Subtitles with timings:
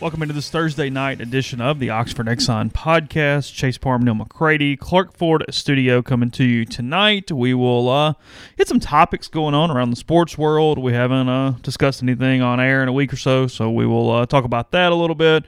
[0.00, 3.52] Welcome into this Thursday night edition of the Oxford Exxon podcast.
[3.52, 7.30] Chase Parham, Neal McCready, Clark Ford Studio coming to you tonight.
[7.30, 8.14] We will uh,
[8.56, 10.78] get some topics going on around the sports world.
[10.78, 14.10] We haven't uh, discussed anything on air in a week or so, so we will
[14.10, 15.44] uh, talk about that a little bit.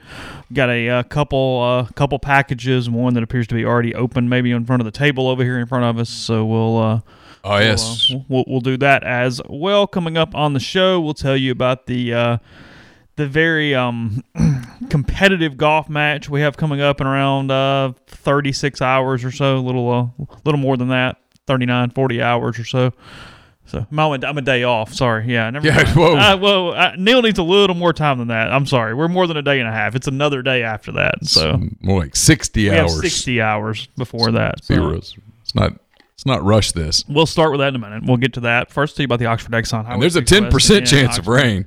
[0.53, 4.51] Got a, uh couple uh, couple packages, one that appears to be already open, maybe
[4.51, 6.09] in front of the table over here in front of us.
[6.09, 6.77] So we'll.
[6.77, 7.01] Uh,
[7.45, 9.85] Oh yes, We'll, uh, we'll, we'll do that as well.
[9.85, 12.37] Coming up on the show, we'll tell you about the uh,
[13.15, 14.23] the very um,
[14.93, 19.57] competitive golf match we have coming up in around uh, 36 hours or so, a
[19.57, 22.91] little uh, little more than that, 39, 40 hours or so.
[23.65, 24.93] So I'm a day off.
[24.93, 25.89] Sorry, yeah, never Yeah, mind.
[25.95, 26.15] whoa.
[26.15, 28.51] Uh, well, uh, Neal needs a little more time than that.
[28.53, 29.95] I'm sorry, we're more than a day and a half.
[29.95, 31.25] It's another day after that.
[31.25, 33.01] So more like sixty we have hours.
[33.01, 34.63] 60 hours before that.
[34.63, 35.15] so- It's
[35.55, 35.73] not.
[36.13, 37.03] It's not rush this.
[37.09, 38.03] We'll start with that in a minute.
[38.05, 38.71] We'll get to that.
[38.71, 39.89] First, tell you about the Oxford Exxon.
[39.89, 41.65] And there's a ten percent chance of rain.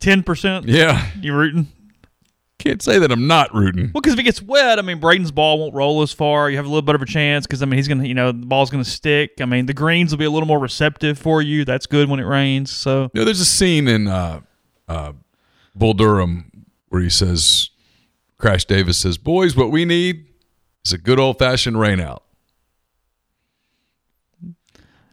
[0.00, 0.66] Ten percent.
[0.66, 1.68] Yeah, You rooting?
[2.58, 3.90] Can't say that I'm not rooting.
[3.94, 6.50] Well, because if it gets wet, I mean, Braden's ball won't roll as far.
[6.50, 8.32] You have a little bit of a chance because I mean, he's gonna, you know,
[8.32, 9.32] the ball's gonna stick.
[9.40, 11.64] I mean, the greens will be a little more receptive for you.
[11.64, 12.70] That's good when it rains.
[12.70, 14.40] So You know, there's a scene in uh,
[14.88, 15.12] uh,
[15.74, 17.70] Bull Durham where he says,
[18.38, 20.26] Crash Davis says, "Boys, what we need
[20.84, 22.22] is a good old fashioned rain out."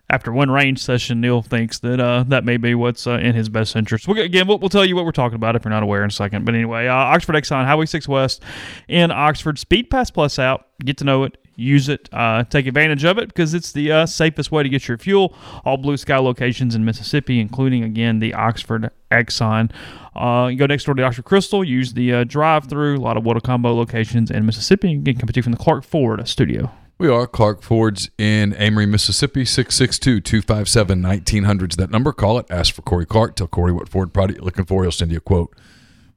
[0.07, 3.49] After one range session, Neal thinks that uh, that may be what's uh, in his
[3.49, 4.07] best interest.
[4.07, 6.09] We'll, again, we'll, we'll tell you what we're talking about if you're not aware in
[6.09, 6.45] a second.
[6.45, 8.43] But anyway, uh, Oxford Exxon, Highway 6 West
[8.87, 9.57] in Oxford.
[9.57, 10.67] Speed Pass Plus out.
[10.83, 11.37] Get to know it.
[11.55, 12.07] Use it.
[12.11, 15.35] Uh, take advantage of it because it's the uh, safest way to get your fuel.
[15.63, 19.71] All blue sky locations in Mississippi, including, again, the Oxford Exxon.
[20.15, 21.63] Uh, you go next door to Oxford Crystal.
[21.63, 22.97] Use the uh, drive through.
[22.97, 24.93] A lot of water combo locations in Mississippi.
[24.93, 26.71] Again, coming to you from the Clark Ford studio.
[26.97, 32.13] We are Clark Ford's in Amory, Mississippi, 662-257-1900 that number.
[32.13, 32.45] Call it.
[32.49, 33.35] Ask for Corey Clark.
[33.35, 34.83] Tell Corey what Ford product you're looking for.
[34.83, 35.53] He'll send you a quote.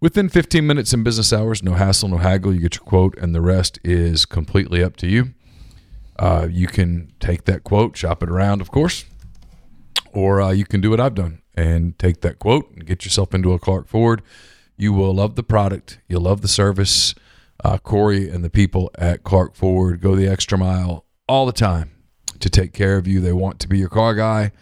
[0.00, 2.54] Within 15 minutes in business hours, no hassle, no haggle.
[2.54, 5.34] You get your quote, and the rest is completely up to you.
[6.16, 9.04] Uh, you can take that quote, shop it around, of course,
[10.12, 13.34] or uh, you can do what I've done and take that quote and get yourself
[13.34, 14.22] into a Clark Ford.
[14.76, 15.98] You will love the product.
[16.06, 17.16] You'll love the service.
[17.64, 21.91] Uh, Corey and the people at Clark Ford go the extra mile all the time
[22.38, 23.20] to take care of you.
[23.20, 24.52] They want to be your car guy.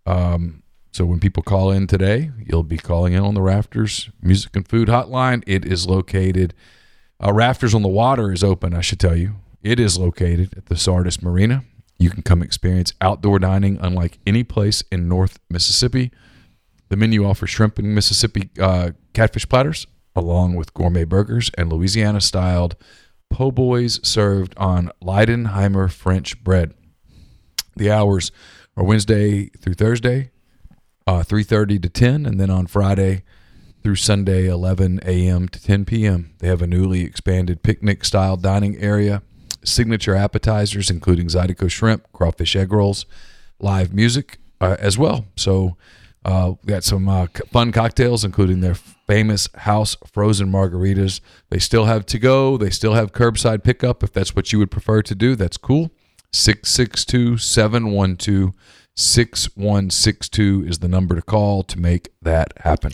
[0.06, 4.56] Um, so when people call in today, you'll be calling in on the Rafters Music
[4.56, 5.42] and Food Hotline.
[5.46, 6.54] It is located.
[7.22, 8.74] Uh, Rafters on the Water is open.
[8.74, 11.64] I should tell you, it is located at the Sardis Marina.
[11.98, 16.10] You can come experience outdoor dining unlike any place in North Mississippi.
[16.88, 22.76] The menu offers shrimp and Mississippi uh, catfish platters, along with gourmet burgers and Louisiana-styled
[23.34, 26.72] po' boys served on Leidenheimer French bread.
[27.76, 28.30] The hours
[28.76, 30.30] are Wednesday through Thursday,
[31.06, 33.24] uh, 3.30 to 10, and then on Friday
[33.84, 35.46] through Sunday, 11 a.m.
[35.46, 36.32] to 10 p.m.
[36.38, 39.22] They have a newly expanded picnic-style dining area,
[39.62, 43.04] signature appetizers, including Zydeco shrimp, crawfish egg rolls,
[43.60, 45.26] live music uh, as well.
[45.36, 45.76] So
[46.24, 51.20] uh, we got some uh, fun cocktails, including their famous house frozen margaritas.
[51.50, 52.56] They still have to go.
[52.56, 55.36] They still have curbside pickup if that's what you would prefer to do.
[55.36, 55.90] That's cool.
[56.32, 58.54] 662 712
[58.96, 62.92] 6162 is the number to call to make that happen.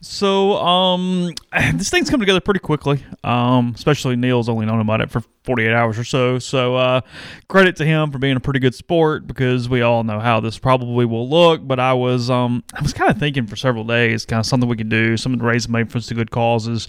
[0.00, 1.32] So, um,
[1.74, 3.04] this thing's come together pretty quickly.
[3.24, 6.38] Um, especially Neal's only known about it for 48 hours or so.
[6.38, 7.00] So, uh,
[7.48, 10.58] credit to him for being a pretty good sport because we all know how this
[10.58, 11.66] probably will look.
[11.66, 14.68] But I was, um, I was kind of thinking for several days, kind of something
[14.68, 16.88] we could do, something to raise money for some good causes,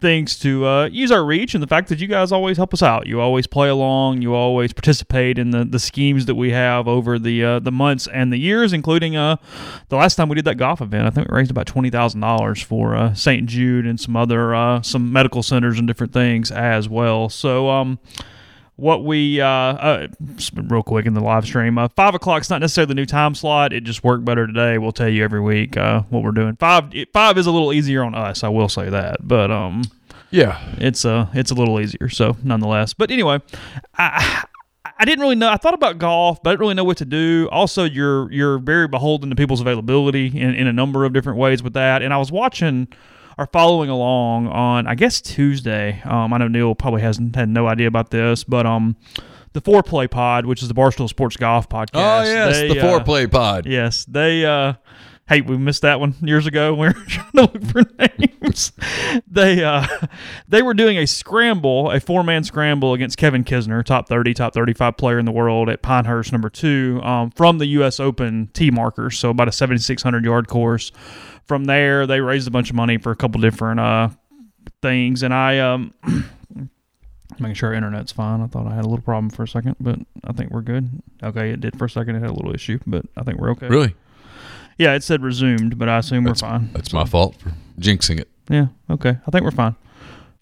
[0.00, 2.82] things to uh, use our reach, and the fact that you guys always help us
[2.82, 3.06] out.
[3.06, 4.22] You always play along.
[4.22, 8.06] You always participate in the, the schemes that we have over the uh, the months
[8.12, 9.36] and the years, including uh,
[9.88, 11.06] the last time we did that golf event.
[11.06, 13.46] I think we raised about twenty thousand dollars for uh, St.
[13.46, 17.28] Jude and some other uh, some medical centers and different things as well.
[17.28, 17.98] So, um,
[18.76, 20.06] what we uh, uh
[20.68, 23.72] real quick in the live stream uh, five o'clock's not necessarily the new time slot
[23.72, 26.94] it just worked better today we'll tell you every week uh what we're doing five
[26.94, 29.82] it- five is a little easier on us i will say that but um
[30.30, 30.58] Yeah.
[30.78, 32.08] it's uh it's a little easier.
[32.10, 33.40] So nonetheless, but anyway,
[33.96, 34.44] I
[34.98, 35.48] I didn't really know.
[35.50, 37.48] I thought about golf, but I didn't really know what to do.
[37.52, 41.62] Also, you're you're very beholden to people's availability in, in a number of different ways
[41.62, 42.02] with that.
[42.02, 42.88] And I was watching
[43.38, 46.00] or following along on I guess Tuesday.
[46.04, 48.96] Um, I know Neal probably hasn't had no idea about this, but um,
[49.52, 51.90] the Foreplay Pod, which is the Barstool Sports Golf podcast.
[51.94, 53.66] Oh yes, they, the uh, foreplay pod.
[53.66, 54.44] Yes, they.
[54.44, 54.74] uh
[55.28, 56.72] Hey, we missed that one years ago.
[56.72, 58.72] We were trying to look for names.
[59.26, 59.84] they uh,
[60.46, 64.54] they were doing a scramble, a four man scramble against Kevin Kisner, top thirty, top
[64.54, 67.98] thirty five player in the world at Pinehurst, number two, um, from the U.S.
[67.98, 69.18] Open tee markers.
[69.18, 70.92] So about a seventy six hundred yard course.
[71.46, 74.08] From there, they raised a bunch of money for a couple different uh
[74.80, 75.92] things, and I um.
[77.38, 78.40] Making sure internet's fine.
[78.40, 80.88] I thought I had a little problem for a second, but I think we're good.
[81.22, 82.16] Okay, it did for a second.
[82.16, 83.68] It had a little issue, but I think we're okay.
[83.68, 83.94] Really?
[84.78, 86.70] Yeah, it said resumed, but I assume That's, we're fine.
[86.72, 88.28] That's my fault for jinxing it.
[88.50, 89.16] Yeah, okay.
[89.26, 89.74] I think we're fine.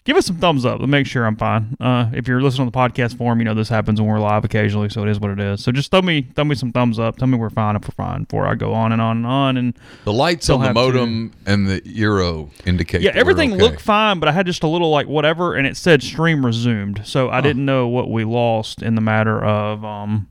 [0.03, 1.75] Give us some thumbs up to make sure I'm fine.
[1.79, 4.45] Uh, if you're listening on the podcast form, you know this happens when we're live
[4.45, 5.63] occasionally, so it is what it is.
[5.63, 7.17] So just throw me throw me some thumbs up.
[7.17, 9.57] Tell me we're fine if we're fine before I go on and on and on.
[9.57, 9.73] And
[10.03, 13.01] The lights on the have to- modem and the euro indicate.
[13.01, 13.61] yeah, everything okay.
[13.63, 17.01] looked fine, but I had just a little like whatever, and it said stream resumed.
[17.03, 20.27] So I didn't know what we lost in the matter of um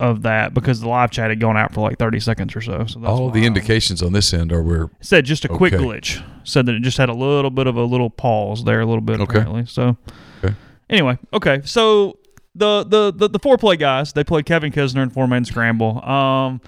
[0.00, 2.84] of that because the live chat had gone out for like 30 seconds or so.
[2.86, 5.82] So that's All the indications on this end are we're said just a quick Okay.
[5.82, 6.22] glitch.
[6.44, 9.00] Said that it just had a little bit of a little pause there, a little
[9.00, 9.38] bit Okay.
[9.38, 9.66] apparently.
[9.66, 9.96] So
[10.44, 10.54] Okay.
[10.88, 11.60] anyway, okay.
[11.64, 12.18] So
[12.54, 16.04] the the the, the Foreplay guys, they played Kevin Kisner in four man scramble.
[16.04, 16.60] Um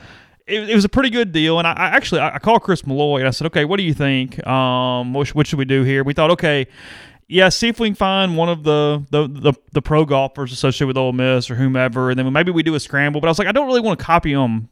[0.46, 2.84] it, it was a pretty good deal, and I, I actually I, I called Chris
[2.84, 4.44] Malloy and I said, okay, what do you think?
[4.44, 6.02] Um, what, what should we do here?
[6.02, 6.66] We thought, okay,
[7.30, 10.88] yeah, see if we can find one of the the, the, the pro golfers associated
[10.88, 13.20] with Ole Miss or whomever, and then maybe we do a scramble.
[13.20, 14.68] But I was like, I don't really want to copy them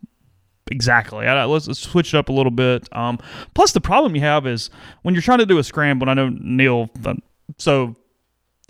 [0.71, 1.27] exactly.
[1.27, 2.89] I, let's, let's switch it up a little bit.
[2.95, 3.19] Um,
[3.55, 4.71] plus, the problem you have is
[5.03, 6.09] when you're trying to do a scramble.
[6.09, 7.15] And I know Neal, uh,
[7.59, 7.95] so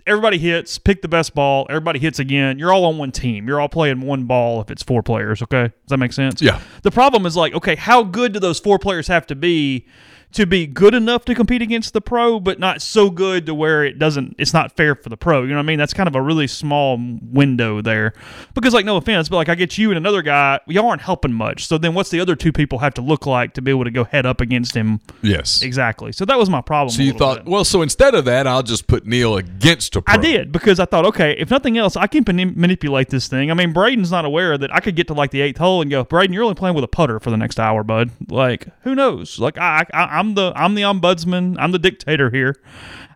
[0.05, 1.65] everybody hits, pick the best ball.
[1.67, 2.59] Everybody hits again.
[2.59, 3.47] You're all on one team.
[3.47, 5.41] You're all playing one ball if it's four players.
[5.41, 6.43] Okay, does that make sense?
[6.43, 6.61] Yeah.
[6.83, 9.87] The problem is like, okay, how good do those four players have to be?
[10.33, 13.83] To be good enough to compete against the pro, but not so good to where
[13.83, 14.35] it doesn't.
[14.37, 15.41] It's not fair for the pro.
[15.41, 15.79] You know what I mean?
[15.79, 18.13] That's kind of a really small window there.
[18.53, 20.59] Because, like, no offense, but like, I get you and another guy.
[20.67, 21.65] Y'all aren't helping much.
[21.65, 23.91] So then, what's the other two people have to look like to be able to
[23.91, 24.99] go head up against him?
[25.21, 25.61] yes.
[25.63, 26.11] Exactly.
[26.11, 26.95] So that was my problem.
[26.95, 27.47] So you thought, bit.
[27.47, 30.13] well, so instead of that, I'll just put Neal against a pro.
[30.13, 33.51] I did because I thought, okay, if nothing else, I can mani- manipulate this thing.
[33.51, 35.89] I mean, Braden's not aware that I could get to like the eighth hole and
[35.89, 38.11] go, Braden, you're only playing with a putter for the next hour, bud.
[38.27, 39.39] Like, who knows?
[39.39, 41.55] Like, I, I I'm the I'm the ombudsman.
[41.59, 42.55] I'm the dictator here.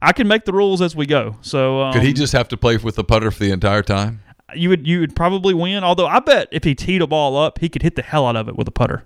[0.02, 1.38] I can make the rules as we go.
[1.42, 4.22] So um, Could he just have to play with the putter for the entire time?
[4.56, 5.84] you would you would probably win.
[5.84, 8.36] Although I bet if he teed a ball up, he could hit the hell out
[8.36, 9.06] of it with a putter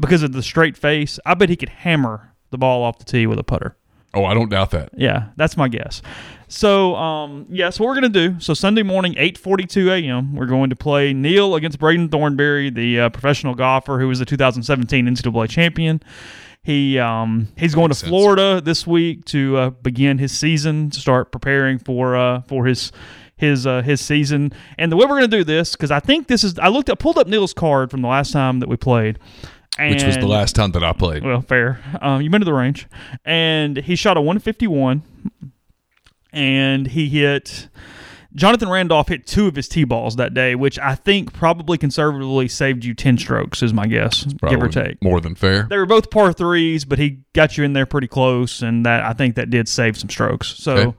[0.00, 1.18] because of the straight face.
[1.26, 3.76] I bet he could hammer the ball off the tee with a putter.
[4.14, 4.90] Oh, I don't doubt that.
[4.96, 6.00] Yeah, that's my guess.
[6.48, 8.40] So, um, yeah, so what we're going to do.
[8.40, 13.08] So Sunday morning, 8:42 a.m., we're going to play Neal against Braden Thornberry, the uh,
[13.10, 16.02] professional golfer who was the 2017 NCAA champion.
[16.68, 18.10] He um, he's going to sense.
[18.10, 22.92] Florida this week to uh, begin his season, to start preparing for uh, for his
[23.38, 24.52] his uh, his season.
[24.76, 26.90] And the way we're going to do this, because I think this is, I looked
[26.90, 29.18] up, pulled up Neal's card from the last time that we played,
[29.78, 31.24] and, Which was the last time that I played.
[31.24, 31.80] well, fair.
[32.02, 32.86] Um, you've been to the range,
[33.24, 35.02] and he shot a 151,
[36.34, 37.70] and he hit.
[38.34, 42.46] Jonathan Randolph hit two of his tee balls that day, which I think probably conservatively
[42.48, 45.02] saved you ten strokes, is my guess, give or take.
[45.02, 45.66] More than fair.
[45.70, 49.02] They were both par threes, but he got you in there pretty close, and that
[49.02, 50.48] I think that did save some strokes.
[50.48, 50.94] So,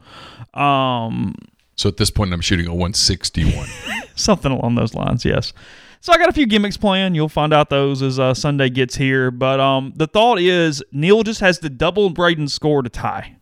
[0.53, 1.35] um,
[1.75, 3.67] So at this point, I'm shooting a 161.
[4.15, 5.53] something along those lines yes
[6.01, 8.97] so i got a few gimmicks planned you'll find out those as uh, sunday gets
[8.97, 13.37] here but um, the thought is neal just has to double braden's score to tie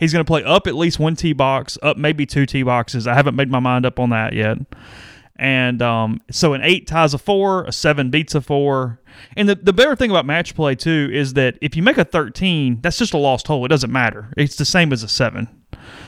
[0.00, 3.06] he's going to play up at least one tee box up maybe two tee boxes
[3.06, 4.58] i haven't made my mind up on that yet
[5.36, 9.00] and um, so an eight ties a four a seven beats a four
[9.36, 12.04] and the, the better thing about match play too is that if you make a
[12.04, 15.48] 13 that's just a lost hole it doesn't matter it's the same as a seven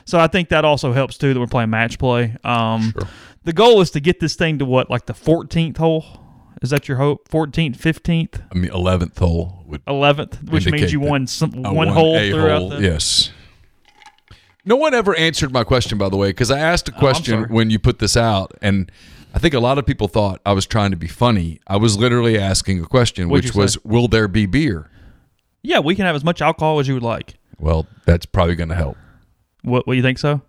[0.05, 2.37] so I think that also helps too that we're playing match play.
[2.45, 3.09] Um, Sure.
[3.45, 6.05] The goal is to get this thing to what, like the 14th hole?
[6.63, 7.29] Is that your hope?
[7.29, 12.17] 14th, 15th, I mean, 11th hole would 11th, which means you won some, one hole
[12.19, 12.83] throughout hole, the.
[12.83, 13.33] Yes.
[14.65, 17.43] No one ever answered my question, by the way, because I asked a oh, question
[17.43, 17.53] sorry.
[17.53, 18.91] when you put this out, and
[19.35, 21.61] I think a lot of people thought I was trying to be funny.
[21.67, 23.83] I was literally asking a question, What'd which was?
[23.85, 24.89] "Will there be beer?"
[25.63, 27.35] Yeah, we can have as much alcohol as you would like.
[27.59, 28.97] Well, that's probably going to help.
[29.63, 29.87] What?
[29.87, 30.43] What do you think so?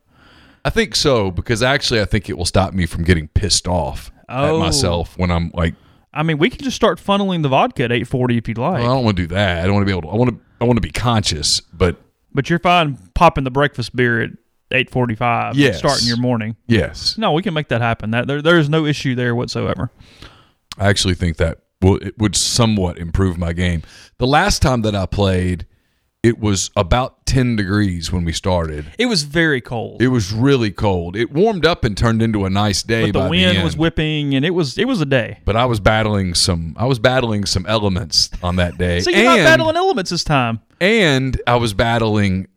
[0.66, 4.12] I think so because actually, I think it will stop me from getting pissed off
[4.30, 4.56] Oh.
[4.56, 5.76] at myself when I'm like,
[6.14, 8.82] I mean, we can just start funneling the vodka at 840 if you'd like.
[8.82, 9.60] well, I don't want to do that.
[9.60, 10.08] I don't want to be able to.
[10.10, 10.40] I want to.
[10.62, 11.98] I want to be conscious, but
[12.34, 14.30] But you're fine popping the breakfast beer at
[14.72, 15.56] eight forty five.
[15.56, 15.78] Yes.
[15.78, 16.56] starting your morning.
[16.68, 18.12] Yes, No, we can make that happen.
[18.12, 19.92] That there, there's no issue there whatsoever.
[20.78, 23.84] I actually think that will it would somewhat improve my game.
[24.18, 25.68] The last time that I played,
[26.24, 28.86] it was about ten degrees when we started.
[28.98, 30.02] It was very cold.
[30.02, 31.18] It was really cold.
[31.18, 33.12] It warmed up and turned into a nice day.
[33.12, 35.40] but the by wind the was whipping, and it was it was a day.
[35.44, 36.76] But I was battling some.
[36.80, 39.00] I was battling some elements on that day.
[39.04, 40.62] So you're not battling elements this time.
[40.80, 42.48] and I was battling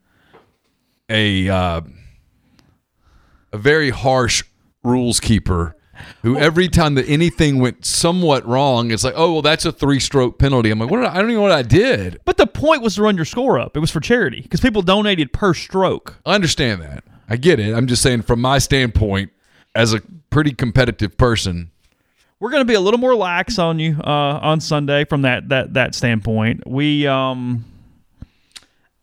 [1.09, 1.81] a uh,
[3.53, 4.45] a very harsh
[4.85, 5.75] rules keeper
[6.23, 10.01] who every time that anything went somewhat wrong, it's like, oh well, that's a three
[10.01, 10.71] stroke penalty.
[10.71, 10.99] I'm like, what?
[10.99, 12.21] Did I, I don't even know what I did.
[12.25, 13.77] But the point was to run your score up.
[13.77, 16.17] It was for charity because people donated per stroke.
[16.25, 17.05] I understand that.
[17.29, 17.75] I get it.
[17.75, 19.31] I'm just saying, from my standpoint,
[19.75, 20.01] as a
[20.31, 21.71] pretty competitive person,
[22.39, 25.49] We're going to be a little more lax on you uh, on Sunday from that
[25.49, 26.67] that that standpoint.
[26.67, 27.65] We um.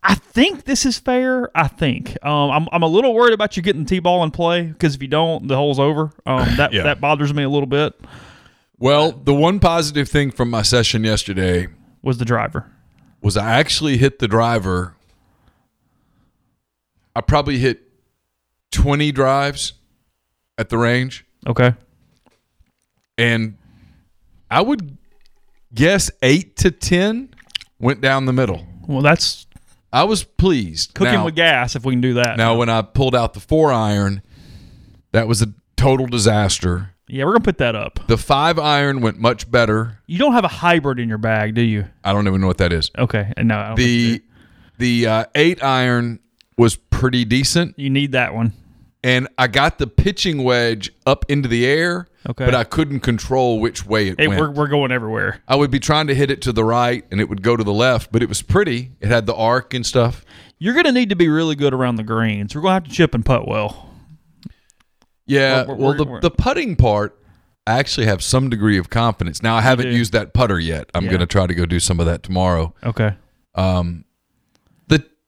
[0.03, 1.50] I think this is fair.
[1.57, 4.95] I think um, I'm, I'm a little worried about you getting t-ball in play because
[4.95, 6.12] if you don't, the hole's over.
[6.25, 6.83] Um, that Yeah.
[6.83, 7.93] that bothers me a little bit.
[8.77, 11.67] well, the one positive thing from my session yesterday
[12.01, 12.69] Was the driver?
[13.22, 14.95] was I actually hit the driver.
[17.15, 17.81] I probably hit
[18.72, 19.74] 20 drives
[20.57, 21.74] at the range, Okay.
[23.17, 23.55] and
[24.51, 24.98] I would
[25.74, 27.33] guess 8 to 10
[27.79, 28.65] went down the middle.
[28.88, 29.45] Well, that's
[29.93, 30.93] I was pleased.
[30.95, 32.35] cooking now, with gas if we can do that.
[32.35, 34.21] now, when I pulled out the four iron,
[35.12, 36.89] that was a total disaster.
[37.07, 38.00] yeah, we're gonna put that up.
[38.07, 40.00] The five iron went much better.
[40.07, 41.85] You don't have a hybrid in your bag, do you?
[42.03, 42.89] I don't even know what that is.
[42.97, 43.55] Okay, no.
[43.55, 44.23] I don't think
[44.77, 46.19] The the uh, eight iron
[46.57, 47.77] was pretty decent.
[47.77, 48.53] you need that one.
[49.03, 52.45] And I got the pitching wedge up into the air, Okay.
[52.45, 54.39] but I couldn't control which way it Hey, went.
[54.39, 55.41] we're, we're going everywhere.
[55.48, 57.63] I would be trying to hit it to the right, and it would go to
[57.63, 58.91] the left, but it was pretty.
[59.01, 60.24] It had the arc and stuff.
[60.60, 62.55] You're going to need to be really good around the greens.
[62.55, 63.89] We're going to have to chip and putt well.
[65.25, 65.63] Yeah.
[65.65, 67.17] Well, we're- well, the the putting part,
[67.67, 69.41] I actually have some degree of confidence.
[69.41, 70.89] Now I haven't used that putter yet.
[70.93, 71.10] I'm Yeah.
[71.12, 72.74] going to try to go do some of that tomorrow.
[72.83, 73.13] Okay.
[73.55, 74.05] Um,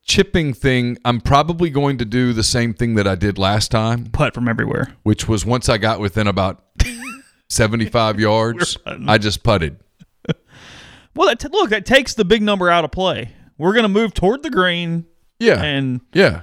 [0.05, 4.05] chipping thing, I'm probably going to do the same thing that I did last time,
[4.05, 4.95] Putt from everywhere.
[5.03, 6.63] which was once I got within about
[7.49, 9.79] 75 yards, I just putted.
[11.15, 13.31] Well, that t- look, that takes the big number out of play.
[13.57, 15.05] We're going to move toward the green.
[15.39, 15.63] Yeah.
[15.63, 16.41] And yeah.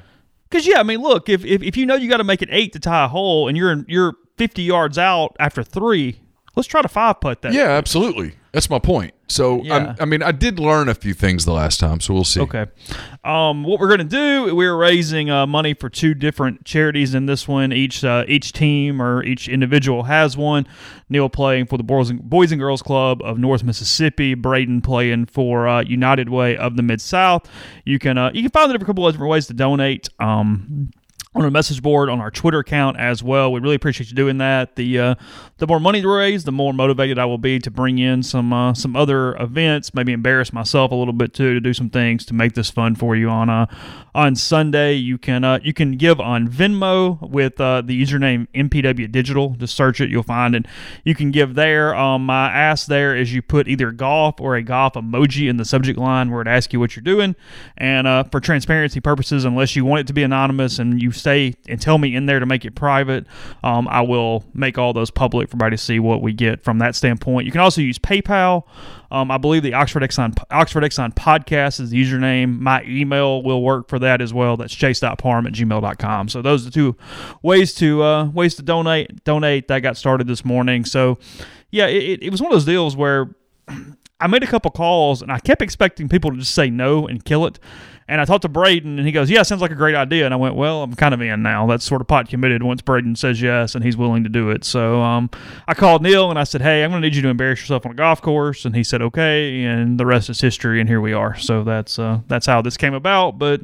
[0.48, 2.48] because, yeah, I mean, look, if, if, if you know you got to make it
[2.50, 6.20] eight to tie a hole and you're, you're 50 yards out after three,
[6.56, 7.52] let's try to five putt that.
[7.52, 8.32] Yeah, absolutely.
[8.52, 9.14] That's my point.
[9.28, 9.94] So, Yeah.
[9.98, 12.42] I mean, I did learn a few things the last time, so we'll see.
[12.42, 12.66] Okay.
[13.24, 17.24] Um, what we're going to do, we're raising uh, money for two different charities in
[17.24, 17.72] this one.
[17.72, 20.66] Each uh, each team or each individual has one.
[21.08, 24.34] Neil playing for the Boys and, Boys and Girls Club of North Mississippi.
[24.34, 27.48] Braden playing for uh, United Way of the Mid South.
[27.86, 30.10] You can uh, you can find a couple of different ways to donate.
[30.18, 30.90] Um,
[31.34, 33.50] on our message board on our Twitter account as well.
[33.50, 34.76] We really appreciate you doing that.
[34.76, 35.14] The uh,
[35.58, 38.52] the more money to raise, the more motivated I will be to bring in some
[38.52, 42.26] uh, some other events, maybe embarrass myself a little bit too, to do some things
[42.26, 43.66] to make this fun for you on uh,
[44.14, 44.94] on Sunday.
[44.94, 49.50] You can uh, you can give on Venmo with uh, the username MPW Digital.
[49.50, 50.66] Just search it, you'll find it.
[51.04, 51.94] You can give there.
[51.94, 55.64] Um, my ask there is you put either golf or a golf emoji in the
[55.64, 57.36] subject line where it asks you what you're doing,
[57.78, 61.54] and uh, for transparency purposes, unless you want it to be anonymous and you stay
[61.68, 63.26] and tell me in there to make it private,
[63.64, 66.78] um, I will make all those public for everybody to see what we get from
[66.80, 67.46] that standpoint.
[67.46, 68.64] You can also use PayPal.
[69.10, 72.58] Um, I believe the Oxford Exxon Oxford Exxon podcast is the username.
[72.58, 74.56] My email will work for that as well.
[74.56, 76.28] That's chase.parm at gmail.com.
[76.28, 76.96] So those are the two
[77.42, 79.24] ways to uh, ways to donate.
[79.24, 80.84] Donate that got started this morning.
[80.84, 81.18] So
[81.70, 83.34] yeah, it, it- it was one of those deals where
[84.22, 87.24] I made a couple calls and I kept expecting people to just say no and
[87.24, 87.58] kill it.
[88.06, 90.24] And I talked to Braden and he goes, Yeah, sounds like a great idea.
[90.24, 91.66] And I went, Well, I'm kind of in now.
[91.66, 94.64] That's sort of pot committed once Braden says yes and he's willing to do it.
[94.64, 95.28] So um,
[95.66, 97.84] I called Neal and I said, Hey, I'm going to need you to embarrass yourself
[97.84, 98.64] on a golf course.
[98.64, 99.64] And he said, Okay.
[99.64, 100.78] And the rest is history.
[100.78, 101.36] And here we are.
[101.36, 103.38] So that's uh, that's how this came about.
[103.38, 103.62] But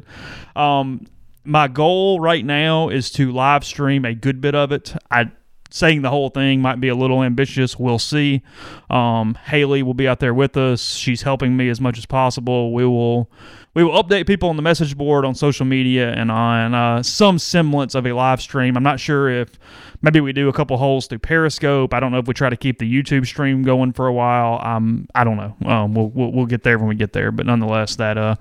[0.56, 1.06] um,
[1.44, 4.94] my goal right now is to live stream a good bit of it.
[5.10, 5.30] I
[5.70, 7.78] saying the whole thing might be a little ambitious.
[7.78, 8.42] We'll see.
[8.88, 10.94] Um, Haley will be out there with us.
[10.94, 12.72] She's helping me as much as possible.
[12.72, 13.30] We will
[13.74, 17.38] we will update people on the message board on social media and on uh, some
[17.38, 18.76] semblance of a live stream.
[18.76, 19.58] I'm not sure if
[20.02, 21.92] maybe we do a couple holes through Periscope.
[21.94, 24.60] I don't know if we try to keep the YouTube stream going for a while.
[24.64, 25.70] Um, I don't know.
[25.70, 27.30] Um, we'll, we'll we'll get there when we get there.
[27.30, 28.36] But nonetheless, that uh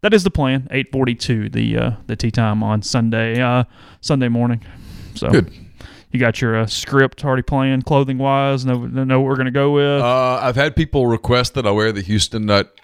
[0.00, 0.66] that is the plan.
[0.70, 3.64] 8:42 the uh, the tea time on Sunday uh,
[4.00, 4.64] Sunday morning.
[5.14, 5.52] So Good.
[6.12, 8.64] You got your uh, script already planned, clothing wise.
[8.66, 10.00] Know know what we're gonna go with.
[10.02, 12.74] Uh, I've had people request that I wear the Houston Nutt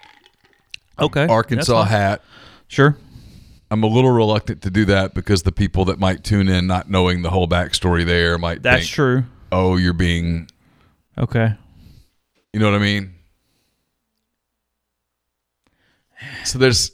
[0.97, 2.21] okay, Arkansas hat.
[2.67, 2.97] Sure.
[3.69, 6.89] I'm a little reluctant to do that because the people that might tune in not
[6.89, 9.23] knowing the whole backstory there might That's think, true.
[9.51, 10.47] oh, you're being,
[11.17, 11.53] Okay.
[12.53, 13.13] you know what I mean?
[16.45, 16.91] So there's,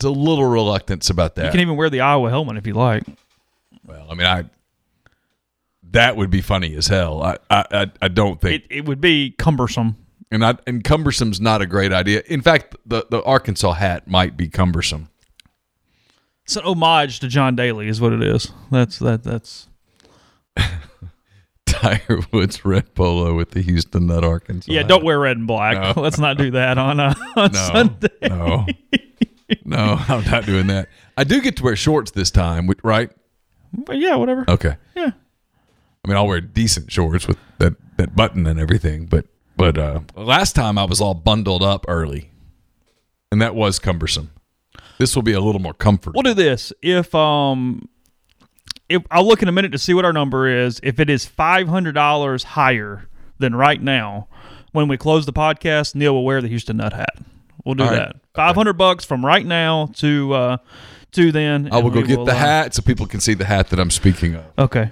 [0.00, 1.44] there's a little reluctance about that.
[1.46, 3.04] You can even wear the Iowa helmet if you like.
[3.86, 4.44] Well, I mean, I
[5.90, 7.22] that would be funny as hell.
[7.22, 9.96] I I, I, don't think, It, it would be cumbersome.
[10.30, 12.22] and I, and cumbersome's not a great idea.
[12.26, 15.08] In fact, the the Arkansas hat might be cumbersome.
[16.44, 18.50] It's an homage to John Daly, is what it is.
[18.70, 19.22] That's that.
[19.22, 19.68] That's
[21.66, 24.70] Tiger Woods red polo with the Houston Nutt Arkansas.
[24.72, 24.80] yeah.
[24.80, 24.88] hat.
[24.88, 25.96] Don't wear red and black.
[25.96, 26.02] No.
[26.02, 28.08] Let's not do that on uh, on no, Sunday.
[28.22, 28.66] no,
[29.64, 29.96] no.
[30.08, 30.88] I'm not doing that.
[31.16, 33.10] I do get to wear shorts this time, right?
[33.74, 34.44] But yeah, whatever.
[34.48, 34.76] Okay.
[34.94, 35.10] Yeah.
[36.04, 39.26] I mean, I'll wear decent shorts with that, that button and everything, but
[39.56, 42.30] but uh, last time I was all bundled up early,
[43.30, 44.30] and that was cumbersome.
[44.98, 46.20] This will be a little more comfortable.
[46.22, 46.72] We'll do this.
[46.82, 47.88] If um,
[48.88, 50.80] if I'll look in a minute to see what our number is.
[50.82, 54.28] If it is five hundred dollars higher than right now,
[54.72, 57.16] when we close the podcast, Neal will wear the Houston Nutt hat.
[57.64, 57.96] We'll do right.
[57.96, 58.16] that.
[58.34, 60.56] Five hundred bucks from right now to uh
[61.14, 61.68] to then.
[61.72, 63.80] I will go get will, the uh, hat so people can see the hat that
[63.80, 64.44] I'm speaking of.
[64.58, 64.90] Okay.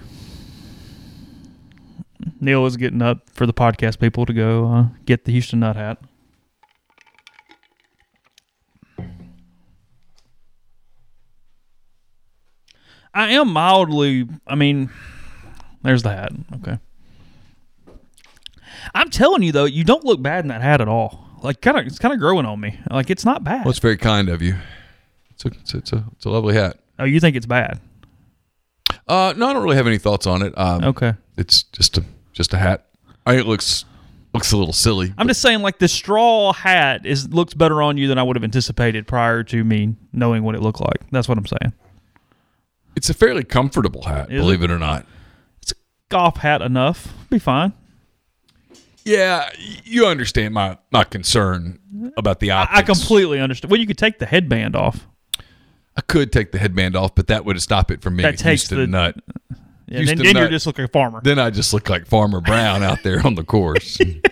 [2.40, 5.76] Neal is getting up for the podcast people to go uh, get the Houston Nutt
[5.76, 5.98] hat.
[13.14, 14.26] I am mildly.
[14.46, 14.90] I mean,
[15.82, 16.32] there's the hat.
[16.56, 16.78] Okay.
[18.94, 21.28] I'm telling you though, you don't look bad in that hat at all.
[21.42, 22.78] Like, kind of, it's kind of growing on me.
[22.88, 23.64] Like, it's not bad.
[23.64, 24.56] Well, it's very kind of you.
[25.44, 26.78] It's a, it's a, it's a, it's a lovely hat.
[26.98, 27.80] oh, you think it's bad?
[29.08, 30.56] Uh, no, I don't really have any thoughts on it.
[30.56, 31.14] Um, Okay.
[31.36, 32.86] It's just a just a hat.
[33.26, 33.84] I think it looks
[34.34, 35.12] looks a little silly.
[35.18, 38.36] I'm just saying, like the straw hat is looks better on you than I would
[38.36, 41.08] have anticipated prior to me knowing what it looked like.
[41.10, 41.72] That's what I'm saying.
[42.96, 44.70] It's a fairly comfortable hat, Is believe it?
[44.70, 45.06] or not.
[45.62, 45.76] It's a
[46.10, 47.12] golf hat enough.
[47.30, 47.72] Be fine.
[49.04, 49.50] Yeah,
[49.84, 51.78] you understand my my concern
[52.16, 52.78] about the optics.
[52.78, 53.70] I completely understand.
[53.70, 55.08] Well, you could take the headband off.
[55.96, 58.36] I could take the headband off, but that would stop it from being That a
[58.38, 59.16] takes Houston the- nut.
[59.88, 61.20] Yeah, Houston then then you're just looking like a farmer.
[61.22, 63.98] Then I just look like Farmer Brown out there on the course.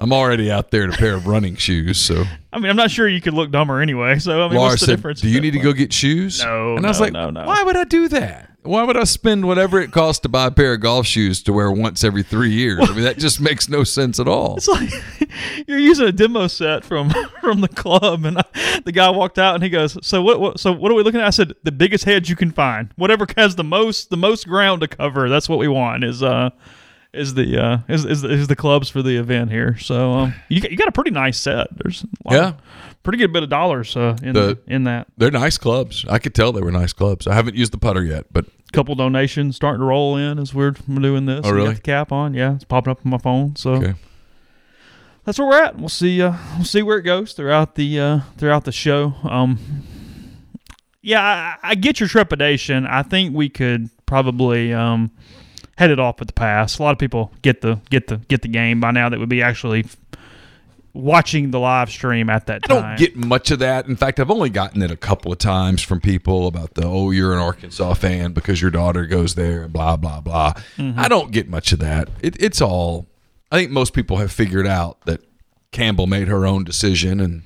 [0.00, 2.90] I'm already out there in a pair of running shoes, so I mean, I'm not
[2.90, 4.18] sure you could look dumber anyway.
[4.18, 5.20] So I mean, Laura what's the said, difference?
[5.20, 7.46] "Do you need to go get shoes?" No, and I was no, like, no, no.
[7.46, 8.50] "Why would I do that?
[8.62, 11.52] Why would I spend whatever it costs to buy a pair of golf shoes to
[11.52, 12.78] wear once every three years?
[12.80, 14.90] I mean, that just makes no sense at all." It's like
[15.66, 19.54] you're using a demo set from from the club, and I, the guy walked out
[19.54, 20.58] and he goes, "So what, what?
[20.58, 23.26] So what are we looking at?" I said, "The biggest heads you can find, whatever
[23.36, 25.28] has the most the most ground to cover.
[25.28, 26.04] That's what we want.
[26.04, 26.48] Is uh."
[27.12, 29.76] Is the uh is, is, is the clubs for the event here?
[29.78, 31.66] So um, you got, you got a pretty nice set.
[31.76, 32.52] There's a lot Yeah.
[33.02, 35.08] pretty good bit of dollars uh, in The- in that.
[35.16, 36.04] They're nice clubs.
[36.08, 37.26] I could tell they were nice clubs.
[37.26, 40.70] I haven't used the putter yet, but Couple donations starting to roll in as we're
[40.70, 41.40] doing this.
[41.42, 41.74] Oh, really?
[41.74, 43.56] the cap on, yeah, it's popping up on my phone.
[43.56, 43.94] So okay.
[45.24, 45.76] that's where we're at.
[45.76, 46.22] We'll see.
[46.22, 49.14] Uh, we'll see where it goes throughout the uh, throughout the show.
[49.24, 49.58] Um,
[51.02, 52.86] yeah, I, I get your trepidation.
[52.86, 55.10] I think we could probably um,
[55.80, 56.78] head it off at the pass.
[56.78, 59.30] A lot of people get the get the get the game by now that would
[59.30, 59.86] be actually
[60.92, 62.84] watching the live stream at that time.
[62.84, 63.86] I don't get much of that.
[63.86, 67.10] In fact, I've only gotten it a couple of times from people about the oh,
[67.10, 70.52] you're an Arkansas fan because your daughter goes there, and blah blah blah.
[70.76, 71.00] Mm-hmm.
[71.00, 72.10] I don't get much of that.
[72.20, 73.06] It, it's all.
[73.50, 75.22] I think most people have figured out that
[75.72, 77.42] Campbell made her own decision, and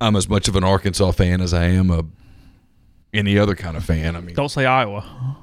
[0.00, 2.04] I'm as much of an Arkansas fan as I am a
[3.14, 4.16] any other kind of fan.
[4.16, 5.36] I mean, Don't say Iowa.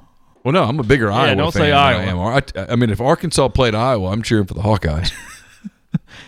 [0.44, 2.34] Well, no, I'm a bigger Iowa don't fan say than I Iowa.
[2.36, 2.42] am.
[2.56, 5.12] I, I mean, if Arkansas played Iowa, I'm cheering for the Hawkeyes.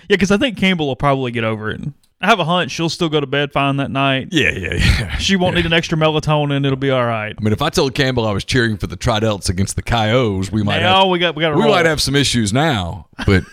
[0.09, 1.81] Yeah, because I think Campbell will probably get over it.
[2.20, 4.29] I have a hunch she'll still go to bed fine that night.
[4.33, 5.16] yeah, yeah, yeah.
[5.18, 6.64] She won't need an extra melatonin.
[6.66, 7.35] It'll be all right.
[7.38, 10.51] I mean, if I told Campbell I was cheering for the Tridelts against the Coyotes,
[10.51, 13.07] we might Now have, we got we got we might have some issues now.
[13.27, 13.44] But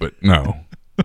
[0.00, 0.56] but no,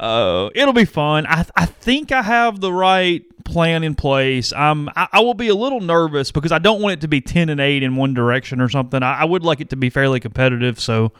[0.00, 1.26] Uh, it'll be fun.
[1.26, 4.52] I I think I have the right plan in place.
[4.52, 7.20] I'm I, I will be a little nervous because I don't want it to be
[7.20, 9.02] ten and eight in one direction or something.
[9.02, 10.78] I, I would like it to be fairly competitive.
[10.78, 11.12] So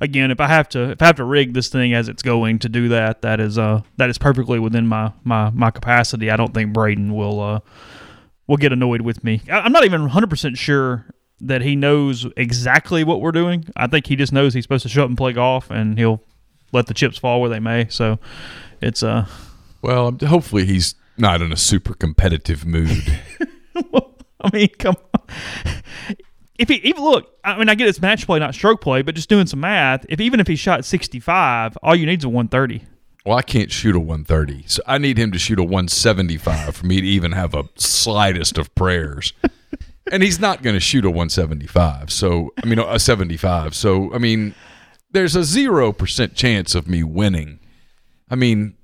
[0.00, 2.58] again, if I have to if I have to rig this thing as it's going
[2.60, 6.30] to do that, that is uh that is perfectly within my my my capacity.
[6.30, 7.60] I don't think Braden will uh
[8.46, 9.40] will get annoyed with me.
[9.50, 11.06] I, I'm not even 100 percent sure
[11.40, 13.64] that he knows exactly what we're doing.
[13.76, 16.20] I think he just knows he's supposed to show up and play golf, and he'll
[16.72, 17.86] let the chips fall where they may.
[17.88, 18.18] So
[18.80, 19.26] it's uh
[19.82, 23.20] well, hopefully he's not in a super competitive mood.
[24.42, 25.26] I mean, come on.
[26.58, 29.14] If he even look, I mean, I get it's match play, not stroke play, but
[29.14, 30.04] just doing some math.
[30.08, 32.84] If even if he shot 65, all you need is a 130.
[33.24, 36.86] Well, I can't shoot a 130, so I need him to shoot a 175 for
[36.86, 39.34] me to even have a slightest of prayers.
[40.12, 42.10] and he's not going to shoot a 175.
[42.10, 43.74] So, I mean, a 75.
[43.74, 44.54] So, I mean,
[45.12, 47.58] there's a 0% chance of me winning.
[48.30, 48.74] I mean,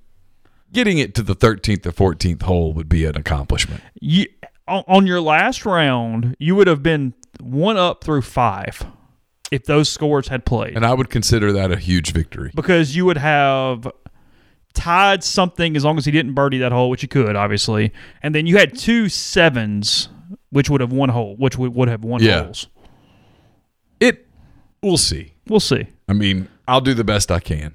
[0.73, 3.83] getting it to the 13th or 14th hole would be an accomplishment.
[4.01, 4.27] You,
[4.67, 8.85] on, your last round, you would have been one up through five
[9.53, 10.75] if those scores had played.
[10.77, 12.51] And I would consider that a huge victory.
[12.55, 13.87] because you would have
[14.75, 17.93] tied something as long as he didn't birdie that hole, which he could, obviously.
[18.23, 20.09] And then you had two sevens,
[20.51, 22.43] which would have one hole, which would have won Yeah.
[22.43, 22.67] holes.
[24.01, 24.27] It,
[24.83, 25.33] we'll see.
[25.47, 25.87] We'll see.
[26.09, 27.75] I mean, I'll do the best I can.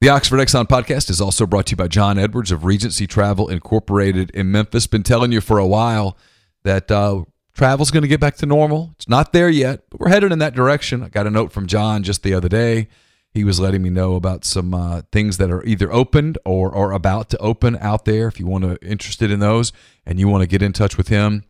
[0.00, 3.48] The Oxford Exxon podcast is also brought to you by John Edwards of Regency Travel
[3.48, 4.86] Incorporated in Memphis.
[4.86, 6.16] Been telling you for a while
[6.62, 8.92] that uh, travel's going to get back to normal.
[8.96, 11.02] It's not there yet, but we're headed in that direction.
[11.02, 12.88] I got a note from John just the other day.
[13.34, 16.92] He was letting me know about some uh, things that are either opened or are
[16.92, 18.26] about to open out there.
[18.26, 19.70] If you want to interested in those
[20.06, 21.44] and you want to get in touch with him,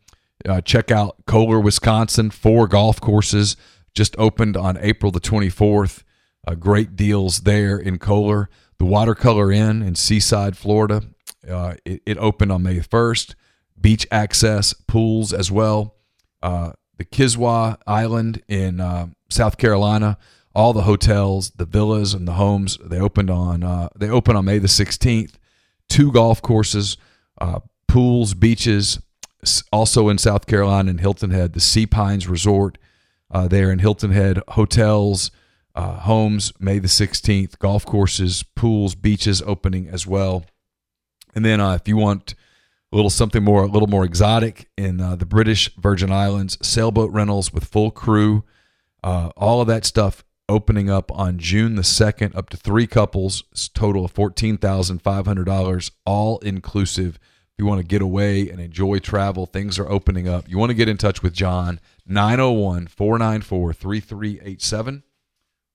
[0.44, 2.30] uh, check out Kohler, Wisconsin.
[2.30, 3.56] Four golf courses
[3.94, 6.02] just opened on April the 24th.
[6.46, 8.48] Uh, great deals there in Kohler.
[8.78, 11.02] The Watercolor Inn in Seaside, Florida.
[11.48, 13.34] Uh, it, it opened on May 1st.
[13.80, 15.96] Beach access, pools as well.
[16.42, 20.18] Uh, the Kiawah Island in uh, South Carolina.
[20.54, 24.44] All the hotels, the villas, and the homes they opened on uh, they opened on
[24.44, 25.34] May the 16th.
[25.88, 26.96] Two golf courses,
[27.40, 29.00] uh, pools, beaches.
[29.72, 32.76] Also in South Carolina in Hilton Head, the Sea Pines Resort
[33.30, 35.30] uh, there in Hilton Head, hotels,
[35.74, 40.44] uh, homes, May the 16th, golf courses, pools, beaches opening as well.
[41.34, 42.34] And then uh, if you want
[42.92, 47.12] a little something more, a little more exotic in uh, the British Virgin Islands, sailboat
[47.12, 48.44] rentals with full crew,
[49.04, 53.44] uh, all of that stuff opening up on June the 2nd, up to three couples,
[53.72, 57.14] total of $14,500, all inclusive.
[57.14, 60.48] If you want to get away and enjoy travel, things are opening up.
[60.48, 61.78] You want to get in touch with John,
[62.10, 65.02] 901 494 3387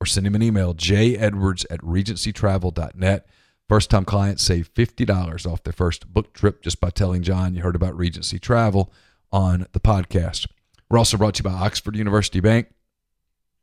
[0.02, 3.28] or send him an email, jedwards at regencytravel.net.
[3.68, 7.64] First time clients save $50 off their first book trip just by telling John you
[7.64, 8.92] heard about Regency Travel
[9.32, 10.48] on the podcast.
[10.90, 12.68] We're also brought to you by Oxford University Bank.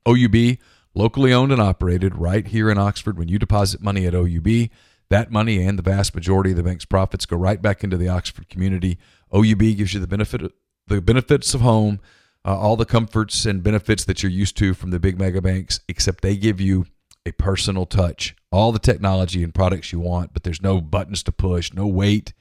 [0.07, 0.59] OUB,
[0.95, 3.17] locally owned and operated right here in Oxford.
[3.17, 4.71] When you deposit money at OUB,
[5.09, 8.09] that money and the vast majority of the bank's profits go right back into the
[8.09, 8.99] Oxford community.
[9.33, 10.53] OUB gives you the benefit
[10.89, 12.01] the benefits of home,
[12.45, 15.81] uh, all the comforts and benefits that you're used to from the big mega banks,
[15.89, 16.87] except they give you
[17.25, 21.33] a personal touch, all the technology and products you want, but there's no buttons to
[21.33, 22.33] push, no wait.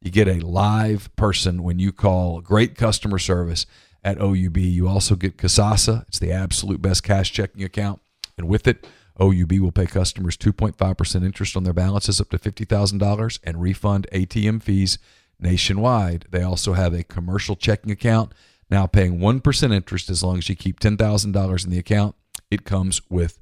[0.00, 3.66] You get a live person when you call, great customer service
[4.02, 4.56] at OUB.
[4.56, 6.06] You also get Kasasa.
[6.08, 8.00] It's the absolute best cash checking account.
[8.38, 8.86] And with it,
[9.20, 14.62] OUB will pay customers 2.5% interest on their balances up to $50,000 and refund ATM
[14.62, 14.98] fees
[15.38, 16.26] nationwide.
[16.30, 18.32] They also have a commercial checking account,
[18.70, 22.14] now paying 1% interest as long as you keep $10,000 in the account.
[22.50, 23.38] It comes with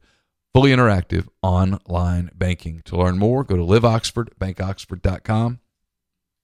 [0.55, 2.83] fully interactive online banking.
[2.87, 4.29] To learn more, go to liveoxford,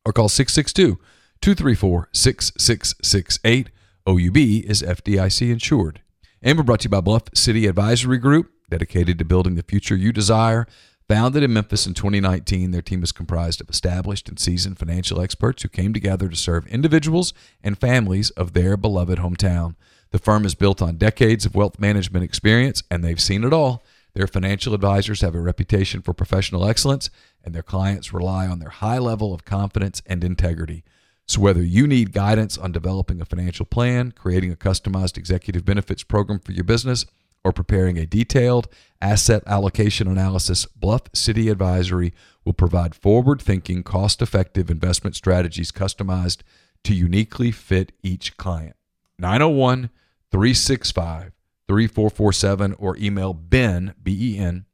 [0.06, 0.98] or call 662
[1.40, 3.70] 234 6668.
[4.06, 6.02] OUB is FDIC insured.
[6.42, 9.96] And we're brought to you by Bluff City Advisory Group, dedicated to building the future
[9.96, 10.66] you desire.
[11.06, 15.62] Founded in Memphis in 2019, their team is comprised of established and seasoned financial experts
[15.62, 19.74] who came together to serve individuals and families of their beloved hometown.
[20.12, 23.84] The firm is built on decades of wealth management experience, and they've seen it all.
[24.14, 27.10] Their financial advisors have a reputation for professional excellence,
[27.44, 30.84] and their clients rely on their high level of confidence and integrity.
[31.26, 36.02] So, whether you need guidance on developing a financial plan, creating a customized executive benefits
[36.02, 37.04] program for your business,
[37.44, 38.68] or preparing a detailed
[39.00, 42.12] asset allocation analysis, Bluff City Advisory
[42.44, 46.38] will provide forward thinking, cost effective investment strategies customized
[46.82, 48.76] to uniquely fit each client.
[49.18, 49.90] 901
[50.30, 51.32] 365
[51.68, 54.64] 3447 or email Ben, B E N,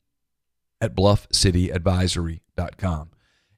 [0.80, 3.10] at bluffcityadvisory.com.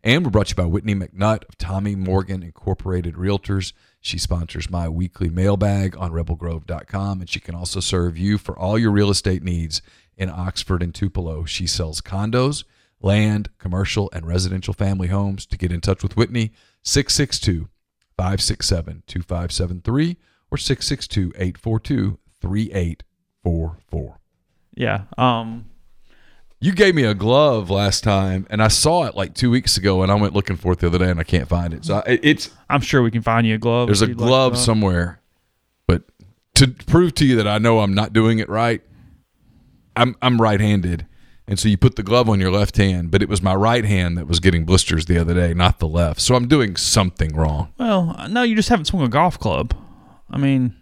[0.04, 3.72] And we're brought to you by Whitney McNutt of Tommy Morgan Incorporated Realtors.
[4.04, 8.76] She sponsors my weekly mailbag on rebelgrove.com, and she can also serve you for all
[8.76, 9.80] your real estate needs
[10.16, 11.44] in Oxford and Tupelo.
[11.44, 12.64] She sells condos,
[13.00, 15.46] land, commercial, and residential family homes.
[15.46, 17.68] To get in touch with Whitney, 662
[18.16, 20.16] 567 2573
[20.50, 24.18] or 662 842 3844.
[24.74, 25.02] Yeah.
[25.16, 25.66] Um.
[26.62, 30.04] You gave me a glove last time, and I saw it like two weeks ago,
[30.04, 31.84] and I went looking for it the other day, and I can't find it.
[31.84, 33.88] So I, it's I'm sure we can find you a glove.
[33.88, 35.20] there's a you'd like glove somewhere,
[35.88, 36.04] but
[36.54, 38.80] to prove to you that I know I'm not doing it right,
[39.96, 41.04] I'm I'm right-handed,
[41.48, 43.84] And so you put the glove on your left hand, but it was my right
[43.84, 46.20] hand that was getting blisters the other day, not the left.
[46.20, 47.72] So I'm doing something wrong.
[47.76, 49.74] Well, no, you just haven't swung a golf club.
[50.30, 50.76] I mean,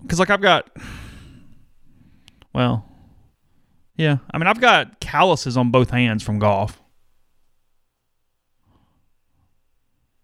[0.00, 0.70] because like I've got,
[2.52, 2.88] well,
[3.96, 4.18] yeah.
[4.32, 6.80] I mean, I've got calluses on both hands from golf.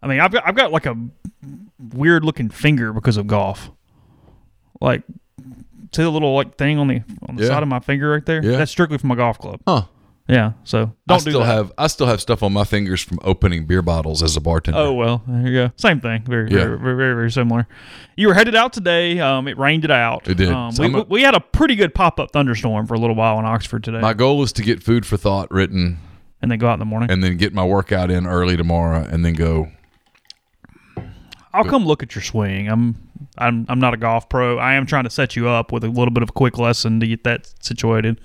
[0.01, 0.97] I mean, I've got I've got like a
[1.93, 3.71] weird looking finger because of golf.
[4.79, 5.03] Like,
[5.93, 7.49] see the little like thing on the on the Yeah.
[7.49, 8.43] side of my finger right there?
[8.43, 8.57] Yeah.
[8.57, 9.61] That's strictly from my golf club.
[9.67, 9.83] Huh.
[10.31, 10.53] Yeah.
[10.63, 11.45] So don't do still that.
[11.47, 14.79] have I still have stuff on my fingers from opening beer bottles as a bartender.
[14.79, 15.71] Oh well, there you go.
[15.75, 16.23] Same thing.
[16.23, 16.59] Very, Yeah.
[16.63, 17.67] very, very, very, very similar.
[18.15, 19.19] You were headed out today.
[19.19, 20.27] Um, it rained it out.
[20.29, 20.49] It did.
[20.49, 23.15] Um, So we, a- we had a pretty good pop up thunderstorm for a little
[23.15, 25.97] while in Oxford today, My goal is to get food for thought written
[26.41, 27.11] and then go out in the morning.
[27.11, 29.67] and then get my workout in early tomorrow and then go.
[31.53, 32.69] I'll come look at your swing.
[32.69, 32.95] I'm,
[33.37, 34.57] I'm, I'm not a golf pro.
[34.57, 37.01] I am trying to set you up with a little bit of a quick lesson
[37.01, 38.21] to get that situated.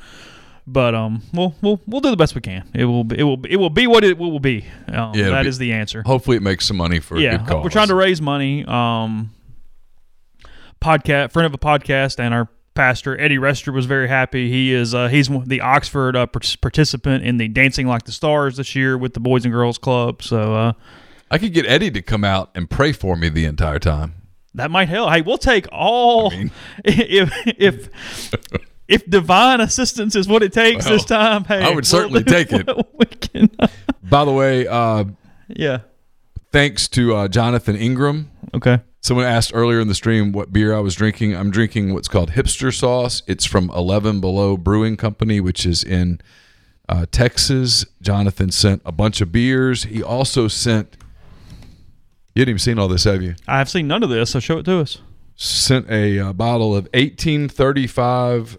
[0.68, 2.68] But um, we'll we'll we'll do the best we can.
[2.74, 4.64] It will be, it will be, it will be what it will be.
[4.88, 6.02] Um, Yeah, that be- is the answer.
[6.04, 7.62] Hopefully, it makes some money for a yeah, good cause.
[7.64, 8.64] we're trying to raise money.
[8.66, 9.30] Um,
[10.80, 14.50] podcast friend of a podcast and our pastor Eddie Rester was very happy.
[14.50, 18.74] He is uh, he's the Oxford uh, participant in the Dancing Like the Stars this
[18.74, 20.22] year with the Boys and Girls Club.
[20.22, 20.72] So uh,
[21.30, 24.14] I could get Eddie to come out and pray for me the entire time.
[24.54, 25.12] that might help.
[25.12, 26.50] Hey, we'll take all I mean-
[26.84, 28.32] if if.
[28.88, 32.22] If divine assistance is what it takes Well, this time, hey, I would we'll certainly
[32.22, 32.68] do take it.
[32.98, 33.50] We can,
[34.02, 35.04] By the way, uh,
[35.48, 35.80] yeah.
[36.52, 38.30] thanks to uh, Jonathan Ingram.
[38.54, 38.80] Okay.
[39.00, 41.34] Someone asked earlier in the stream what beer I was drinking.
[41.34, 43.22] I'm drinking what's called Hipster Sauce.
[43.26, 46.20] It's from 11 Below Brewing Company, which is in
[46.88, 47.84] uh, Texas.
[48.00, 49.84] Jonathan sent a bunch of beers.
[49.84, 50.96] He also sent.
[52.34, 53.34] You hadn't even seen all this, have you?
[53.46, 54.98] I have seen none of this, so show it to us.
[55.36, 58.58] Sent a uh, bottle of 1835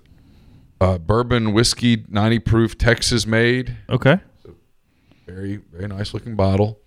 [0.80, 3.76] uh, bourbon whiskey, 90 proof, Texas made.
[3.90, 4.20] Okay.
[5.26, 6.80] Very, very nice looking bottle.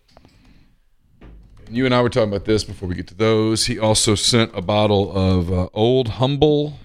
[1.66, 3.66] And you and I were talking about this before we get to those.
[3.66, 6.78] He also sent a bottle of uh, Old Humble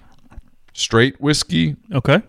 [0.73, 2.21] straight whiskey, Okay.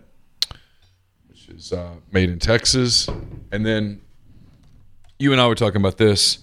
[1.27, 3.09] which is uh, made in Texas.
[3.51, 4.01] And then
[5.19, 6.39] you and I were talking about this.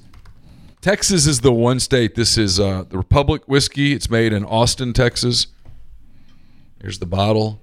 [0.82, 2.14] Texas is the one state.
[2.14, 3.94] This is uh, the Republic whiskey.
[3.94, 5.46] It's made in Austin, Texas.
[6.82, 7.60] Here's the bottle.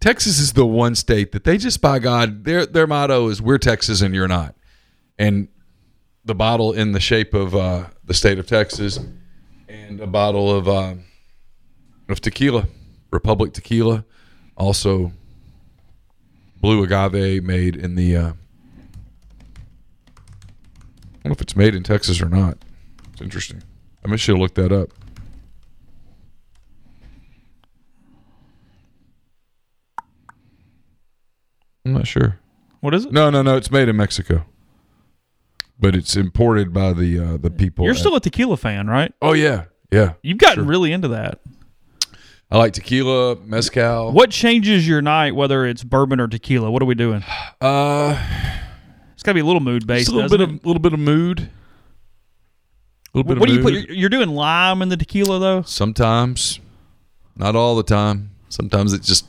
[0.00, 3.58] Texas is the one state that they just by God, their their motto is "We're
[3.58, 4.54] Texas and you're not,"
[5.18, 5.48] and
[6.24, 8.98] the bottle in the shape of uh, the state of Texas,
[9.68, 10.94] and a bottle of uh,
[12.08, 12.66] of tequila,
[13.10, 14.04] Republic tequila,
[14.56, 15.12] also
[16.60, 18.16] blue agave made in the.
[18.16, 18.32] Uh,
[21.12, 22.56] I don't know if it's made in Texas or not.
[23.12, 23.62] It's interesting.
[24.02, 24.88] I should have looked that up.
[31.84, 32.38] I'm not sure.
[32.80, 33.12] What is it?
[33.12, 33.56] No, no, no.
[33.56, 34.44] It's made in Mexico,
[35.78, 37.84] but it's imported by the uh, the people.
[37.84, 39.12] You're at- still a tequila fan, right?
[39.22, 40.14] Oh yeah, yeah.
[40.22, 41.40] You've gotten really into that.
[42.52, 44.10] I like tequila, mezcal.
[44.12, 46.70] What changes your night, whether it's bourbon or tequila?
[46.70, 47.22] What are we doing?
[47.60, 48.18] Uh,
[49.14, 50.08] It's got to be a little mood based.
[50.08, 51.40] a little bit of little bit of mood.
[53.14, 53.72] A little bit what of do you put?
[53.74, 55.62] You're, you're doing lime in the tequila though.
[55.62, 56.58] Sometimes,
[57.36, 58.30] not all the time.
[58.48, 59.26] Sometimes it's just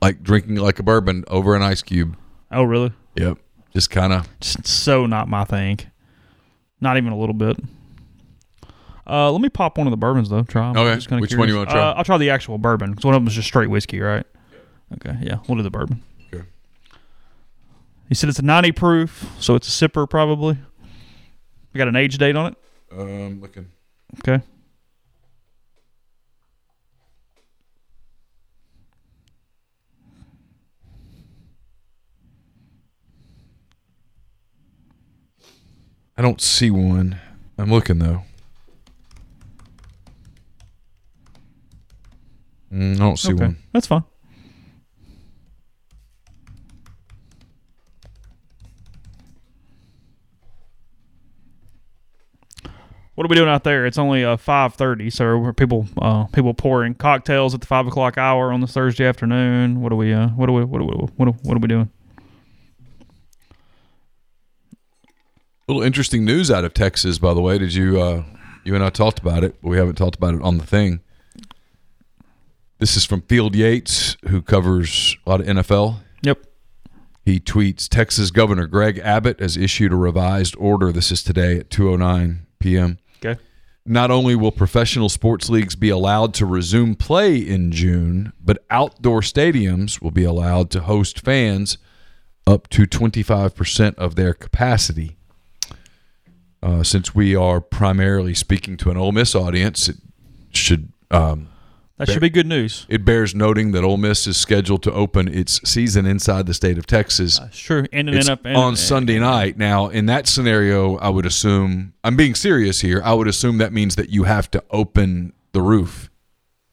[0.00, 2.16] like drinking like a bourbon over an ice cube.
[2.50, 2.92] Oh, really?
[3.16, 3.38] Yep.
[3.72, 4.26] Just kind of.
[4.40, 5.78] So not my thing.
[6.80, 7.58] Not even a little bit.
[9.06, 10.42] Uh, let me pop one of the bourbons though.
[10.42, 10.68] Try.
[10.68, 11.18] I'm Okay.
[11.18, 11.80] Which one you wanna try?
[11.80, 14.26] Uh, I'll try the actual bourbon because one of them is just straight whiskey, right?
[14.94, 16.02] Okay, yeah, we'll do the bourbon.
[16.32, 16.44] Okay.
[18.08, 20.58] He said it's a 90 proof, so it's a sipper probably.
[21.72, 22.58] We got an age date on it.
[22.92, 23.68] Um, looking.
[24.20, 24.42] Okay.
[36.18, 37.20] I don't see one.
[37.56, 38.22] I'm looking though.
[42.72, 43.58] Mm, I don't see okay, one.
[43.72, 44.02] that's fine.
[53.14, 53.86] What are we doing out there?
[53.86, 58.18] It's only uh, five thirty, so people uh, people pouring cocktails at the five o'clock
[58.18, 59.80] hour on this Thursday afternoon.
[59.80, 60.12] What are we?
[60.12, 60.64] Uh, what are we?
[60.64, 60.94] What are we?
[60.94, 61.90] What are, what are we doing?
[65.68, 67.58] Little interesting news out of Texas, by the way.
[67.58, 68.24] Did you uh,
[68.64, 71.00] you and I talked about it, but we haven't talked about it on the thing.
[72.78, 75.96] This is from Field Yates, who covers a lot of NFL.
[76.22, 76.44] Yep.
[77.24, 80.92] He tweets Texas Governor Greg Abbott has issued a revised order.
[80.92, 82.98] This is today at 2:09 p.m.
[83.24, 83.40] Okay.
[83.84, 89.20] not only will professional sports leagues be allowed to resume play in June, but outdoor
[89.20, 91.78] stadiums will be allowed to host fans
[92.46, 95.17] up to 25% of their capacity.
[96.62, 99.96] Uh, since we are primarily speaking to an Ole Miss audience, it
[100.50, 101.48] should um,
[101.98, 102.84] That should be good news.
[102.88, 106.76] it bears noting that Ole Miss is scheduled to open its season inside the state
[106.76, 107.86] of Texas That's true.
[107.92, 109.56] And it's and up on Sunday night.
[109.56, 113.00] Now, in that scenario, I would assume I'm being serious here.
[113.04, 116.10] I would assume that means that you have to open the roof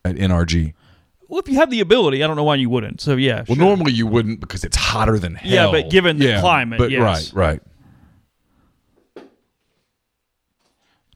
[0.04, 0.74] at NRG.
[1.28, 3.00] Well, if you have the ability, I don't know why you wouldn't.
[3.00, 3.44] So yeah.
[3.48, 3.56] Well, sure.
[3.56, 5.72] normally you wouldn't because it's hotter than hell.
[5.72, 7.00] Yeah, but given the climate, but yes.
[7.00, 7.62] right, right.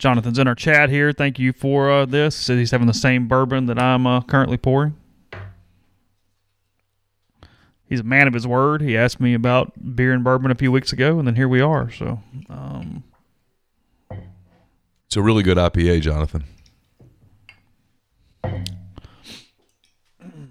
[0.00, 1.12] Jonathan's in our chat here.
[1.12, 2.34] Thank you for uh, this.
[2.34, 4.96] Says he's having the same bourbon that I'm uh, currently pouring.
[7.86, 8.80] He's a man of his word.
[8.80, 11.60] He asked me about beer and bourbon a few weeks ago, and then here we
[11.60, 11.90] are.
[11.90, 13.04] So, um,
[15.06, 16.44] It's a really good IPA, Jonathan.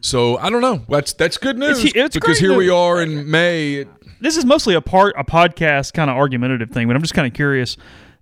[0.02, 0.84] So I don't know.
[0.88, 3.86] That's that's good news It's- it's because here we are in May.
[4.22, 7.28] this is mostly a part a podcast kind of argumentative thing, but I'm just kind
[7.28, 7.78] of curious.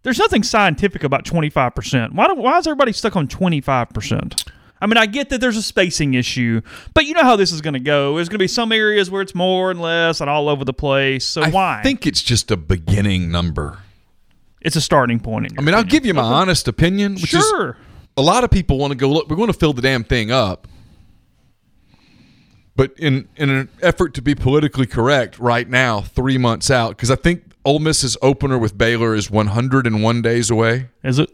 [0.08, 2.14] There's nothing scientific about 25%.
[2.14, 4.50] Why do, why is everybody stuck on 25%?
[4.80, 6.62] I mean, I get that there's a spacing issue,
[6.94, 8.16] but you know how this is going to go.
[8.16, 10.72] There's going to be some areas where it's more and less and all over the
[10.72, 11.26] place.
[11.26, 11.80] So I why?
[11.82, 13.80] I think it's just a beginning number.
[14.62, 15.52] it's a starting point.
[15.58, 17.76] I mean, I'll give you my honest opinion, which is sure.
[18.16, 20.32] a lot of people want to go look we're going to fill the damn thing
[20.32, 20.70] up
[22.78, 27.12] but in in an effort to be politically correct right now three months out because
[27.12, 30.88] i think Ole Miss's opener with Baylor is 101 days away.
[31.04, 31.30] Is it?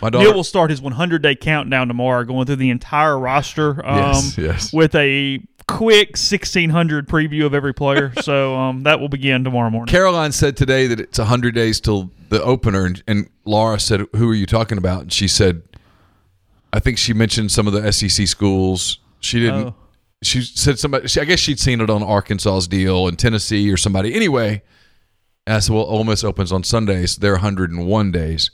[0.00, 3.86] My daughter, Neal will start his 100 day countdown tomorrow, going through the entire roster.
[3.86, 4.72] Um, Yes, yes.
[4.72, 8.14] With a quick 1600 preview of every player.
[8.22, 9.92] so um, that will begin tomorrow morning.
[9.92, 14.30] Caroline said today that it's 100 days till the opener, and, and Laura said, "Who
[14.30, 15.62] are you talking about?" And she said,
[16.72, 19.00] "I think she mentioned some of the SEC schools.
[19.20, 19.66] She didn't.
[19.68, 19.74] Oh.
[20.24, 21.08] She said somebody.
[21.08, 24.14] She, I guess she'd seen it on Arkansas's deal and Tennessee or somebody.
[24.14, 24.62] Anyway,
[25.46, 27.16] I said, "Well, Ole Miss opens on Sundays.
[27.16, 28.50] They're 101 days."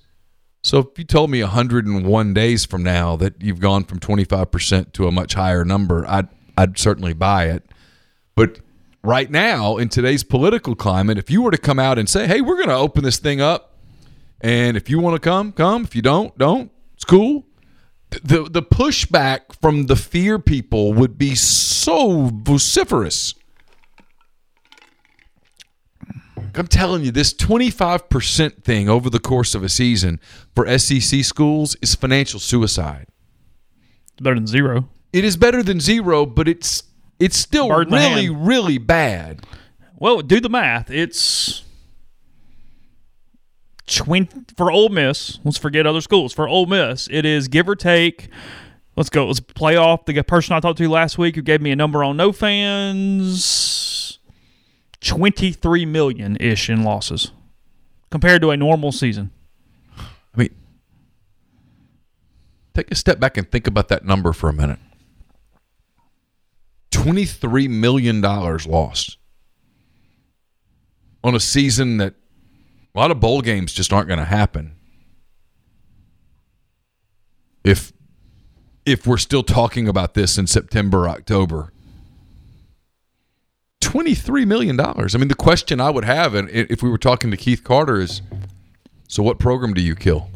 [0.63, 5.09] So if you told me 101 days from now that you've gone from 25% to
[5.09, 7.65] a much higher number, I'd I'd certainly buy it.
[8.35, 8.59] But
[9.03, 12.41] right now in today's political climate, if you were to come out and say, "Hey,
[12.41, 13.79] we're going to open this thing up
[14.41, 15.85] and if you want to come, come.
[15.85, 16.71] If you don't, don't.
[16.95, 17.47] It's cool."
[18.11, 23.35] The the pushback from the fear people would be so vociferous.
[26.55, 30.19] I'm telling you, this 25% thing over the course of a season
[30.55, 33.07] for SEC schools is financial suicide.
[34.13, 34.89] It's better than zero.
[35.13, 36.83] It is better than zero, but it's
[37.21, 39.47] it's still Bird really, really bad.
[39.97, 40.91] Well, do the math.
[40.91, 41.63] It's
[43.91, 45.39] 20 for Ole Miss.
[45.45, 46.33] Let's forget other schools.
[46.33, 48.29] For Ole Miss, it is give or take.
[48.97, 49.27] Let's go.
[49.27, 52.05] Let's play off the person I talked to last week who gave me a number
[52.05, 54.19] on no fans.
[55.01, 57.33] 23 million ish in losses
[58.11, 59.31] compared to a normal season.
[59.99, 60.55] I mean,
[62.75, 64.79] take a step back and think about that number for a minute.
[66.91, 69.17] $23 million lost
[71.25, 72.15] on a season that
[72.95, 74.75] a lot of bowl games just aren't going to happen.
[77.63, 77.93] If
[78.87, 81.73] if we're still talking about this in September, October.
[83.83, 84.79] $23 million.
[84.79, 88.01] I mean, the question I would have, and if we were talking to Keith Carter,
[88.01, 88.23] is
[89.09, 90.29] so what program do you kill?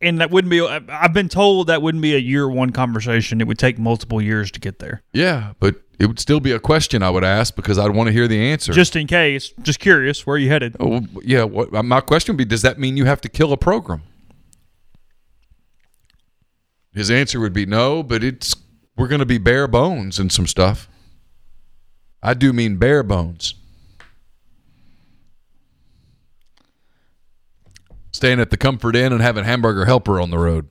[0.00, 3.40] And that wouldn't be, I've been told that wouldn't be a year one conversation.
[3.40, 5.02] It would take multiple years to get there.
[5.12, 8.12] Yeah, but it would still be a question I would ask because I'd want to
[8.12, 8.72] hear the answer.
[8.72, 10.76] Just in case, just curious, where are you headed?
[10.80, 11.44] oh, yeah.
[11.44, 14.02] What uh, my question would be: Does that mean you have to kill a program?
[16.92, 18.56] His answer would be no, but it's
[18.96, 20.88] we're going to be bare bones and some stuff.
[22.20, 23.54] I do mean bare bones.
[28.10, 30.68] Staying at the Comfort Inn and having hamburger helper on the road.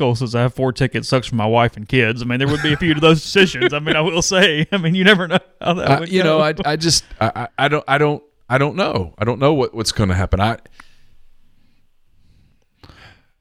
[0.00, 2.22] Cole says I have four tickets, sucks for my wife and kids.
[2.22, 3.72] I mean, there would be a few of those decisions.
[3.72, 4.66] I mean, I will say.
[4.72, 6.38] I mean, you never know how that I, would you go.
[6.38, 9.14] know, I, I just I, I don't I don't I don't know.
[9.18, 10.40] I don't know what, what's going to happen.
[10.40, 10.58] I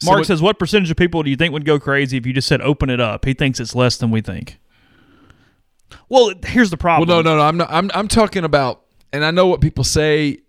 [0.02, 2.26] So Mark what- says, "What percentage of people do you think would go crazy if
[2.26, 4.60] you just said open it up?" He thinks it's less than we think.
[6.08, 7.10] Well, here's the well, problem.
[7.10, 7.44] no, no, no.
[7.44, 7.70] I'm not.
[7.72, 8.82] I'm I'm talking about,
[9.12, 10.40] and I know what people say.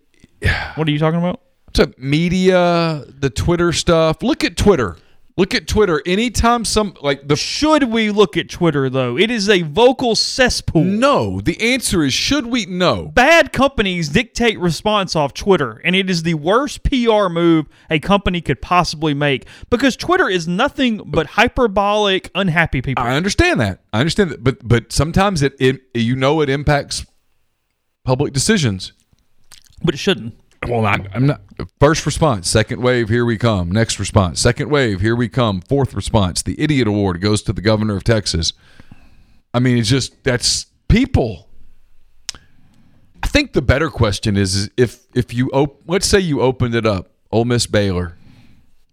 [0.76, 1.40] What are you talking about?
[1.74, 4.22] To media, the Twitter stuff.
[4.22, 4.96] Look at Twitter.
[5.36, 6.02] Look at Twitter.
[6.04, 9.16] Anytime some like the Should we look at Twitter though?
[9.16, 10.84] It is a vocal cesspool.
[10.84, 13.06] no, the answer is should we no.
[13.06, 18.40] Bad companies dictate response off Twitter, and it is the worst PR move a company
[18.40, 23.02] could possibly make because Twitter is nothing but hyperbolic, unhappy people.
[23.02, 23.80] I understand that.
[23.92, 27.06] I understand that, but but sometimes it, it you know it impacts
[28.04, 28.92] public decisions.
[29.82, 30.34] but it shouldn't.
[30.68, 31.40] Well, I, I'm not.
[31.78, 33.70] First response, second wave, here we come.
[33.72, 35.62] Next response, second wave, here we come.
[35.62, 38.52] Fourth response, the idiot award goes to the governor of Texas.
[39.54, 41.48] I mean, it's just that's people.
[43.22, 46.74] I think the better question is, is if if you op- let's say you opened
[46.74, 48.16] it up, Ole Miss Baylor,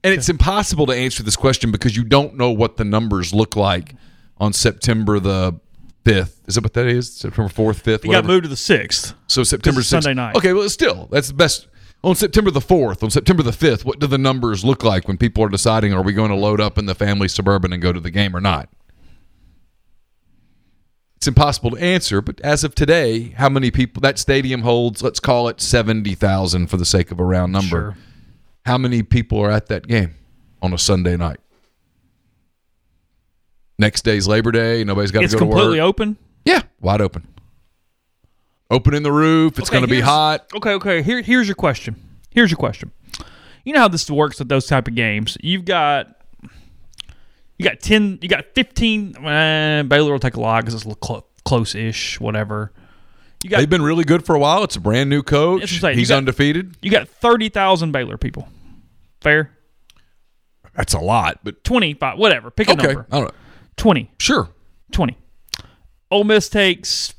[0.03, 3.57] and it's impossible to answer this question because you don't know what the numbers look
[3.57, 3.93] like
[4.37, 5.59] on September the
[6.07, 6.41] fifth.
[6.47, 7.13] Is that what that is?
[7.13, 8.05] September fourth, fifth.
[8.05, 9.13] It got moved to the sixth.
[9.27, 9.85] So September 6th.
[9.85, 10.35] Sunday night.
[10.35, 11.67] Okay, well, still, that's the best.
[12.03, 15.17] On September the 4th, on September the 5th, what do the numbers look like when
[15.17, 17.91] people are deciding are we going to load up in the family suburban and go
[17.91, 18.69] to the game or not?
[21.15, 25.19] It's impossible to answer, but as of today, how many people that stadium holds, let's
[25.19, 27.67] call it 70,000 for the sake of a round number.
[27.67, 27.97] Sure.
[28.65, 30.13] How many people are at that game
[30.61, 31.39] on a Sunday night?
[33.79, 35.51] Next day's Labor Day, nobody's got to go to work.
[35.53, 36.17] completely open.
[36.45, 37.27] Yeah, wide open.
[38.69, 39.59] Opening the roof.
[39.59, 40.47] It's Okay, going to be hot.
[40.53, 41.01] Okay, okay.
[41.01, 41.95] Here, here's your question.
[42.31, 42.91] Here's your question.
[43.63, 45.37] You know how this works with those type of games.
[45.41, 46.07] You've got
[47.57, 49.15] you got ten, you got fifteen.
[49.25, 52.71] Eh, Baylor will take a lot because it's a little clo- close-ish, whatever.
[53.43, 54.63] You got They've been really good for a while.
[54.63, 55.83] It's a brand new coach.
[55.83, 55.97] I'm.
[55.97, 56.77] You got- undefeated.
[56.81, 58.47] you got thirty thousand Baylor people.
[59.21, 59.51] Fair,
[60.75, 62.49] That's a lot, but twenty five, whatever.
[62.51, 62.87] Pick a okay.
[62.87, 63.07] number.
[63.11, 63.33] I don't know.
[63.77, 64.11] Twenty.
[64.19, 64.49] Sure.
[64.91, 65.17] 20.
[66.11, 67.13] Ole Miss takes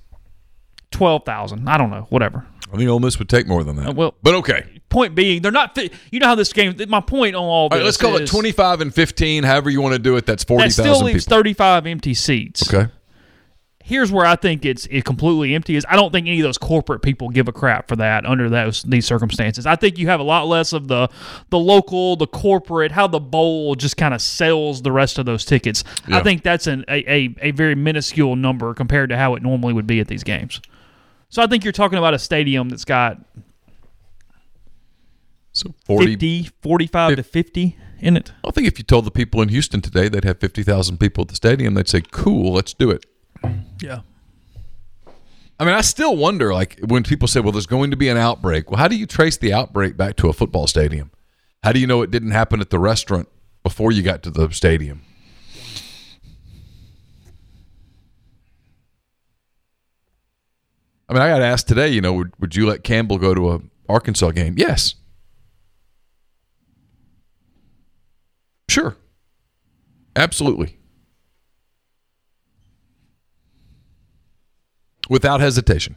[0.90, 1.68] 12,000.
[1.68, 2.46] I don't know, whatever.
[2.72, 3.88] I think Ole Miss would take more than that.
[3.88, 4.64] Uh, well- but okay.
[4.88, 5.74] Point being, they're not.
[5.74, 6.74] Fi- you know how this game.
[6.88, 7.76] My point on all this.
[7.76, 9.44] All right, let's call it 25 and 15.
[9.44, 10.24] However you want to do it.
[10.24, 10.64] That's forty.
[10.64, 11.36] That 40,000 still leaves people.
[11.36, 12.72] 35 empty seats.
[12.74, 12.90] Okay.
[13.88, 15.74] Here's where I think it's it completely empty.
[15.74, 18.50] Is I don't think any of those corporate people give a crap for that under
[18.50, 19.64] those these circumstances.
[19.64, 21.08] I think you have a lot less of the
[21.48, 25.46] the local, the corporate, how the bowl just kind of sells the rest of those
[25.46, 25.84] tickets.
[26.06, 29.72] I think that's an, a, a a very minuscule number compared to how it normally
[29.72, 30.60] would be at these games.
[31.30, 33.18] So I think you're talking about a stadium that's got
[35.52, 36.12] So 40.
[36.12, 38.32] 50, 45 to 50 in it.
[38.44, 41.28] I think if you told the people in Houston today they'd have 50,000 people at
[41.28, 43.06] the stadium, they'd say, cool, let's do it.
[43.80, 44.00] Yeah.
[45.60, 48.16] I mean, I still wonder, like, when people say, well, there's going to be an
[48.16, 48.70] outbreak.
[48.70, 51.10] Well, how do you trace the outbreak back to a football stadium?
[51.64, 53.28] How do you know it didn't happen at the restaurant
[53.64, 55.02] before you got to the stadium?
[61.08, 63.52] I mean, I got asked today, you know, would, would you let Campbell go to
[63.52, 64.54] a Arkansas game?
[64.58, 64.94] Yes.
[68.68, 68.96] Sure.
[70.14, 70.77] Absolutely.
[75.08, 75.96] Without hesitation.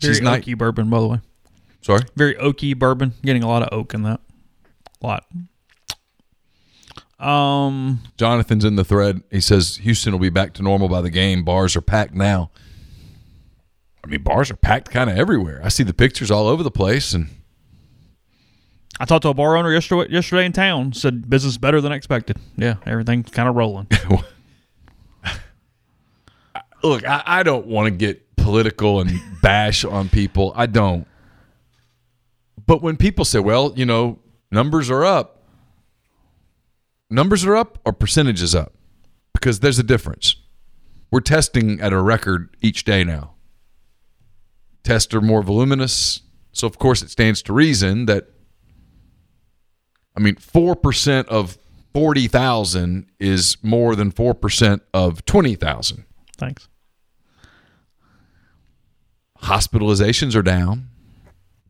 [0.00, 1.20] Very She's not- oaky bourbon, by the way.
[1.80, 2.02] Sorry?
[2.16, 3.14] Very oaky bourbon.
[3.24, 4.20] Getting a lot of oak in that.
[5.00, 5.24] A lot.
[7.18, 9.22] Um, Jonathan's in the thread.
[9.30, 11.44] He says Houston will be back to normal by the game.
[11.44, 12.50] Bars are packed now.
[14.04, 15.60] I mean, bars are packed kind of everywhere.
[15.64, 17.28] I see the pictures all over the place, and
[18.98, 20.92] I talked to a bar owner yesterday, yesterday in town.
[20.92, 22.38] Said business better than expected.
[22.56, 23.88] Yeah, everything's kind of rolling.
[26.82, 30.52] look, I, I don't want to get political and bash on people.
[30.56, 31.06] I don't.
[32.66, 34.18] But when people say, well, you know,
[34.50, 35.42] numbers are up,
[37.10, 38.72] numbers are up or percentages up?
[39.32, 40.36] Because there's a difference.
[41.10, 43.34] We're testing at a record each day now.
[44.82, 46.22] Tests are more voluminous.
[46.52, 48.28] So, of course, it stands to reason that,
[50.16, 51.58] I mean, 4% of
[51.92, 56.04] 40,000 is more than 4% of 20,000
[56.36, 56.68] Thanks.
[59.42, 60.88] hospitalizations are down,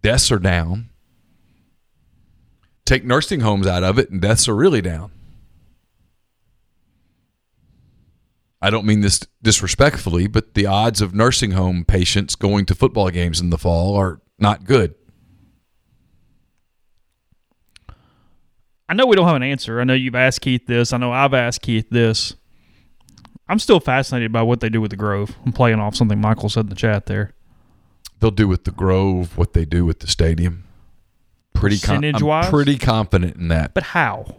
[0.03, 0.91] deaths are down.
[2.85, 5.11] Take nursing homes out of it, and deaths are really down.
[8.63, 13.11] I don't mean this disrespectfully, but the odds of nursing home patients going to football
[13.11, 14.95] games in the fall are not good.
[18.89, 19.81] I know we don't have an answer.
[19.81, 20.93] I know you've asked Keith this.
[20.93, 22.35] I know I've asked Keith this.
[23.49, 25.37] I'm still fascinated by what they do with the Grove.
[25.45, 27.33] I'm playing off something Michael said in the chat there.
[28.21, 30.65] They'll do with the Grove what they do with the stadium.
[31.53, 33.73] Pretty con- I'm pretty confident in that.
[33.73, 34.37] But how?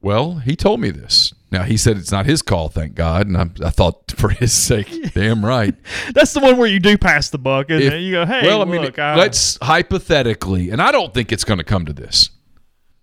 [0.00, 1.32] Well, he told me this.
[1.52, 4.52] Now he said it's not his call, thank God, and I, I thought for his
[4.52, 5.74] sake, damn right.
[6.14, 8.00] That's the one where you do pass the buck, it?
[8.00, 11.44] You go, hey, well, I mean, look, I, let's hypothetically, and I don't think it's
[11.44, 12.30] going to come to this,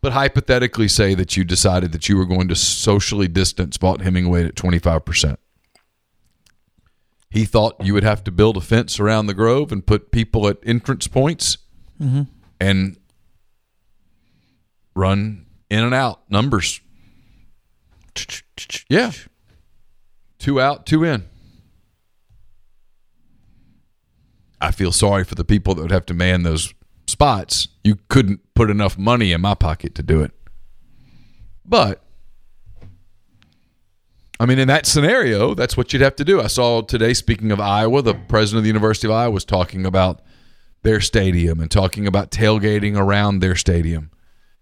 [0.01, 4.45] but hypothetically say that you decided that you were going to socially distance Vaught Hemingway
[4.45, 5.37] at 25%.
[7.29, 10.47] He thought you would have to build a fence around the grove and put people
[10.47, 11.57] at entrance points
[12.01, 12.23] mm-hmm.
[12.59, 12.97] and
[14.95, 16.81] run in and out numbers.
[18.89, 19.11] Yeah.
[20.39, 21.25] Two out, two in.
[24.61, 26.73] I feel sorry for the people that would have to man those
[27.09, 27.67] spots.
[27.83, 30.31] You couldn't put enough money in my pocket to do it.
[31.65, 32.01] But
[34.39, 36.39] I mean, in that scenario, that's what you'd have to do.
[36.39, 39.85] I saw today, speaking of Iowa, the president of the University of Iowa was talking
[39.85, 40.21] about
[40.81, 44.11] their stadium and talking about tailgating around their stadium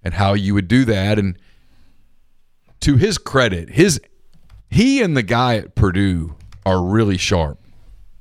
[0.02, 1.20] and how you would do that.
[1.20, 1.38] And
[2.80, 4.02] to his credit, his
[4.70, 6.36] he and the guy at Purdue
[6.66, 7.60] are really sharp.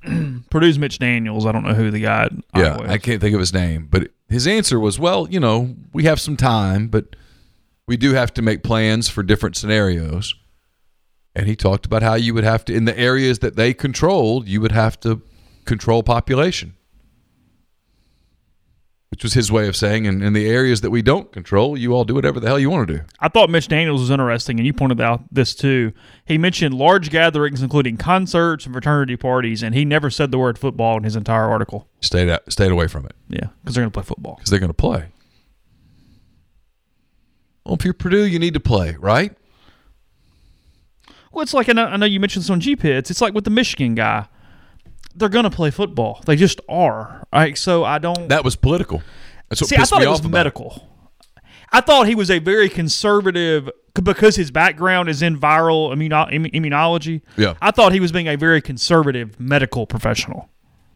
[0.50, 1.46] Purdue's Mitch Daniels.
[1.46, 2.28] I don't know who the guy.
[2.54, 2.90] Yeah, is.
[2.90, 6.20] I can't think of his name, but his answer was, "Well, you know, we have
[6.20, 7.16] some time, but
[7.86, 10.34] we do have to make plans for different scenarios."
[11.34, 14.48] And he talked about how you would have to in the areas that they controlled,
[14.48, 15.20] you would have to
[15.66, 16.75] control population.
[19.16, 21.94] Which was his way of saying, and in the areas that we don't control, you
[21.94, 23.02] all do whatever the hell you want to do.
[23.18, 25.94] I thought Mitch Daniels was interesting, and you pointed out this too.
[26.26, 30.58] He mentioned large gatherings, including concerts and fraternity parties, and he never said the word
[30.58, 31.88] football in his entire article.
[32.02, 34.34] Stayed out, stayed away from it Yeah, because they're going to play football.
[34.34, 35.06] because they're going to play.
[37.64, 39.34] Well, if you're Purdue, you need to play, right?
[41.32, 43.10] Well, it's like I know, I know you mentioned this on G Pits.
[43.10, 44.26] It's like with the Michigan guy.
[45.16, 46.20] They're going to play football.
[46.26, 47.26] They just are.
[47.32, 47.56] Right?
[47.56, 48.28] So I don't.
[48.28, 49.02] That was political.
[49.48, 50.88] That's what See, I thought it was medical.
[51.72, 53.70] I thought he was a very conservative
[54.02, 57.22] because his background is in viral immuno- immunology.
[57.36, 57.54] Yeah.
[57.60, 60.48] I thought he was being a very conservative medical professional.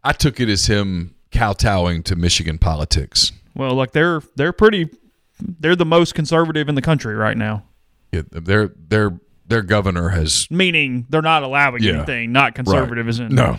[0.04, 3.32] I took it as him kowtowing to Michigan politics.
[3.54, 4.88] Well, like they're they're pretty
[5.40, 7.64] they're the most conservative in the country right now.
[8.12, 9.18] Yeah, their their
[9.50, 11.92] their governor has Meaning they're not allowing Yeah.
[11.98, 12.32] anything.
[12.32, 13.58] Not conservative as in no.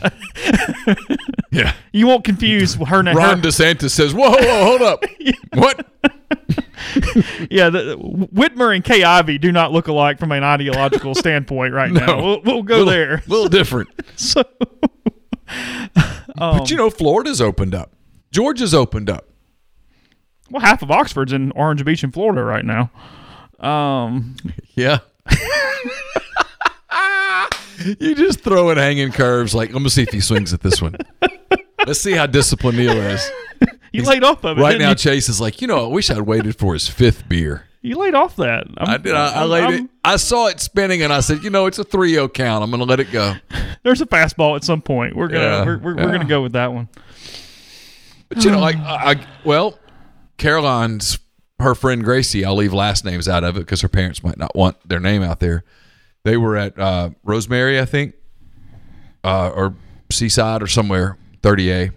[1.51, 3.35] yeah, You won't confuse her Ron her.
[3.43, 5.03] DeSantis says, "Whoa, whoa, hold up,
[5.53, 5.85] what?"
[7.49, 7.95] Yeah, the,
[8.33, 12.05] Whitmer and Kay Ivey do not look alike from an ideological standpoint right now.
[12.07, 12.17] No.
[12.23, 13.23] We'll, we'll go little, there.
[13.27, 13.89] little different.
[14.15, 14.43] So,
[16.35, 17.91] but you know, Florida's opened up.
[18.31, 19.27] Georgia's opened up.
[20.49, 22.89] well, half of Oxford's in Orange Beach in Florida right now.
[23.59, 24.35] Um,
[24.75, 24.99] Yeah.
[27.99, 29.55] you just throw throwing hanging curves.
[29.55, 30.95] Like, let me see if he swings at this one.
[31.85, 33.29] Let's see how disciplined Neal is.
[33.91, 34.61] you laid off of it.
[34.61, 34.95] Right now, you?
[34.95, 37.65] Chase is like, you know, I wish I'd waited for his fifth beer.
[37.81, 38.65] you laid off that.
[38.77, 39.15] I'm, I did.
[39.15, 39.89] I, I laid I'm- it.
[40.03, 42.63] I saw it spinning, and I said, you know, it's a 3-0 count.
[42.63, 43.35] I'm going to let it go.
[43.83, 45.15] There's a fastball at some point.
[45.15, 46.87] We're gonna Yeah, we're, we're, we're gonna go with that one.
[48.29, 49.79] But you know, like, I, I well,
[50.37, 51.17] Caroline's
[51.61, 52.45] her friend Gracie.
[52.45, 55.23] I'll leave last names out of it because her parents might not want their name
[55.23, 55.63] out there.
[56.23, 58.15] They were at uh, Rosemary, I think,
[59.23, 59.75] uh, or
[60.11, 61.91] Seaside or somewhere, 30A,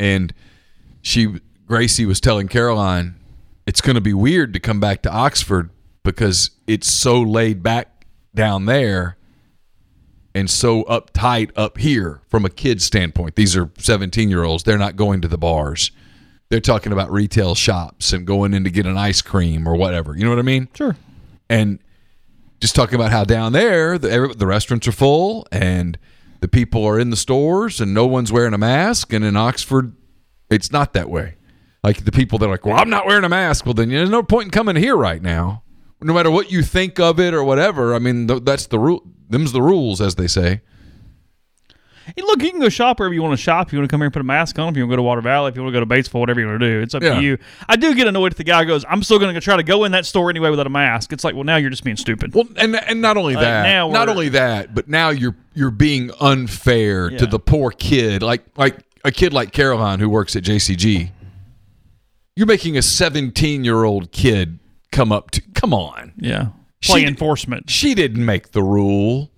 [0.00, 0.32] and
[1.02, 3.14] she Gracie was telling Caroline
[3.66, 5.68] it's going to be weird to come back to Oxford
[6.02, 9.18] because it's so laid back down there
[10.34, 13.34] and so uptight up here from a kid's standpoint.
[13.34, 14.62] These are 17 year olds.
[14.62, 15.90] They're not going to the bars.
[16.50, 20.16] They're talking about retail shops and going in to get an ice cream or whatever.
[20.16, 20.68] You know what I mean?
[20.74, 20.96] Sure.
[21.50, 21.78] And
[22.60, 25.98] just talking about how down there the, the restaurants are full and
[26.40, 29.12] the people are in the stores and no one's wearing a mask.
[29.12, 29.94] And in Oxford,
[30.50, 31.34] it's not that way.
[31.84, 33.66] Like the people that are like, well, I'm not wearing a mask.
[33.66, 35.62] Well, then there's no point in coming here right now.
[36.00, 37.94] No matter what you think of it or whatever.
[37.94, 39.04] I mean, th- that's the rule.
[39.28, 40.62] Them's the rules, as they say.
[42.16, 43.66] Hey, look, you can go shop wherever you want to shop.
[43.68, 44.92] If you want to come here and put a mask on, if you want to
[44.92, 46.68] go to Water Valley, if you want to go to Batesville, whatever you want to
[46.68, 47.14] do, it's up Yeah.
[47.16, 47.38] to you.
[47.68, 49.84] I do get annoyed if the guy goes, "I'm still going to try to go
[49.84, 52.34] in that store anyway without a mask." It's like, well, now you're just being stupid.
[52.34, 56.10] Well, and and not only Like, that, not only that, but now you're you're being
[56.20, 57.18] unfair Yeah.
[57.18, 61.10] to the poor kid, like like a kid like Caroline who works at JCG.
[62.36, 64.58] You're making a 17 year old kid
[64.92, 66.12] come up to come on.
[66.16, 66.48] yeah,
[66.82, 67.68] play She- enforcement.
[67.70, 69.30] She didn't make the rule.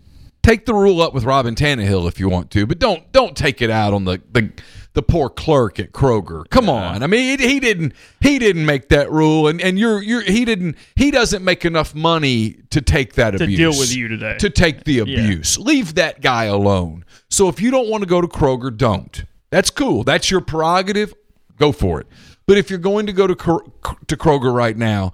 [0.43, 3.61] Take the rule up with Robyn Tannehill if you want to, but don't don't take
[3.61, 4.51] it out on the the,
[4.95, 6.49] the poor clerk at Kroger.
[6.49, 10.03] Come on, I mean he, he didn't he didn't make that rule, and and you're
[10.03, 13.95] you're he didn't he doesn't make enough money to take that To abuse deal with
[13.95, 14.39] you today.
[14.39, 15.59] to take the abuse.
[15.59, 17.05] Leave that guy alone.
[17.29, 19.25] So if you don't want to go to Kroger, don't.
[19.51, 20.05] That's cool.
[20.05, 21.13] That's your prerogative.
[21.59, 22.07] Go for it.
[22.47, 25.13] But if you're going to go to to Kroger right now,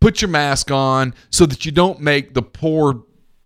[0.00, 3.04] put your mask on so that you don't make the poor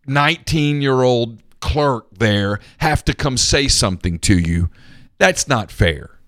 [0.08, 4.70] 19 year old clerk there have to come say something to you.
[5.18, 6.18] That's not fair.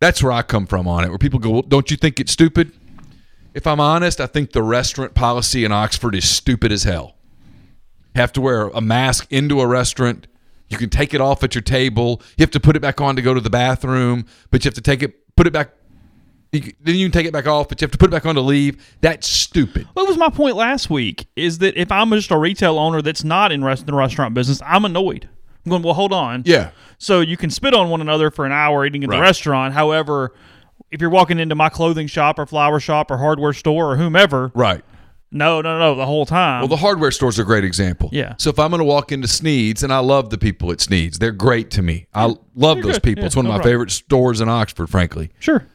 [0.00, 2.32] That's where I come from on it, where people go, well, Don't you think it's
[2.32, 2.72] stupid?
[3.54, 7.16] If I'm honest, I think the restaurant policy in Oxford is stupid as hell.
[8.14, 10.26] You have to wear a mask into a restaurant.
[10.68, 12.20] You can take it off at your table.
[12.36, 14.74] You have to put it back on to go to the bathroom, but you have
[14.74, 15.70] to take it, put it back.
[16.64, 18.26] You, then you can take it back off, but you have to put it back
[18.26, 18.96] on to leave.
[19.00, 19.86] That's stupid.
[19.94, 21.26] What was my point last week?
[21.36, 24.60] Is that if I'm just a retail owner that's not in rest- the restaurant business,
[24.64, 25.28] I'm annoyed.
[25.64, 26.42] I'm going, well, hold on.
[26.46, 26.70] Yeah.
[26.98, 29.74] So you can spit on one another for an hour eating in the restaurant.
[29.74, 30.32] However,
[30.92, 34.52] if you're walking into my clothing shop or flower shop or hardware store or whomever,
[34.54, 34.84] Right.
[35.32, 36.60] no, no, no, the whole time.
[36.60, 38.08] Well, the hardware store's a great example.
[38.12, 38.34] Yeah.
[38.38, 41.18] So if I'm going to walk into Sneed's, and I love the people at Sneed's,
[41.18, 42.06] they're great to me.
[42.14, 43.02] I love those good.
[43.02, 43.22] people.
[43.22, 43.72] Yeah, it's one of my problem.
[43.72, 45.30] favorite stores in Oxford, frankly.
[45.40, 45.66] sure.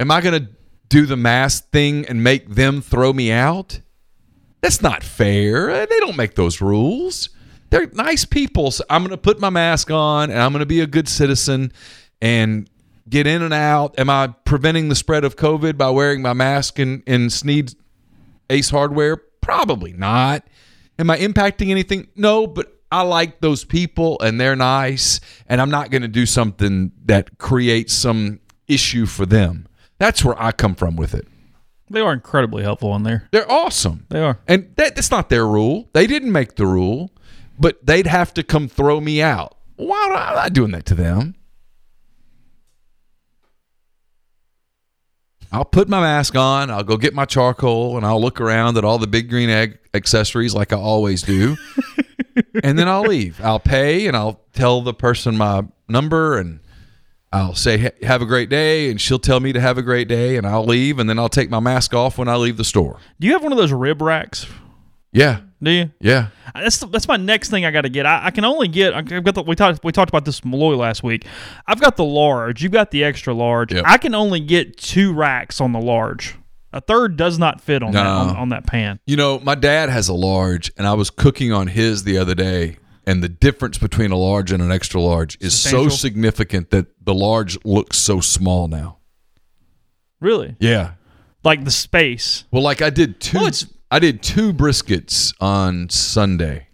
[0.00, 0.48] Am I going to
[0.88, 3.80] do the mask thing and make them throw me out?
[4.60, 5.86] That's not fair.
[5.86, 7.30] They don't make those rules.
[7.70, 8.70] They're nice people.
[8.70, 11.08] So I'm going to put my mask on and I'm going to be a good
[11.08, 11.72] citizen
[12.20, 12.68] and
[13.08, 13.98] get in and out.
[13.98, 17.76] Am I preventing the spread of COVID by wearing my mask in, in Sneed's
[18.50, 19.16] Ace Hardware?
[19.40, 20.46] Probably not.
[20.98, 22.08] Am I impacting anything?
[22.16, 26.26] No, but I like those people and they're nice, and I'm not going to do
[26.26, 29.67] something that creates some issue for them.
[29.98, 31.26] That's where I come from with it.
[31.90, 33.28] They are incredibly helpful on there.
[33.30, 34.06] They're awesome.
[34.10, 34.38] They are.
[34.46, 35.88] And that, that's not their rule.
[35.94, 37.10] They didn't make the rule,
[37.58, 39.56] but they'd have to come throw me out.
[39.76, 41.34] Why am I not doing that to them?
[45.50, 48.84] I'll put my mask on, I'll go get my charcoal, and I'll look around at
[48.84, 51.56] all the big green egg accessories like I always do.
[52.62, 53.40] and then I'll leave.
[53.42, 56.60] I'll pay and I'll tell the person my number and
[57.32, 58.90] I'll say, have a great day.
[58.90, 60.36] And she'll tell me to have a great day.
[60.36, 60.98] And I'll leave.
[60.98, 62.98] And then I'll take my mask off when I leave the store.
[63.20, 64.46] Do you have one of those rib racks?
[65.12, 65.40] Yeah.
[65.62, 65.90] Do you?
[66.00, 66.28] Yeah.
[66.54, 68.06] That's that's my next thing I got to get.
[68.06, 68.94] I, I can only get.
[68.94, 71.26] I've got the, we talked we talked about this Malloy last week.
[71.66, 72.62] I've got the large.
[72.62, 73.72] You've got the extra large.
[73.72, 73.84] Yep.
[73.86, 76.36] I can only get two racks on the large.
[76.72, 79.00] A third does not fit on that on, on that pan.
[79.06, 82.34] You know, my dad has a large, and I was cooking on his the other
[82.34, 82.76] day,
[83.08, 87.14] and the difference between a large and an extra large is so significant that the
[87.14, 88.98] large looks so small now.
[90.20, 90.92] Really, Yeah.
[91.44, 92.44] like the space.
[92.50, 93.38] Well, like I did two.
[93.38, 93.50] Well,
[93.90, 96.66] I did two briskets on Sunday,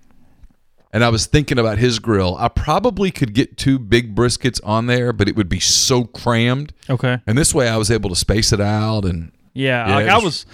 [0.93, 2.37] and I was thinking about his grill.
[2.39, 6.73] I probably could get two big briskets on there, but it would be so crammed.
[6.91, 7.19] Okay.
[7.27, 9.05] And this way, I was able to space it out.
[9.05, 10.47] And Yeah, Yeah, like it I was- was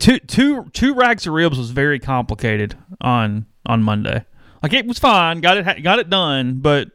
[0.00, 4.24] two two two racks of ribs was very complicated on on Monday.
[4.62, 6.90] Like it was fine, got it got it done, but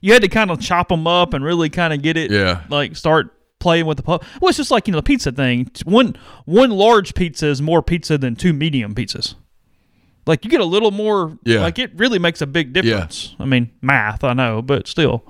[0.00, 2.30] you had to kind of chop them up and really kind of get it.
[2.30, 2.62] Yeah.
[2.68, 5.70] like start playing with the pu- well, it's just like you know the pizza thing.
[5.84, 9.34] One one large pizza is more pizza than two medium pizzas.
[10.26, 11.38] Like you get a little more.
[11.44, 11.60] Yeah.
[11.60, 13.34] like it really makes a big difference.
[13.38, 13.42] Yeah.
[13.42, 15.24] I mean, math, I know, but still.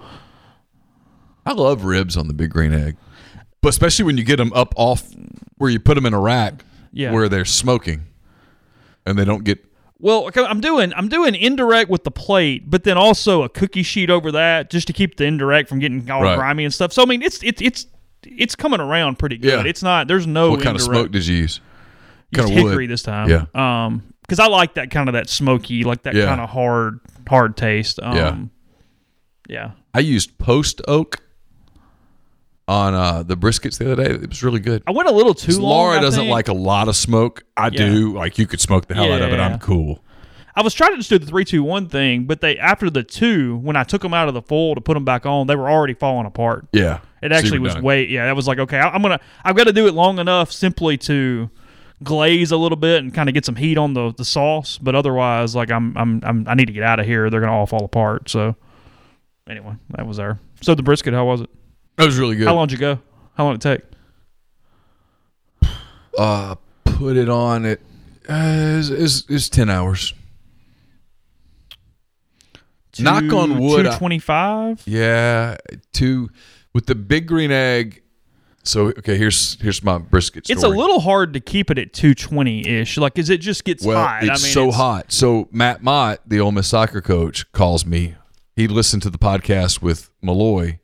[1.47, 2.97] I love ribs on the big green egg,
[3.63, 5.05] but especially when you get them up off
[5.57, 7.13] where you put them in a rack Yeah.
[7.13, 8.03] where they're smoking,
[9.07, 9.65] and they don't get.
[10.01, 14.11] Well, I'm doing I'm doing indirect with the plate, but then also a cookie sheet
[14.11, 16.37] over that just to keep the indirect from getting all Right.
[16.39, 16.93] grimy and stuff.
[16.93, 17.87] So I mean, it's it's it's
[18.25, 19.65] it's coming around pretty good.
[19.65, 19.69] Yeah.
[19.69, 21.61] It's not there's no what kind of smoke did you use?
[22.31, 22.71] Used kind of wood?
[22.71, 23.29] hickory this time.
[23.29, 23.47] Yeah.
[23.55, 26.27] Um, because I like that kind of that smoky, like that Yeah.
[26.27, 27.99] kind of hard hard taste.
[28.03, 28.37] Um, Yeah.
[29.49, 29.71] Yeah.
[29.95, 31.21] I used post oak
[32.69, 34.11] on uh, the briskets the other day.
[34.11, 34.83] It was really good.
[34.87, 35.63] I went a little too long.
[35.63, 36.31] Laura I doesn't think.
[36.31, 37.43] like a lot of smoke.
[37.57, 37.71] I Yeah.
[37.89, 38.15] do.
[38.15, 39.41] Like you could smoke the hell out of it.
[39.41, 40.05] I'm cool.
[40.55, 43.03] I was trying to just do the three, two, one thing, but they after the
[43.05, 45.55] two, when I took them out of the foil to put them back on, they
[45.57, 46.67] were already falling apart.
[46.73, 46.99] Yeah.
[47.23, 47.83] It actually was done.
[47.83, 48.27] way yeah.
[48.27, 50.97] That was like okay, I, I'm gonna I've got to do it long enough simply
[50.99, 51.49] to
[52.03, 54.95] glaze a little bit and kind of get some heat on the the sauce, but
[54.95, 57.31] otherwise like I'm I'm, I'm I need to get out of here.
[57.31, 58.29] They're gonna all fall apart.
[58.29, 58.55] So
[59.49, 60.39] anyway, that was there.
[60.61, 61.51] So the brisket, how was it?
[61.99, 62.47] That was really good.
[62.47, 63.01] How long did you go?
[63.35, 63.81] How long did it
[65.63, 65.71] take?
[66.17, 67.81] Uh, put it on it.
[68.29, 70.15] Uh, is is ten hours.
[73.01, 74.83] Knock on wood, Two twenty five.
[74.87, 75.57] Yeah,
[75.93, 76.31] two
[76.73, 78.03] with the big green egg.
[78.65, 80.47] So okay, here's here's my brisket.
[80.47, 80.55] Story.
[80.57, 82.97] It's a little hard to keep it at two twenty ish.
[82.97, 84.05] Like, is it just gets well.
[84.05, 84.23] hot.
[84.23, 85.13] It's I mean, so it's- hot.
[85.13, 88.15] So Matt Mott, the Ole Miss soccer coach, calls me.
[88.57, 90.81] He listened to the podcast with Malloy,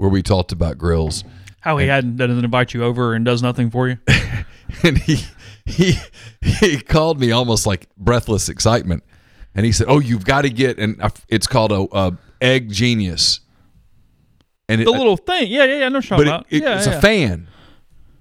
[0.00, 1.24] where we talked about grills,
[1.60, 3.98] How he hadn't doesn't invite you over and does nothing for you.
[4.82, 5.24] and he
[5.66, 5.92] he
[6.40, 9.04] he called me almost like breathless excitement,
[9.54, 10.98] and he said, "Oh, you've got to get and
[11.28, 13.40] it's called a, a egg genius."
[14.70, 15.86] And it, The little thing, yeah, yeah, yeah.
[15.86, 16.94] I know what but talking it, it- yeah, it's yeah.
[16.98, 17.48] a fan.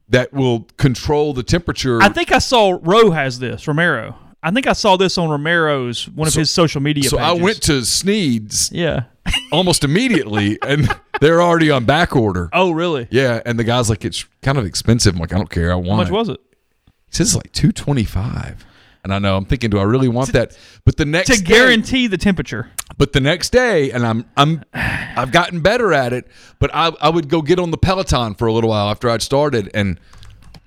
[0.09, 2.01] that will control the temperature.
[2.01, 4.15] I think I saw Roe has this Romero.
[4.41, 7.09] I think I saw this on Romero's one of his social media.
[7.09, 9.03] so I went to Sneed's Yeah.
[9.51, 10.87] almost immediately, and
[11.19, 12.49] they're already on back order.
[12.53, 13.07] Oh, really?
[13.11, 15.13] Yeah, and the guy's like, it's kind of expensive.
[15.15, 15.71] I'm like, I don't care.
[15.71, 16.13] I want How much it.
[16.13, 16.39] was it?
[16.87, 18.65] He says it's like two twenty five.
[19.03, 20.57] And I know I'm thinking, do I really want that?
[20.83, 22.69] But the next To day- guarantee the temperature.
[22.97, 26.27] But the next day, and I'm I'm I've gotten better at it.
[26.59, 29.21] But I I would go get on the Peloton for a little while after I'd
[29.21, 29.99] started, and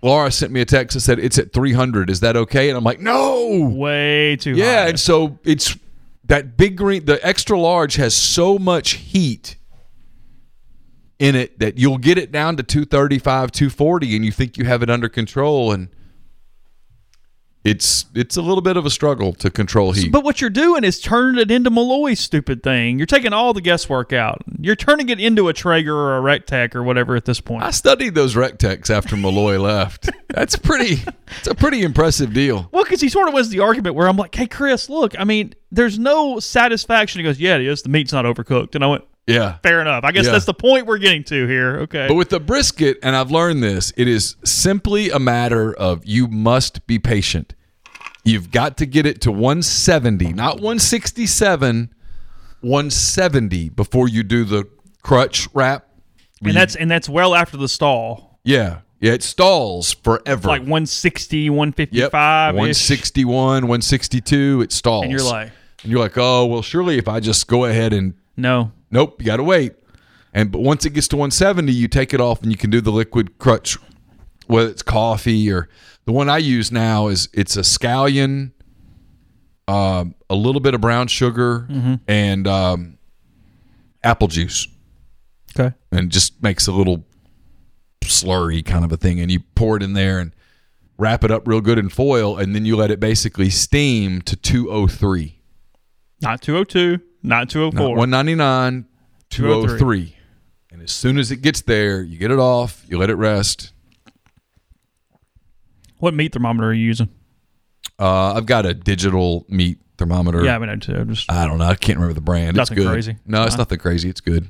[0.02, 2.10] Laura sent me a text and said it's at 300.
[2.10, 2.68] Is that okay?
[2.68, 3.68] And I'm like, no.
[3.72, 4.88] Way too Yeah, high.
[4.90, 5.76] and so it's
[6.24, 7.04] that big green.
[7.04, 9.56] The extra large has so much heat
[11.18, 14.82] in it that you'll get it down to 235, 240, and you think you have
[14.82, 15.88] it under control, and
[17.64, 20.10] it's it's a little bit of a struggle to control heat.
[20.10, 22.98] But what you're doing is turning it into Malloy's stupid thing.
[22.98, 24.42] You're taking all the guesswork out.
[24.58, 27.62] You're turning it into a Traeger or a Rectech or whatever at this point.
[27.62, 30.10] I studied those Rectex after Malloy left.
[30.28, 31.02] That's pretty.
[31.38, 32.68] It's a pretty impressive deal.
[32.72, 35.24] Well, because he sort of was the argument where I'm like, hey, Chris, look, I
[35.24, 37.20] mean, there's no satisfaction.
[37.20, 37.82] He goes, yeah, it is.
[37.82, 38.74] The meat's not overcooked.
[38.74, 39.58] And I went, Yeah.
[39.62, 40.04] fair enough.
[40.04, 40.32] I guess Yeah.
[40.32, 41.78] that's the point we're getting to here.
[41.82, 42.06] Okay.
[42.08, 46.26] But with the brisket, and I've learned this, it is simply a matter of you
[46.28, 47.54] must be patient.
[48.24, 51.92] You've got to get it to 170, not 167,
[52.60, 54.64] 170 before you do the
[55.02, 55.86] crutch wrap.
[56.44, 58.38] and that's and that's well after the stall.
[58.44, 58.78] Yeah.
[59.00, 60.46] Yeah, it stalls forever.
[60.46, 61.52] Like 160, yep.
[61.52, 62.54] 155.
[62.54, 65.02] 161, 162, it stalls.
[65.02, 65.50] And you're like,
[65.82, 68.70] and you're like, oh, well, surely if I just go ahead and no.
[68.92, 69.72] Nope, you got to wait.
[70.32, 72.80] And but once it gets to 170, you take it off and you can do
[72.80, 73.76] the liquid crutch,
[74.46, 75.68] whether it's coffee or
[76.04, 78.52] the one I use now is it's a scallion,
[79.68, 81.66] um, a little bit of brown sugar,
[82.08, 82.98] and um,
[84.04, 84.68] apple juice,
[85.58, 85.74] Okay.
[85.90, 87.04] and just makes a little
[88.02, 89.20] slurry kind of a thing.
[89.20, 90.34] And you pour it in there and
[90.98, 94.34] wrap it up real good in foil, and then you let it basically steam to
[94.36, 95.38] 203.
[96.20, 97.88] Not 202, not Not 204.
[97.96, 98.86] 199,
[99.30, 100.16] 203.
[100.72, 103.72] And as soon as it gets there, you get it off, you let it rest.
[105.98, 107.08] What meat thermometer are you using?
[107.98, 110.44] Uh, I've got a digital meat thermometer.
[110.44, 111.04] Yeah, I mean, I too.
[111.04, 111.66] Just I don't know.
[111.66, 112.56] I can't remember the brand.
[112.56, 112.90] Nothing it's good.
[112.92, 113.16] crazy.
[113.26, 113.60] No, it's Uh-huh.
[113.62, 114.08] nothing crazy.
[114.08, 114.48] It's good.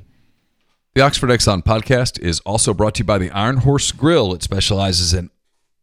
[0.95, 4.33] The Oxford Exxon podcast is also brought to you by the Iron Horse Grill.
[4.33, 5.29] It specializes in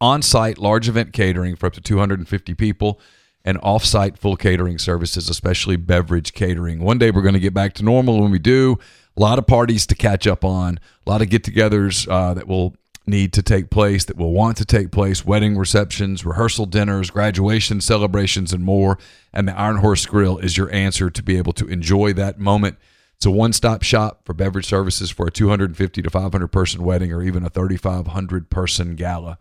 [0.00, 2.98] on site large event catering for up to 250 people
[3.44, 6.80] and off site full catering services, especially beverage catering.
[6.80, 8.20] One day we're going to get back to normal.
[8.20, 8.78] When we do,
[9.16, 12.46] a lot of parties to catch up on, a lot of get togethers uh, that
[12.46, 12.76] will
[13.06, 17.80] need to take place, that will want to take place, wedding receptions, rehearsal dinners, graduation
[17.80, 18.98] celebrations, and more.
[19.32, 22.76] And the Iron Horse Grill is your answer to be able to enjoy that moment.
[23.16, 27.12] It's a one stop shop for beverage services for a 250 to 500 person wedding
[27.12, 29.38] or even a 3,500 person gala.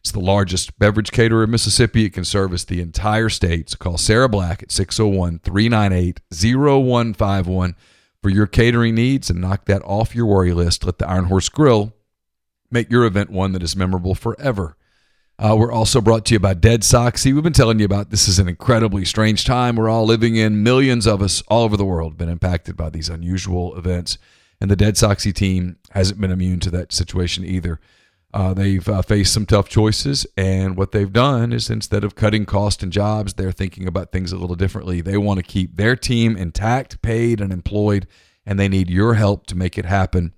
[0.00, 2.06] It's the largest beverage caterer in Mississippi.
[2.06, 3.70] It can service the entire state.
[3.70, 7.76] So call Sarah Black at 601 398 0151
[8.22, 10.84] for your catering needs and knock that off your worry list.
[10.84, 11.92] Let the Iron Horse Grill
[12.70, 14.76] make your event one that is memorable forever.
[15.38, 17.32] Uh, we're also brought to you by Dead Soxy.
[17.32, 20.62] We've been telling you about this is an incredibly strange time we're all living in.
[20.62, 24.18] Millions of us all over the world have been impacted by these unusual events,
[24.60, 27.80] and the Dead Soxy team hasn't been immune to that situation either.
[28.32, 32.46] Uh, they've uh, faced some tough choices, and what they've done is instead of cutting
[32.46, 35.00] cost and jobs, they're thinking about things a little differently.
[35.00, 38.06] They want to keep their team intact, paid, and employed,
[38.46, 40.32] and they need your help to make it happen.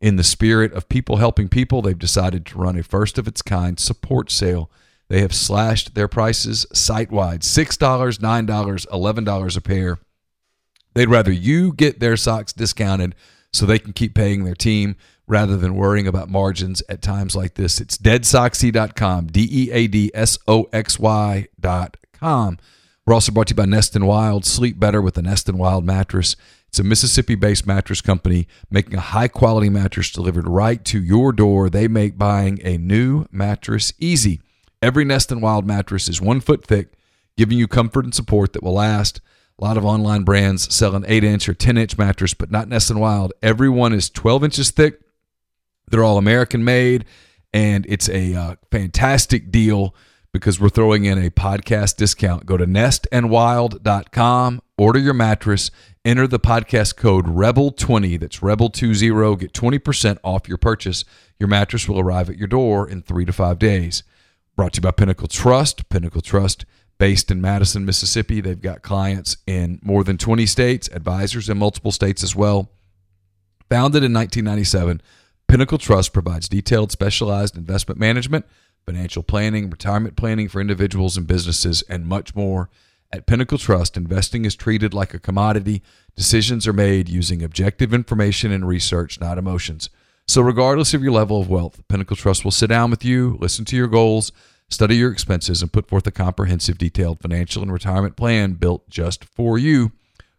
[0.00, 3.42] In the spirit of people helping people, they've decided to run a first of its
[3.42, 4.70] kind support sale.
[5.08, 9.98] They have slashed their prices site wide $6, $9, $11 a pair.
[10.94, 13.14] They'd rather you get their socks discounted
[13.52, 14.96] so they can keep paying their team
[15.26, 17.80] rather than worrying about margins at times like this.
[17.80, 22.58] It's deadsoxy.com, D E A D S O X Y.com.
[23.06, 24.46] We're also brought to you by Nest and Wild.
[24.46, 26.36] Sleep better with the Nest and Wild mattress.
[26.68, 31.32] It's a Mississippi based mattress company making a high quality mattress delivered right to your
[31.32, 31.70] door.
[31.70, 34.40] They make buying a new mattress easy.
[34.82, 36.94] Every Nest and Wild mattress is one foot thick,
[37.36, 39.20] giving you comfort and support that will last.
[39.58, 42.68] A lot of online brands sell an 8 inch or 10 inch mattress, but not
[42.68, 43.32] Nest and Wild.
[43.40, 45.00] Every one is 12 inches thick.
[45.88, 47.04] They're all American made,
[47.52, 49.94] and it's a uh, fantastic deal
[50.34, 52.44] because we're throwing in a podcast discount.
[52.44, 55.70] Go to nestandwild.com, order your mattress,
[56.04, 58.18] enter the podcast code REBEL20.
[58.18, 59.38] That's REBEL20.
[59.38, 61.04] Get 20% off your purchase.
[61.38, 64.02] Your mattress will arrive at your door in three to five days.
[64.56, 65.88] Brought to you by Pinnacle Trust.
[65.88, 66.64] Pinnacle Trust,
[66.98, 68.40] based in Madison, Mississippi.
[68.40, 72.70] They've got clients in more than 20 states, advisors in multiple states as well.
[73.70, 75.00] Founded in 1997,
[75.48, 78.46] Pinnacle Trust provides detailed, specialized investment management,
[78.84, 82.70] financial planning, retirement planning for individuals and businesses, and much more.
[83.12, 85.82] At Pinnacle Trust, investing is treated like a commodity.
[86.16, 89.90] Decisions are made using objective information and research, not emotions.
[90.26, 93.64] So, regardless of your level of wealth, Pinnacle Trust will sit down with you, listen
[93.66, 94.32] to your goals,
[94.68, 99.24] study your expenses, and put forth a comprehensive, detailed financial and retirement plan built just
[99.24, 99.92] for you.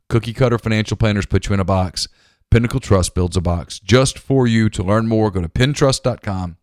[0.09, 2.07] Cookie cutter financial planners put you in a box.
[2.51, 4.69] Pinnacle Trust builds a box just for you.
[4.69, 6.57] To learn more, go to pintrust.com.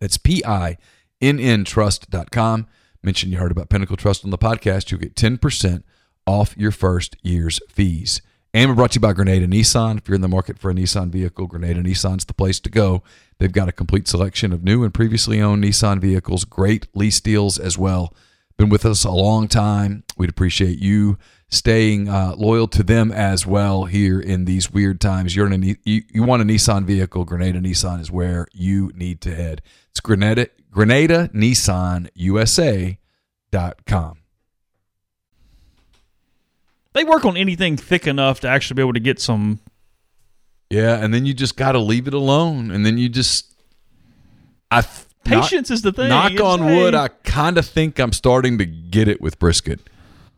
[0.00, 0.78] That's P I
[1.20, 2.66] N N trust.com.
[3.02, 4.90] Mention you heard about Pinnacle Trust on the podcast.
[4.90, 5.82] You'll get 10%
[6.26, 8.20] off your first year's fees.
[8.52, 9.98] And we're brought to you by Grenada Nissan.
[9.98, 13.02] If you're in the market for a Nissan vehicle, Grenada Nissan's the place to go.
[13.38, 17.58] They've got a complete selection of new and previously owned Nissan vehicles, great lease deals
[17.58, 18.12] as well.
[18.58, 20.04] Been with us a long time.
[20.18, 21.16] We'd appreciate you
[21.50, 25.34] staying uh, loyal to them as well here in these weird times.
[25.34, 29.20] You're in a, you, you want a Nissan vehicle, Grenada Nissan is where you need
[29.22, 29.62] to head.
[29.90, 32.98] It's Grenada, Grenada Nissan USA.com.
[36.92, 39.60] They work on anything thick enough to actually be able to get some.
[40.70, 43.50] Yeah, and then you just got to leave it alone, and then you just
[44.70, 46.08] I th- Patience is the thing.
[46.08, 49.80] Knock It's on wood, I kind of think I'm starting to get it with brisket.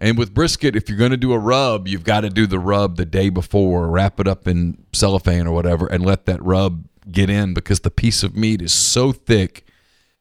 [0.03, 2.59] And with brisket, if you're going to do a rub, you've got to do the
[2.59, 6.89] rub the day before, wrap it up in cellophane or whatever, and let that rub
[7.11, 9.65] get in because the piece of meat is so thick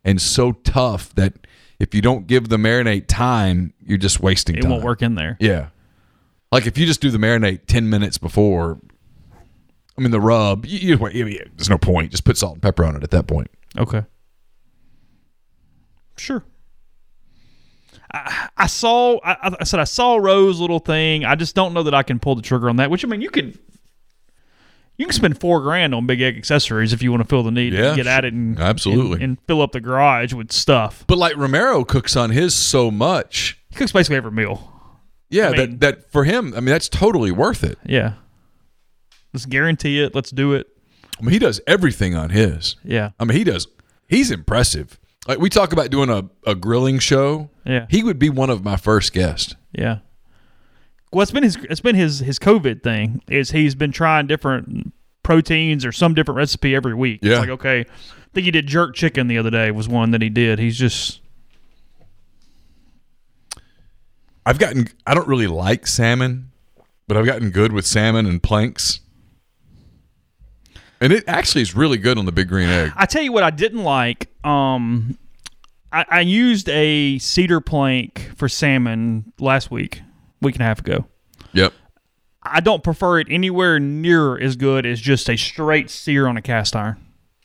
[0.06, 1.34] and so tough that
[1.80, 4.60] if you don't give the marinade time, you're just wasting time.
[4.60, 4.72] It time.
[4.72, 5.36] won't work in there.
[5.40, 5.70] Yeah.
[6.52, 8.80] Like if you just do the marinade 10 minutes before,
[9.98, 12.12] I mean, the rub, you, you, you- there's no point.
[12.12, 13.50] Just put salt and pepper on it at that point.
[13.80, 14.04] Okay.
[16.18, 16.44] Sure.
[18.14, 19.20] I, I saw.
[19.24, 21.24] I, I said I saw Rose little thing.
[21.26, 22.90] I just don't know that I can pull the trigger on that.
[22.92, 23.58] Which I mean, you can.
[24.98, 27.50] You can spend four grand on Big Egg accessories if you want to feel the
[27.50, 29.14] need Yeah, to get at it and absolutely.
[29.16, 31.06] and, and fill up the garage with stuff.
[31.08, 33.58] But like Romero cooks on his so much.
[33.70, 34.72] He cooks basically every meal.
[35.30, 37.80] Yeah, I mean- that, that for him, I mean, that's totally worth it.
[37.84, 38.14] Yeah.
[39.34, 40.14] Let's guarantee it.
[40.14, 40.68] Let's do it.
[41.18, 42.76] I mean, he does everything on his.
[42.84, 43.12] Yeah.
[43.20, 43.68] I mean, he does,
[44.08, 45.00] he's impressive.
[45.28, 47.50] Like we talk about doing a, a grilling show.
[47.66, 47.86] Yeah.
[47.90, 49.56] He would be one of my first guests.
[49.72, 50.00] Yeah.
[51.12, 53.22] Well, it's been his it's been his his COVID thing.
[53.28, 54.94] Is he's been trying different
[55.24, 57.20] proteins or some different recipe every week.
[57.22, 57.34] Yeah.
[57.34, 57.86] It's like okay, I
[58.34, 60.58] think he did jerk chicken the other day was one that he did.
[60.58, 61.22] He's just
[64.46, 66.52] I've gotten, I don't really like salmon,
[67.08, 69.02] but I've gotten good with salmon and planks.
[71.02, 72.92] And it actually is really good on the big green egg.
[72.96, 74.30] I tell you what I didn't like.
[74.46, 75.18] Um,
[75.92, 80.02] I, I used a cedar plank for salmon last week,
[80.42, 81.06] week and a half ago.
[81.54, 81.74] Yep.
[82.44, 86.42] I don't prefer it anywhere near as good as just a straight sear on a
[86.42, 86.98] cast iron.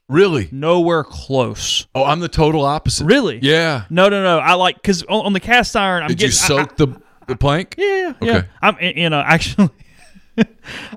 [0.08, 0.48] Really?
[0.52, 1.86] Nowhere close.
[1.94, 3.06] Oh, I'm the total opposite.
[3.06, 3.40] Really?
[3.42, 3.84] Yeah.
[3.90, 4.38] No, no, no.
[4.38, 7.00] I like because on, on the cast iron, I'm Did you getting I- soak the
[7.26, 7.74] the plank?
[7.76, 8.36] Yeah, yeah, yeah.
[8.36, 8.48] Okay.
[8.62, 9.70] I'm you know actually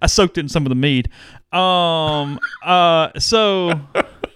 [0.02, 1.10] I soaked it in some of the mead.
[1.52, 3.72] Um uh so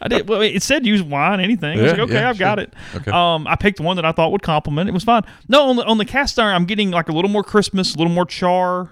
[0.02, 1.80] I did well it said use wine, anything.
[1.80, 2.74] I was Yeah, like, okay, yeah, I've got it.
[2.96, 3.12] Okay.
[3.12, 4.90] Um I picked one that I thought would complement.
[4.90, 5.24] It was fine.
[5.48, 7.98] No, on the on the cast iron I'm getting like a little more Christmas, a
[7.98, 8.90] little more char,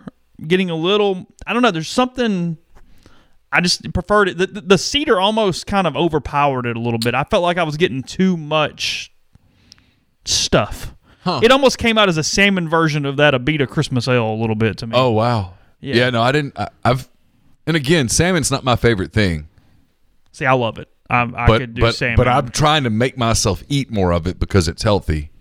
[0.48, 2.58] getting a little I don't know, there's something
[3.54, 4.38] I just preferred it.
[4.38, 7.14] The, the, the cedar almost kind of overpowered it a little bit.
[7.14, 9.12] I felt like I was getting too much
[10.26, 10.96] stuff.
[11.24, 11.42] Huh.
[11.44, 14.56] It almost came out as a salmon version of that Abita Christmas ale a little
[14.56, 14.94] bit to me.
[14.96, 15.56] Oh wow.
[15.80, 15.96] Yeah.
[15.96, 16.10] Yeah.
[16.12, 16.58] no, I didn't.
[16.58, 17.10] I, I've
[17.72, 19.48] and again, salmon's not my favorite thing,
[20.34, 20.90] See, I love it.
[21.10, 22.18] I, I but could do but salmon.
[22.18, 25.32] but I'm trying to make myself eat more of it because it's healthy.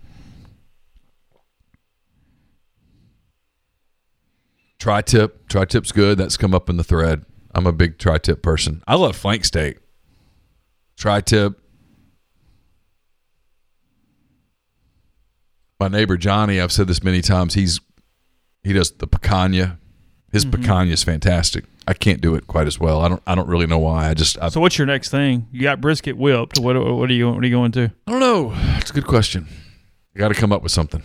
[4.79, 6.17] Tri-tip, tri-tip's good.
[6.17, 7.25] That's come up in the thread.
[7.53, 8.81] I'm a big tri-tip person.
[8.87, 9.79] I love flank steak.
[10.97, 11.59] Tri-tip.
[15.81, 17.55] My neighbor Johnny, I've said this many times.
[17.55, 17.81] He's
[18.63, 19.77] he does the picanha.
[20.31, 20.63] His Mm-hmm.
[20.63, 21.65] picanha is fantastic.
[21.87, 23.01] I can't do it quite as well.
[23.01, 23.21] I don't.
[23.27, 24.09] I don't really know why.
[24.09, 24.37] I just.
[24.41, 25.47] I, so what's your next thing?
[25.51, 26.59] You got brisket whipped.
[26.59, 27.91] What what are you what are you going to?
[28.07, 28.53] I don't know.
[28.77, 29.47] It's a good question.
[30.15, 31.01] I got to come up with something.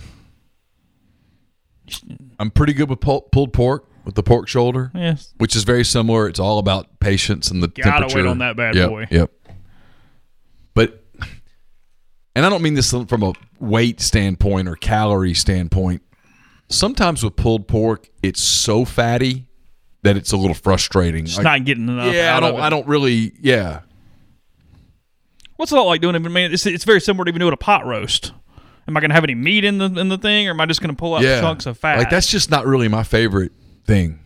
[2.39, 5.33] I'm pretty good with pul- pulled pork with the pork shoulder, Yes.
[5.39, 6.29] which is very similar.
[6.29, 8.29] It's all about patience and the Gotta wait temperature.
[8.29, 9.07] on that bad Yep, boy.
[9.11, 9.31] Yep.
[10.75, 11.05] But,
[12.35, 16.03] and I don't mean this from a weight standpoint or calorie standpoint.
[16.69, 19.47] Sometimes with pulled pork, it's so fatty
[20.03, 21.27] that it's a little frustrating.
[21.27, 22.13] Just Like, not getting enough.
[22.13, 22.61] yeah, I don't.
[22.61, 23.33] I don't really.
[23.41, 23.81] Yeah.
[25.57, 26.25] What's it like doing it?
[26.25, 28.33] I mean, it's, it's very similar to even doing a pot roast.
[28.89, 30.67] Am I going to have any meat in the in the thing, or am I
[30.67, 31.41] just going to pull out yeah.
[31.41, 31.99] chunks of fat?
[31.99, 33.53] Like that's just not really my favorite
[33.85, 34.21] thing.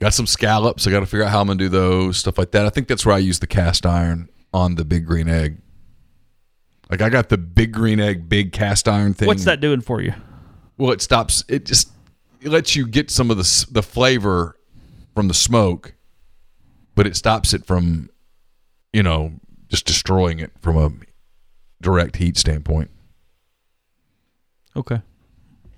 [0.00, 0.86] Got some scallops.
[0.86, 2.66] I got to figure out how I'm gonna do those stuff like that.
[2.66, 5.58] I think that's where I use the cast iron on the big green egg.
[6.90, 9.26] Like I got the big green egg, big cast iron thing.
[9.26, 10.14] What's that doing for you?
[10.78, 11.44] Well, it stops.
[11.48, 11.90] It just
[12.40, 14.56] it lets you get some of the the flavor
[15.14, 15.94] from the smoke,
[16.94, 18.10] but it stops it from,
[18.92, 19.32] you know,
[19.68, 20.92] just destroying it from a
[21.82, 22.90] direct heat standpoint.
[24.76, 25.00] Okay,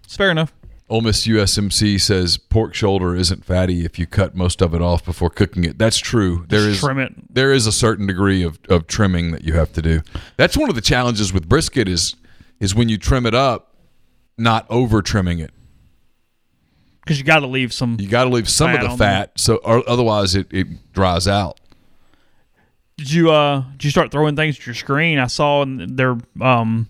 [0.04, 0.52] it's fair enough.
[0.90, 5.04] Ole Miss USMC says pork shoulder isn't fatty if you cut most of it off
[5.04, 5.76] before cooking it.
[5.78, 6.46] That's true.
[6.48, 7.12] There is Just trim it.
[7.34, 10.00] there is a certain degree of, of trimming that you have to do.
[10.38, 12.16] That's one of the challenges with brisket is
[12.58, 13.74] is when you trim it up,
[14.38, 15.50] not over trimming it.
[17.02, 17.96] Because you got to leave some.
[18.00, 18.96] You got to leave some of the there.
[18.96, 21.58] fat, so or otherwise it, it dries out.
[22.96, 23.62] Did you uh?
[23.72, 25.18] Did you start throwing things at your screen?
[25.18, 26.88] I saw in- they're um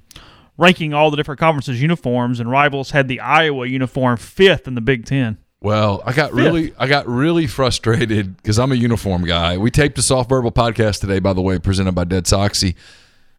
[0.58, 4.80] ranking all the different conferences uniforms, and Rivals had the Iowa uniform fifth in the
[4.80, 5.38] Big Ten.
[5.60, 9.56] Well, I got really I got really frustrated because I'm a uniform guy.
[9.58, 12.74] We taped a soft verbal podcast today, by the way, presented by Dead Soxy,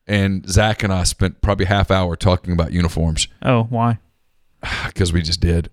[0.08, 4.00] and Zach and I spent probably a half hour talking about uniforms Oh, why?
[4.88, 5.70] because we just did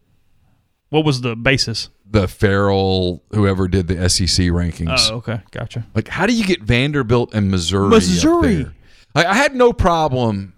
[0.91, 1.89] What was the basis?
[2.09, 5.11] the Farrell whoever did the SEC rankings.
[5.11, 5.85] Oh, okay, gotcha.
[5.97, 7.87] Like, how do you get Vanderbilt and Missouri?
[7.87, 8.67] up Missouri.
[9.13, 10.53] Like, I had no problem.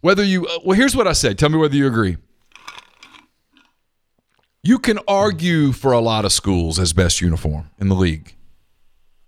[0.00, 1.38] Whether you uh, well, here's what I said.
[1.38, 2.16] Tell me whether you agree.
[4.62, 8.34] You can argue for a lot of schools as best uniform in the league,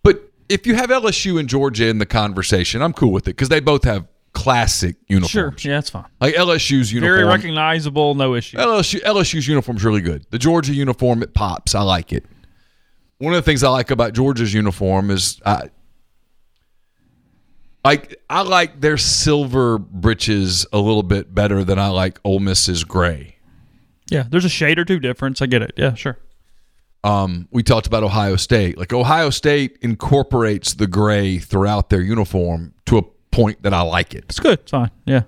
[0.02, 3.48] but if you have LSU and Georgia in the conversation, I'm cool with it because
[3.48, 5.30] they both have classic uniforms.
[5.30, 5.64] Sure, uniforms.
[5.64, 6.06] yeah, that's fine.
[6.20, 7.16] Like LSU's uniform.
[7.16, 8.56] Very recognizable, no issue.
[8.58, 10.26] LSU LSU's uniform is really good.
[10.30, 11.74] The Georgia uniform it pops.
[11.74, 12.24] I like it.
[13.18, 15.70] One of the things I like about Georgia's uniform is I
[17.85, 22.85] like I like their silver breeches a little bit better than I like Ole Miss's
[22.85, 23.37] gray.
[24.11, 25.41] Yeah, there's a shade or two difference.
[25.41, 25.72] I get it.
[25.76, 26.18] Yeah, sure.
[27.03, 28.76] Um, we talked about Ohio State.
[28.76, 34.14] Like Ohio State incorporates the gray throughout their uniform to a point that I like
[34.14, 34.24] it.
[34.28, 34.59] It's good.
[34.59, 34.91] It's fine.
[35.07, 35.22] Yeah.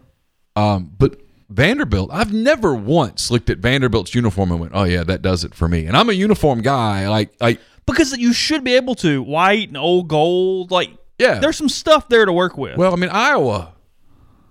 [0.54, 5.22] Um, but Vanderbilt, I've never once looked at Vanderbilt's uniform and went, "Oh yeah, that
[5.22, 7.08] does it for me." And I'm a uniform guy.
[7.08, 9.22] Like, like Because you should be able to.
[9.22, 10.70] White and old gold.
[10.70, 11.38] Like, Yeah.
[11.38, 12.76] there's some stuff there to work with.
[12.76, 13.74] Well, I mean, Iowa,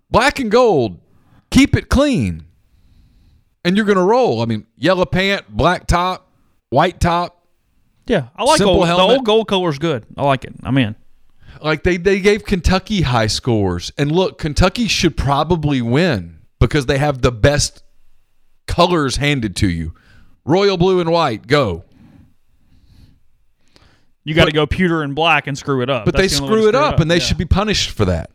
[0.09, 0.99] black and gold,
[1.49, 2.45] keep it clean,
[3.65, 4.41] and you're going to roll.
[4.41, 6.31] I mean, yellow pant, black top,
[6.69, 7.45] white top.
[8.07, 10.05] yeah, I like old, the old gold color's good.
[10.17, 10.53] I like it.
[10.63, 10.95] I'm in.
[11.61, 16.97] Like they they gave Kentucky high scores, and look, Kentucky should probably win because they
[16.97, 17.83] have the best
[18.67, 19.93] colors handed to you:
[20.45, 21.45] royal blue and white.
[21.47, 21.83] Go,
[24.23, 26.05] You got to go pewter and black and screw it up.
[26.05, 27.21] but That's they the only way screw to it up, and they Yeah.
[27.23, 28.29] should be punished for that.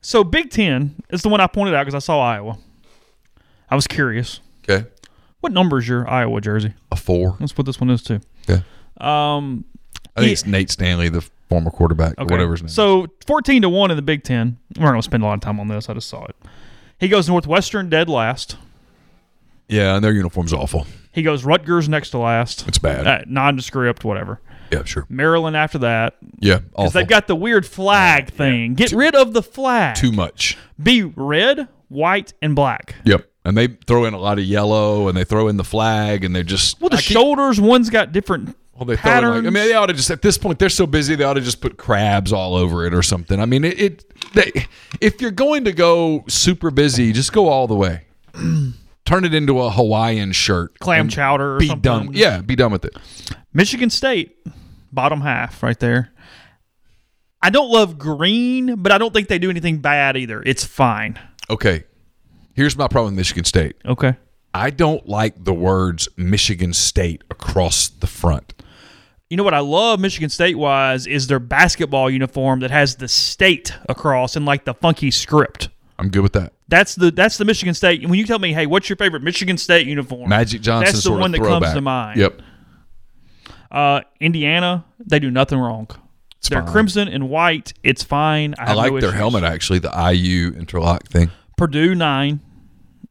[0.00, 2.58] So Big Ten is the one I pointed out because I saw Iowa.
[3.70, 4.40] I was curious.
[4.68, 4.86] Okay,
[5.40, 6.74] What number is your Iowa jersey?
[6.90, 7.36] a four.
[7.40, 8.20] That's what this one is too.
[8.46, 8.60] Yeah.
[9.00, 9.64] Um,
[10.16, 12.34] I think it's Nate Stanley, the former quarterback, or okay.
[12.34, 12.66] whatever his name.
[12.68, 12.74] is.
[12.74, 14.58] So fourteen to one in the Big Ten.
[14.76, 15.88] We're not going to spend a lot of time on this.
[15.88, 16.36] I just saw it.
[16.98, 18.56] He goes Northwestern dead last.
[19.68, 20.86] yeah, and their uniform's awful.
[21.12, 22.66] He goes Rutgers next to last.
[22.68, 23.06] It's bad.
[23.06, 24.40] Uh, nondescript, whatever.
[24.70, 25.06] Yeah, sure.
[25.08, 26.16] Maryland after that.
[26.38, 28.74] Yeah, Because they've got the weird flag thing.
[28.74, 29.96] Get rid of the flag.
[29.96, 30.56] too much.
[30.82, 32.94] Be red, white, and black.
[33.04, 33.28] Yep.
[33.44, 36.36] And they throw in a lot of yellow, and they throw in the flag, and
[36.36, 39.52] they just Well, the shoulders, one's got different Well, they throw in like, I mean,
[39.52, 41.78] they ought to just at this point they're so busy they ought to just put
[41.78, 43.40] crabs all over it or something.
[43.40, 43.80] I mean, it.
[43.80, 44.66] it they,
[45.00, 48.02] if you're going to go super busy, just go all the way.
[49.08, 51.80] Turn it into a Hawaiian shirt, Clam chowder or Be something.
[51.80, 52.10] done.
[52.12, 52.94] Yeah, be done with it.
[53.54, 54.36] Michigan State,
[54.92, 56.12] bottom half right there.
[57.40, 60.42] I don't love green, but I don't think they do anything bad either.
[60.44, 61.18] It's fine.
[61.48, 61.84] Okay.
[62.52, 63.76] Here's my problem with Michigan State.
[63.86, 64.14] Okay.
[64.52, 68.52] I don't like the words Michigan State across the front.
[69.30, 73.08] You know what I love Michigan State wise is their basketball uniform that has the
[73.08, 75.70] state across and like the funky script.
[75.98, 76.52] I'm good with that.
[76.68, 78.06] That's the that's the Michigan State.
[78.06, 80.28] When you tell me, hey, what's your favorite Michigan State uniform?
[80.28, 82.18] Magic Johnson That's the one that comes to mind.
[82.20, 82.42] Yep.
[83.70, 85.88] Uh, Indiana, they do nothing wrong.
[86.48, 86.70] They're fine.
[86.70, 87.72] crimson and white.
[87.82, 88.54] It's fine.
[88.58, 89.18] I, I like no their issues.
[89.18, 91.30] helmet actually, the IU interlock thing.
[91.56, 92.40] Purdue nine.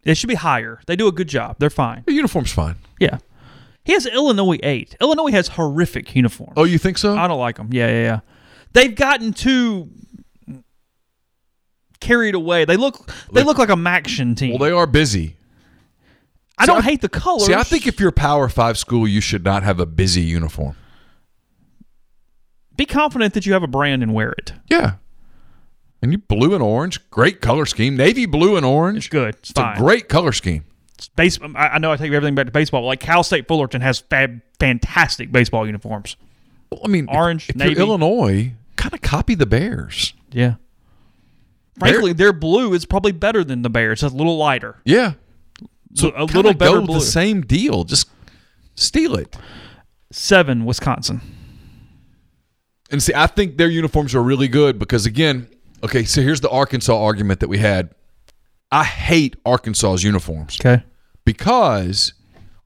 [0.03, 0.80] It should be higher.
[0.88, 1.58] They do a good job.
[1.60, 2.03] They're fine.
[2.05, 2.76] The uniform's fine.
[2.99, 3.18] Yeah.
[3.84, 4.95] He has Illinois eight.
[5.01, 6.53] Illinois has horrific uniforms.
[6.58, 7.18] Oh, you think so?
[7.18, 7.70] I don't like them.
[7.72, 8.20] Yeah, yeah, yeah.
[8.74, 9.89] They've gotten too
[12.00, 12.66] carried away.
[12.66, 14.52] They look they look like a Maction team.
[14.52, 15.36] well, they are busy.
[16.58, 17.45] I don't I- hate the colors.
[17.45, 20.22] See, I think if you're a Power Five school, you should not have a busy
[20.22, 20.76] uniform.
[22.76, 24.54] be confident that you have a brand and wear it.
[24.70, 24.95] Yeah.
[26.02, 27.95] And you blue and orange, great color scheme.
[27.98, 28.98] Navy blue and orange.
[28.98, 29.36] It's good.
[29.36, 30.64] It's It's a great color scheme.
[31.16, 31.39] Base.
[31.56, 32.82] I, know I take everything back to baseball.
[32.82, 36.16] But like Cal State Fullerton has fab, fantastic baseball uniforms.
[36.72, 37.72] Well, I mean, if- Orange, if, navy.
[37.72, 40.14] you're Illinois, kind of copy the Bears.
[40.32, 40.56] Yeah.
[41.80, 44.04] Frankly, their blue is probably better than the Bears.
[44.04, 44.78] It's a little lighter.
[44.86, 45.14] Yeah.
[45.94, 46.96] So a little better blue.
[46.96, 47.84] the same deal.
[47.84, 48.10] Just
[48.76, 49.36] steal it.
[50.12, 51.22] Seven, Wisconsin.
[52.90, 55.48] And see, I think their uniforms are really good because again,
[55.84, 57.90] okay, so here's the Arkansas argument that we had.
[58.72, 60.84] I hate Arkansas's uniforms Okay.
[61.26, 62.14] because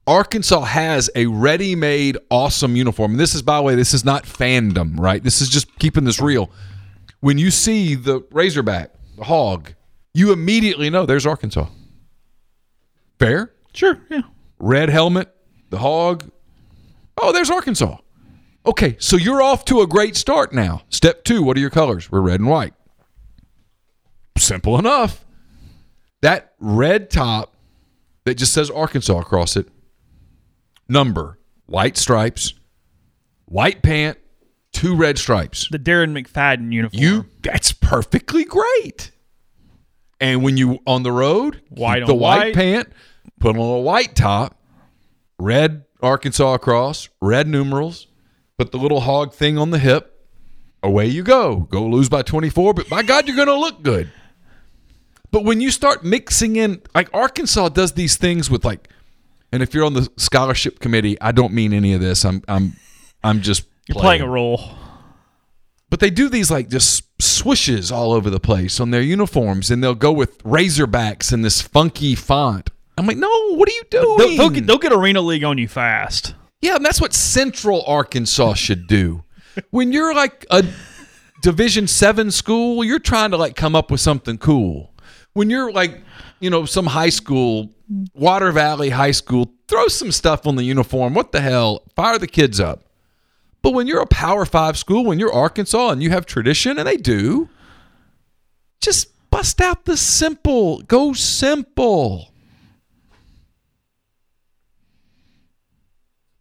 [0.06, 3.12] Arkansas has a ready-made awesome uniform.
[3.12, 5.22] And this is by the way, this is not fandom, right?
[5.22, 6.50] This is just keeping this real.
[7.20, 8.90] When you see the Razorback,
[9.22, 9.74] hog,
[10.14, 11.66] you immediately know there's Arkansas.
[13.18, 13.52] Fair?
[13.74, 13.98] Sure.
[14.10, 14.22] Yeah.
[14.58, 15.34] red helmet,
[15.70, 16.30] the hog.
[17.16, 17.98] Oh, there's Arkansas.
[18.64, 20.82] Okay, so you're off to a great start now.
[20.88, 22.10] Step two, what are your colors?
[22.10, 22.74] We're red and white.
[24.38, 25.24] Simple enough.
[26.20, 27.54] That red top
[28.24, 29.68] that just says Arkansas across it,
[30.88, 32.54] number, white stripes,
[33.46, 34.18] white pant,
[34.72, 35.68] two red stripes.
[35.70, 37.02] The Darren McFadden uniform.
[37.02, 39.11] You that's perfectly great.
[40.22, 42.54] And when you on the road, White the white, white.
[42.54, 42.92] pant,
[43.40, 44.56] put on a white top,
[45.38, 48.06] red Arkansas cross, red numerals,
[48.56, 50.08] put the little hog thing on the hip.
[50.84, 51.60] Away you go.
[51.70, 54.10] Go lose by 24, but by God, you're going to look good.
[55.32, 58.88] But when you start mixing in, like Arkansas does these things with like,
[59.52, 62.24] and if you're on the scholarship committee, I don't mean any of this.
[62.24, 62.74] I'm I'm
[63.24, 64.60] I'm just You're playing a role.
[65.90, 69.82] but they do these like just swishes all over the place on their uniforms, and
[69.82, 72.70] they'll go with Razorbacks in this funky font.
[72.98, 74.18] I'm like, no, what are you doing?
[74.18, 76.34] They'll, they'll get, they'll get Arena League on you fast.
[76.60, 79.24] yeah, and that's what Central Arkansas should do.
[79.70, 80.64] when you're like a
[81.42, 84.92] Division Seven school, you're trying to like come up with something cool.
[85.32, 86.02] When you're like,
[86.40, 87.70] you know, some high school,
[88.14, 91.14] Water Valley High School, throw some stuff on the uniform.
[91.14, 91.82] What the hell?
[91.96, 92.84] Fire the kids up.
[93.62, 96.86] But when you're a Power Five school, when you're Arkansas and you have tradition, and
[96.86, 97.48] they do,
[98.80, 100.82] just bust out the simple.
[100.82, 102.28] Go simple.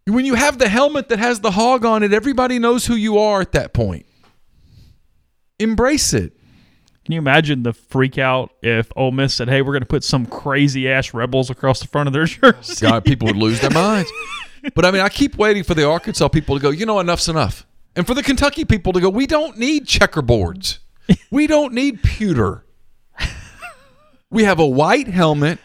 [0.08, 3.20] When you have the helmet that has the hog on it, everybody knows who you
[3.20, 4.08] are at that point.
[5.60, 6.36] Embrace it.
[7.06, 10.04] Can you imagine the freak out if Ole Miss said, "Hey, we're going to put
[10.04, 12.86] some crazy ass rebels across the front of their jersey"?
[12.86, 14.12] God, people would lose their minds.
[14.76, 17.28] But I mean, I keep waiting for the Arkansas people to go, you know, enough's
[17.30, 17.66] enough.
[17.95, 20.80] And for the Kentucky people to go, we don't need checkerboards.
[21.30, 22.66] We don't need pewter.
[24.30, 25.59] We have a white helmet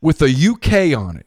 [0.00, 1.26] with a UK on it.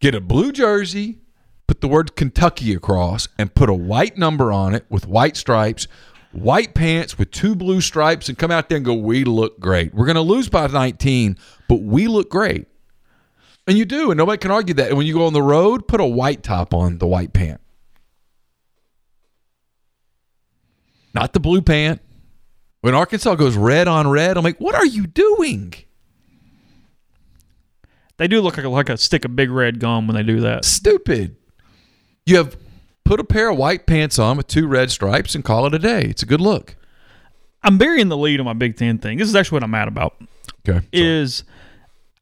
[0.00, 1.18] Get a blue jersey,
[1.66, 5.86] put the word Kentucky across, and put a white number on it with white stripes,
[6.32, 9.92] white pants with two blue stripes, and come out there and go, we look great.
[9.92, 11.36] We're going to lose by 19,
[11.68, 12.68] but we look great.
[13.66, 14.88] And you do, and nobody can argue that.
[14.88, 17.60] And when you go on the road, put a white top on the white pant.
[21.14, 22.00] Not the blue pant.
[22.80, 25.74] When Arkansas goes red on red, I'm like, what are you doing?
[28.16, 30.40] They do look like a, like a stick of big red gum when they do
[30.40, 30.64] that.
[30.64, 31.36] Stupid.
[32.26, 32.56] You have
[33.04, 35.78] put a pair of white pants on with two red stripes and call it a
[35.78, 36.02] day.
[36.02, 36.74] It's a good look.
[37.62, 39.18] I'm burying the lead on my Big Ten thing.
[39.18, 40.20] This is actually what I'm mad about.
[40.68, 40.84] Okay.
[40.92, 41.44] Is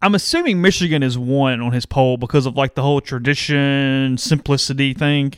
[0.02, 4.94] I'm assuming Michigan is one on his poll because of like the whole tradition simplicity
[4.94, 5.34] thing.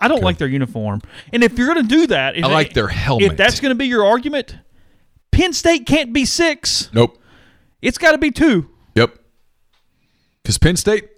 [0.00, 1.00] I don't like their uniform,
[1.32, 3.32] and if you're going to do that, if I like their helmet.
[3.32, 4.58] If that's going to be your argument,
[5.30, 6.90] Penn State can't be six.
[6.92, 7.18] Nope.
[7.80, 8.68] It's got to be two.
[8.96, 9.16] Yep.
[10.42, 11.08] Because Penn State,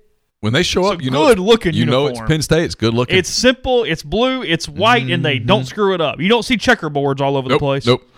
[0.40, 2.20] when they show up, you know, good looking You know, it's.
[2.20, 2.64] Penn State.
[2.64, 3.16] It's good looking.
[3.16, 3.82] It's simple.
[3.84, 4.42] It's blue.
[4.42, 6.20] It's white, and they don't screw it up.
[6.20, 7.52] You don't see checkerboards all over Mm-hmm.
[7.52, 7.86] nope, the place.
[7.86, 8.08] Nope.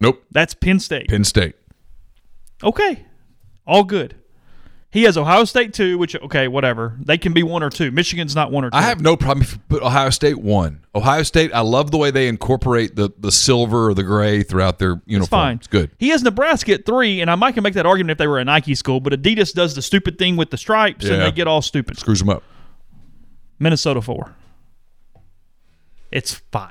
[0.00, 0.22] Nope.
[0.30, 1.08] That's Penn State.
[1.08, 1.54] Penn State.
[2.62, 3.04] Okay,
[3.66, 4.16] all good.
[4.90, 6.96] He has Ohio State too, which okay, whatever.
[7.00, 7.90] They can be one or two.
[7.90, 8.76] Michigan's not one or two.
[8.76, 10.86] I have no problem if you put Ohio State one.
[10.94, 14.78] Ohio State, I love the way they incorporate the, the silver or the gray throughout
[14.78, 15.22] their uniform.
[15.22, 15.56] It's fine.
[15.56, 15.90] It's good.
[15.98, 18.38] He has Nebraska at three, and I might can make that argument if they were
[18.38, 21.46] a Nike school, but Adidas does the stupid thing with the stripes, and they get
[21.46, 21.98] all stupid.
[21.98, 22.42] Screws them up.
[23.58, 24.34] Minnesota four.
[26.10, 26.70] It's fine.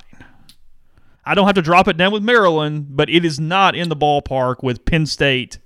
[1.24, 3.96] I don't have to drop it down with Maryland, but it is not in the
[3.96, 5.58] ballpark with Penn State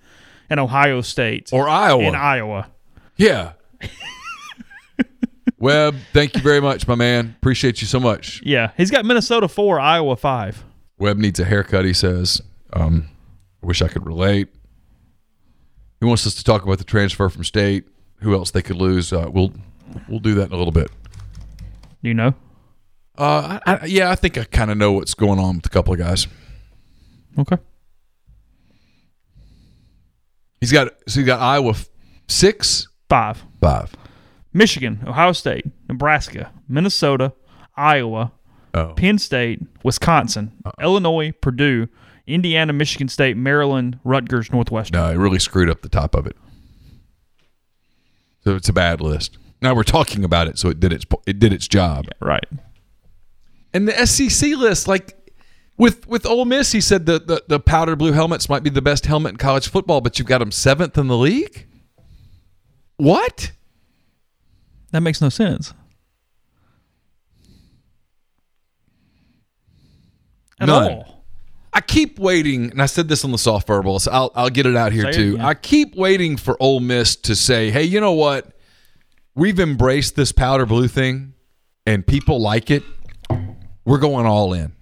[0.50, 2.02] and Ohio State Or Iowa.
[2.02, 2.68] in Iowa.
[3.16, 3.52] yeah.
[5.58, 7.34] Webb, thank you very much, my man.
[7.38, 8.40] Appreciate you so much.
[8.44, 10.64] Yeah, he's got Minnesota four, Iowa five.
[10.98, 12.40] Webb needs a haircut, he says.
[12.72, 13.08] Um,
[13.62, 14.48] I wish I could relate.
[16.00, 17.84] He wants us to talk about the transfer from state,
[18.20, 19.12] who else they could lose.
[19.12, 19.52] Uh, we'll
[20.08, 20.90] we'll do that in a little bit.
[22.00, 22.34] You know?
[23.18, 25.68] Uh, I, I, yeah, I think I kind of know what's going on with a
[25.68, 26.26] couple of guys.
[27.38, 27.58] Okay.
[30.60, 31.88] He's got so he's got Iowa f-
[32.28, 33.42] six, Five.
[33.60, 33.92] five.
[34.52, 37.32] Michigan, Ohio State, Nebraska, Minnesota,
[37.76, 38.32] Iowa,
[38.74, 38.92] Oh.
[38.96, 40.82] Penn State, Wisconsin, uh-uh.
[40.82, 41.88] Illinois, Purdue,
[42.26, 45.00] Indiana, Michigan State, Maryland, Rutgers, Northwestern.
[45.00, 46.36] No, it really screwed up the top of it.
[48.44, 49.38] So it's a bad list.
[49.60, 52.06] Now we're talking about it, so it did its it did its job.
[52.20, 52.46] Right.
[53.74, 55.16] And the SEC list, like
[55.80, 58.82] with with Ole Miss, he said the, the the powder blue helmets might be the
[58.82, 61.66] best helmet in college football, but you've got them seventh in the league.
[62.98, 63.52] What?
[64.92, 65.72] That makes no sense.
[70.60, 70.92] At None.
[70.92, 71.24] all.
[71.72, 74.66] I keep waiting, and I said this on the soft verbal, so I'll I'll get
[74.66, 75.38] it out here Say it too.
[75.40, 78.52] I keep waiting for Ole Miss to say, "Hey, you know what?
[79.34, 81.32] We've embraced this powder blue thing,
[81.86, 82.82] and people like it.
[83.86, 84.74] We're going all in.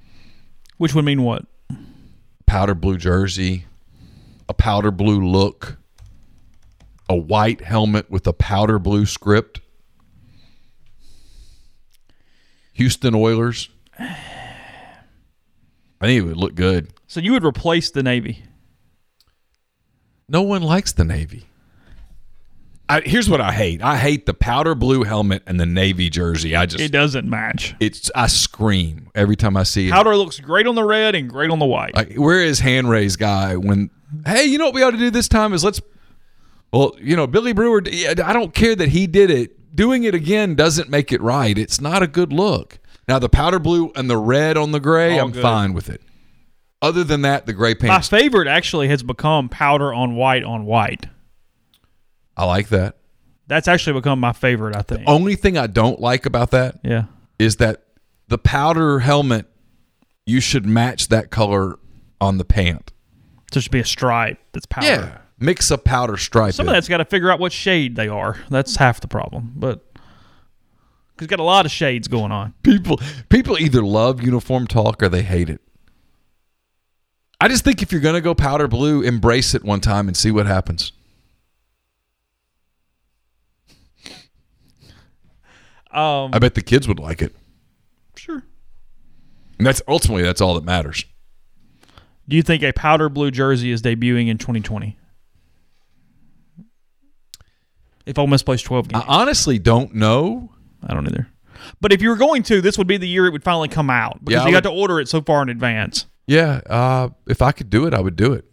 [0.79, 1.45] Which would mean what?
[2.47, 3.67] Powder blue jersey,
[4.49, 5.77] a powder blue look,
[7.09, 9.61] a white helmet with a powder blue script.
[12.75, 13.69] Houston Oilers.
[13.99, 14.17] I
[16.01, 16.89] think it would look good.
[17.09, 18.45] So you would replace the Navy.
[20.29, 21.47] No one likes the Navy.
[22.91, 23.83] I, here's what I hate.
[23.83, 26.57] I hate the powder blue helmet and the navy jersey.
[26.57, 27.75] I just It doesn't match.
[27.81, 29.93] it's I scream every time I see it.
[29.93, 31.95] Powder looks great on the red and great on the white.
[31.95, 33.91] Like, where is hand raised guy when?
[34.25, 35.81] Hey, you know what we ought to do this time is let's.
[36.73, 37.83] Well, you know, Billy Brewer.
[37.87, 39.55] I don't care that he did it.
[39.75, 41.57] Doing it again doesn't make it right.
[41.57, 42.79] It's not a good look.
[43.07, 45.43] Now the powder blue and the red on the gray, All I'm good.
[45.43, 46.03] fine with it.
[46.81, 48.11] Other than that, the gray pants.
[48.13, 51.07] My favorite actually has become powder on white on white.
[52.39, 52.97] I like that.
[53.49, 55.05] That's actually become my favorite, I think.
[55.05, 57.05] The only thing I don't like about that yeah.
[57.39, 57.83] is that
[58.29, 59.47] the powder helmet,
[60.27, 61.79] you should match that color
[62.21, 62.93] on the pant.
[63.51, 64.87] So there should be a stripe that's powder.
[64.87, 66.55] Yeah, mix a powder stripe.
[66.55, 66.69] Some in.
[66.71, 68.37] of that's got to figure out what shade they are.
[68.51, 69.53] That's half the problem.
[69.57, 69.85] But
[71.17, 72.55] because got a lot of shades going on.
[72.63, 75.61] people people either love uniform talk or they hate it.
[77.41, 80.17] I just think if you're going to go powder blue, embrace it one time and
[80.17, 80.93] see what happens.
[85.91, 87.35] Um, I bet the kids would like it.
[88.17, 88.43] sure.
[89.59, 91.05] And that's ultimately that's all that matters.
[92.29, 94.97] Do you think a powder blue jersey is debuting in 2020?
[98.07, 100.51] If Ole Miss plays 12 games, I honestly don't know.
[100.87, 101.29] I don't either.
[101.81, 103.91] But if you were going to, this would be the year it would finally come
[103.91, 106.07] out because Yeah, you got to order it so far in advance.
[106.27, 108.45] Yeah, uh, if I could do it, I would do it.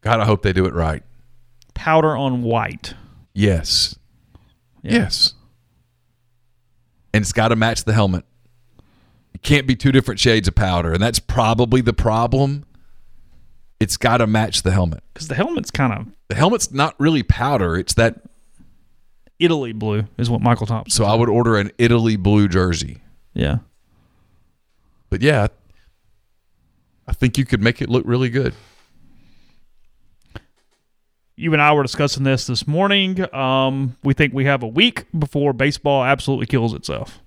[0.00, 1.02] God, I hope they do it right.
[1.74, 2.94] Powder on white.
[3.34, 3.96] Yes.
[4.82, 4.92] Yeah.
[4.92, 5.34] Yes.
[7.14, 8.24] And it's got to match the helmet.
[9.34, 12.64] It can't be two different shades of powder, and that's probably the problem.
[13.80, 15.02] It's got to match the helmet.
[15.12, 17.76] Because the helmet's kind of The helmet's not really powder.
[17.76, 18.22] It's that.
[19.38, 20.90] Italy blue, is what Michael Thompson.
[20.96, 23.02] So I would order an Italy blue jersey.
[23.34, 23.58] Yeah.
[25.10, 25.48] But yeah,
[27.08, 28.54] I think you could make it look really good.
[31.42, 33.32] You and I were discussing this this morning.
[33.34, 37.20] Um, we think we have a week before baseball absolutely kills itself.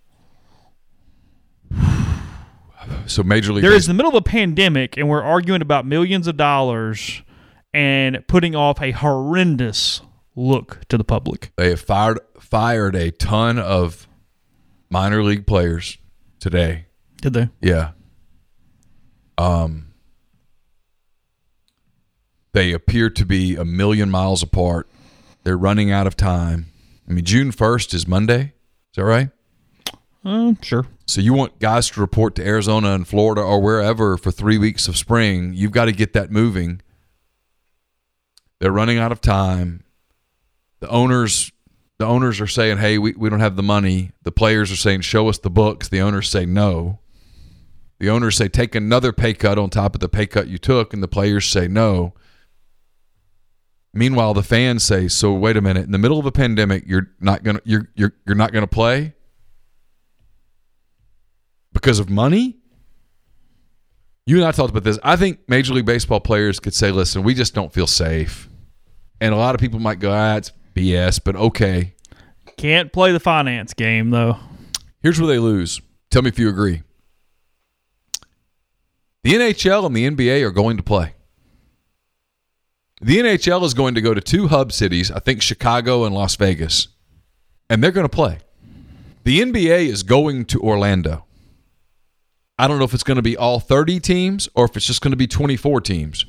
[3.08, 6.28] So Major League There is the middle of a pandemic, and we're arguing about millions
[6.28, 7.24] of dollars
[7.74, 10.02] and putting off a horrendous
[10.36, 11.52] look to the public.
[11.58, 14.08] they have fired fired a ton of
[14.92, 15.98] minor league players
[16.40, 16.86] today.
[17.22, 17.50] Did they?
[17.60, 17.92] Yeah.
[19.40, 19.85] Um
[22.56, 24.88] they appear to be a million miles apart.
[25.44, 26.68] They're running out of time.
[27.08, 28.54] I mean June 1st is Monday.
[28.92, 29.30] Is that right?
[30.24, 30.88] Uh, sure.
[31.06, 34.88] So you want guys to report to Arizona and Florida or wherever for 3 weeks
[34.88, 36.82] of spring, you've got to get that moving.
[38.60, 39.84] They're running out of time.
[40.80, 41.52] The owners
[41.98, 45.02] the owners are saying, "Hey, we, we don't have the money." The players are saying,
[45.02, 47.00] "Show us the books." The owners say, "No."
[48.00, 50.94] The owners say, "Take another pay cut on top of the pay cut you took,"
[50.94, 52.14] and the players say, "No."
[53.96, 57.08] Meanwhile, the fans say, "So wait a minute, in the middle of a pandemic, you're
[57.20, 59.14] not going to you're you're you're not to play?"
[61.74, 62.58] Because of money?
[64.28, 65.00] You and I talked about this.
[65.04, 68.50] I think Major League Baseball players could say, listen, we just don't feel safe.
[69.22, 71.94] And a lot of people might go, ah, it's BS, but okay.
[72.58, 74.38] Can't play the finance game though.
[75.02, 75.82] Here's where they lose.
[76.10, 76.82] Tell me if you agree.
[79.24, 81.15] The NHL and the NBA are going to play.
[83.02, 86.36] The NHL is going to go to two hub cities, I think Chicago and Las
[86.36, 86.88] Vegas,
[87.70, 88.40] and they're going to play.
[89.24, 91.26] The NBA is going to Orlando.
[92.58, 95.02] I don't know if it's going to be all 30 teams or if it's just
[95.02, 96.26] going to be 24 teams.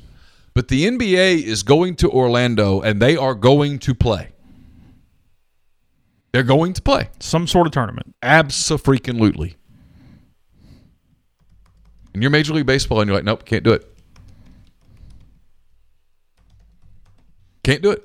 [0.53, 4.31] But the NBA is going to Orlando and they are going to play.
[6.33, 7.09] They're going to play.
[7.19, 8.15] Some sort of tournament.
[8.21, 9.55] Absolutely.
[12.13, 13.96] And you're Major League Baseball and you're like, nope, can't do it.
[17.67, 18.01] Can't do it.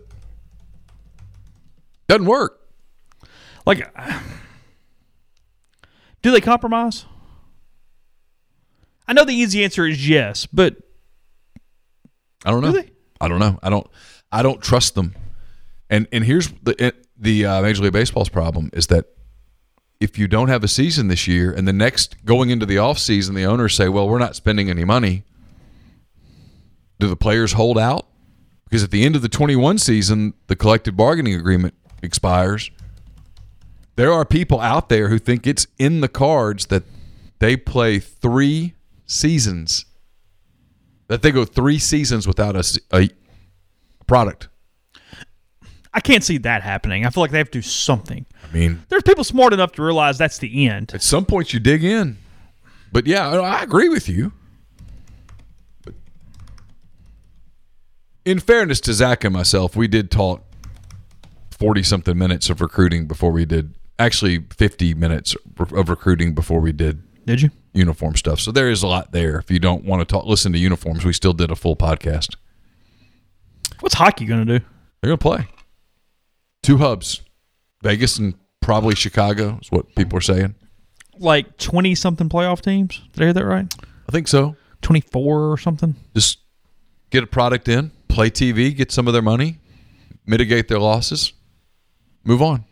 [2.08, 2.66] Doesn't work.
[3.64, 3.88] Like,
[6.20, 7.04] do they compromise?
[9.06, 10.78] I know the easy answer is yes, but
[12.44, 12.72] I don't know.
[12.72, 12.90] Do they?
[13.20, 13.60] I don't know.
[13.62, 13.86] I don't.
[14.32, 15.14] I don't trust them.
[15.88, 19.14] And and here's the the uh, Major League Baseball's problem is that
[20.00, 22.98] if you don't have a season this year, and the next going into the off
[22.98, 25.22] season, the owners say, "Well, we're not spending any money."
[26.98, 28.08] Do the players hold out?
[28.72, 32.70] Because at the end of the 21 season, the collective bargaining agreement expires.
[33.96, 36.84] There are people out there who think it's in the cards that
[37.38, 38.72] they play three
[39.04, 39.84] seasons,
[41.08, 42.56] that they go three seasons without
[42.94, 43.10] a
[44.06, 44.48] product.
[45.92, 47.04] I can't see that happening.
[47.04, 48.24] I feel like they have to do something.
[48.42, 50.92] I mean, There's people smart enough to realize that's the end.
[50.94, 52.16] at some point you dig in.
[52.90, 54.32] But yeah, I I agree with you.
[58.24, 60.42] In fairness to Zach and myself, we did talk
[61.58, 66.72] 40 something minutes of recruiting before we did, actually 50 minutes of recruiting before we
[66.72, 67.50] did Did you?
[67.74, 68.40] uniform stuff.
[68.40, 69.38] So there is a lot there.
[69.38, 72.34] If you don't want to talk, listen to uniforms, we still did a full podcast.
[73.80, 74.64] What's hockey going to do?
[75.00, 75.46] They're going to play.
[76.62, 77.22] Two hubs,
[77.82, 80.54] Vegas and probably Chicago is what people are saying.
[81.18, 83.02] Like 20 something playoff teams?
[83.12, 83.74] Did I hear that right?
[84.08, 84.56] I think so.
[84.82, 85.94] 24 or something?
[86.14, 86.38] Just
[87.10, 89.58] get a product in, play TV, get some of their money,
[90.26, 91.32] mitigate their losses,
[92.24, 92.64] move on.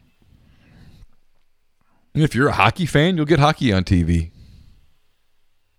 [2.15, 4.31] And if you're a hockey fan, you'll get hockey on TV.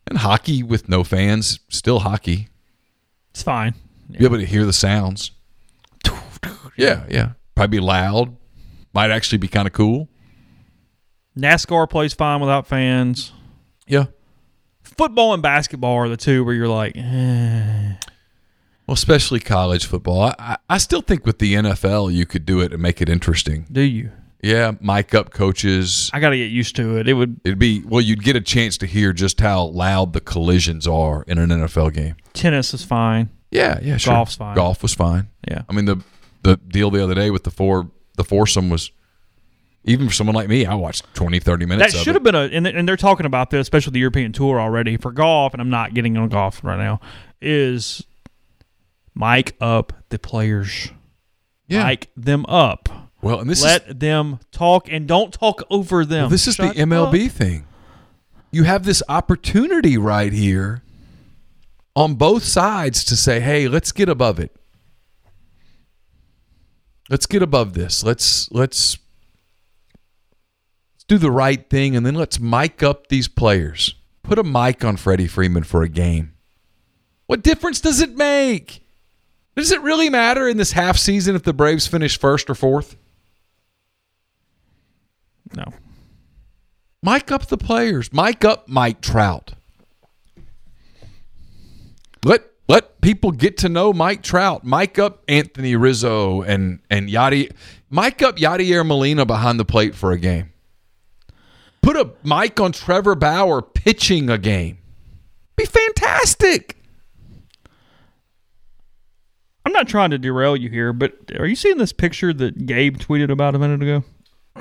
[0.08, 2.50] And hockey with no fans, still hockey.
[3.32, 3.76] It's fine.
[4.10, 5.32] Be able to hear the sounds.
[6.78, 7.32] Yeah, yeah.
[7.56, 8.36] Probably be loud.
[8.94, 10.10] Might actually be kind of cool.
[11.38, 13.32] NASCAR plays fine without fans.
[13.88, 14.06] Yeah.
[14.84, 17.94] Football and basketball are the two where you're like, eh.
[18.92, 20.34] Well, especially college football.
[20.38, 23.66] I, I, still think with the NFL, you could do it and make it interesting.
[23.72, 24.12] do you?
[24.44, 26.10] Yeah, mic up coaches.
[26.14, 27.08] I got to get used to it.
[27.08, 30.20] It would It'd be well, you'd get a chance to hear just how loud the
[30.20, 32.18] collisions are in an NFL game.
[32.34, 33.30] tennis is fine.
[33.50, 34.14] Yeah, yeah, sure.
[34.14, 34.56] Golf's fine.
[34.56, 35.30] Golf was fine.
[35.48, 35.62] Yeah.
[35.70, 36.04] I mean the
[36.44, 38.92] the deal the other day with the four the foursome was
[39.86, 41.94] even for someone like me, I watched 20, 30 That minutes.
[41.94, 42.14] of should it.
[42.16, 45.14] have been a, and, and they're talking about this, especially the European Tour already for
[45.14, 45.54] golf.
[45.54, 47.00] And I'm not getting on golf right now.
[47.42, 48.06] Is
[49.16, 50.90] mic up the players,
[51.68, 51.86] yeah.
[51.88, 52.90] mic them up,
[53.22, 56.24] well, and this let is them talk, and don't talk over them.
[56.24, 57.32] well, this is Shut the MLB up.
[57.32, 57.66] thing.
[58.52, 60.84] You have this opportunity right here
[61.96, 64.56] on both sides to say, "Hey, let's get above it.
[67.10, 68.04] Let's get above this.
[68.04, 68.98] Let's let's
[70.96, 73.96] let's do the right thing and then let's mic up these players.
[74.24, 76.34] Put a mic on Freddie Freeman for a game.
[77.26, 78.86] What difference does it make?
[79.56, 82.96] Does it really matter in this half season if the Braves finish first or fourth?
[85.56, 85.66] No,
[87.04, 88.14] Mic up the players.
[88.14, 89.54] Mic up Mike Trout.
[92.24, 94.64] Let let people get to know Mike Trout.
[94.64, 97.52] Mic up Anthony Rizzo and and Yadi.
[97.90, 100.54] Mic up Yadier Molina behind the plate for a game.
[101.82, 104.78] Put a mic on Trevor Bauer pitching a game.
[105.56, 106.78] Be fantastic.
[109.66, 112.98] I'm not trying to derail you here, but are you seeing this picture that Gabe
[112.98, 114.04] tweeted about a minute ago?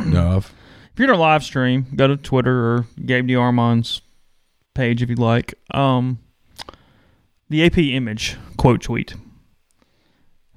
[0.04, 0.52] No, If
[0.96, 4.02] you're in our live stream, go to Twitter or Gabe DeArmond's
[4.74, 5.54] page if you'd like.
[5.72, 6.18] Um,
[7.48, 9.14] the AP image quote tweet.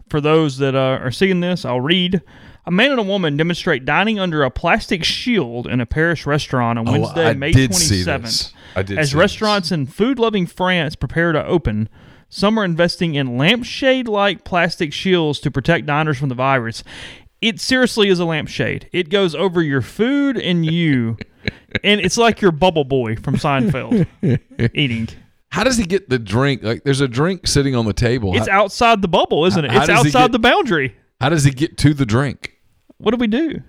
[0.10, 2.22] For those that uh, are seeing this, I'll read.
[2.66, 6.80] A man and a woman demonstrate dining under a plastic shield in a Paris restaurant
[6.80, 8.22] on Wednesday, Oh, I May did see 27th.
[8.22, 8.54] this.
[8.76, 11.90] I did As restaurants in food loving France prepare to open,
[12.34, 16.84] some are investing in lampshade like plastic shields to protect diners from the virus.
[17.42, 18.90] It seriously is a lampshade.
[18.92, 21.18] It goes over your food and you,
[21.84, 24.08] and it's like your bubble boy from Seinfeld
[24.74, 25.10] eating.
[25.50, 26.64] How does he get the drink?
[26.64, 28.36] Like, there's a drink sitting on the table.
[28.36, 29.72] It's how, outside the bubble, isn't it?
[29.72, 30.96] It's outside get- the boundary.
[31.22, 32.58] how does he get to the drink?
[32.98, 33.62] What do we do?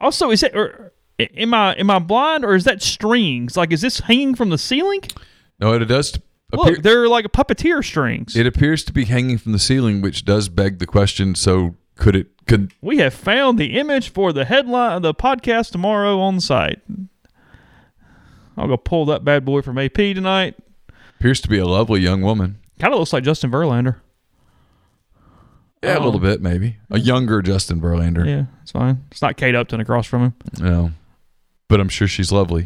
[0.00, 3.58] Also, is it or am I am I blind or is that strings?
[3.58, 5.02] Like, is this hanging from the ceiling?
[5.60, 6.18] No, it does
[6.52, 6.74] appear.
[6.74, 8.36] Look, they're like a puppeteer strings.
[8.36, 11.34] It appears to be hanging from the ceiling, which does beg the question.
[11.34, 12.28] So could it?
[12.46, 16.80] Could We have found the image for the headline of the podcast tomorrow on site.
[18.56, 20.56] I'll go pull that bad boy from AP tonight.
[21.18, 22.58] appears to be a lovely young woman.
[22.78, 23.96] Kind of looks like Justin Verlander.
[25.82, 26.18] Yeah, a little oh.
[26.18, 26.76] bit maybe.
[26.90, 28.26] A younger Justin Verlander.
[28.26, 29.04] Yeah, it's fine.
[29.10, 30.34] It's not Kate Upton across from him.
[30.58, 30.90] No.
[31.68, 32.64] But I'm sure she's lovely.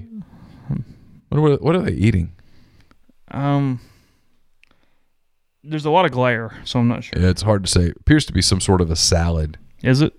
[0.68, 0.80] Hmm.
[1.28, 2.32] What are, what are they eating?
[3.30, 3.80] Um,
[5.64, 7.20] there's a lot of glare, so I'm not sure.
[7.20, 7.86] Yeah, it's hard to say.
[7.86, 9.58] It appears to be some sort of a salad.
[9.82, 10.12] Is it?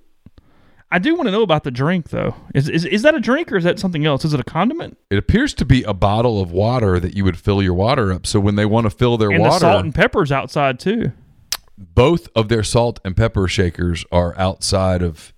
[0.89, 2.35] I do want to know about the drink, though.
[2.55, 4.23] Is, is is that a drink or is that something else?
[4.23, 4.97] Is it a condiment?
[5.09, 8.25] It appears to be a bottle of water that you would fill your water up.
[8.25, 11.11] So when they want to fill their And water, the salt and pepper's outside too.
[11.77, 15.34] both of their salt and pepper shakers are outside of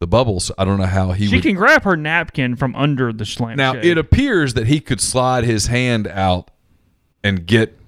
[0.00, 0.52] the bubbles.
[0.58, 1.42] I don't know how he She would.
[1.44, 3.56] can grab her napkin from under the slant.
[3.56, 6.50] now it appears that he could slide his hand out
[7.22, 7.78] and get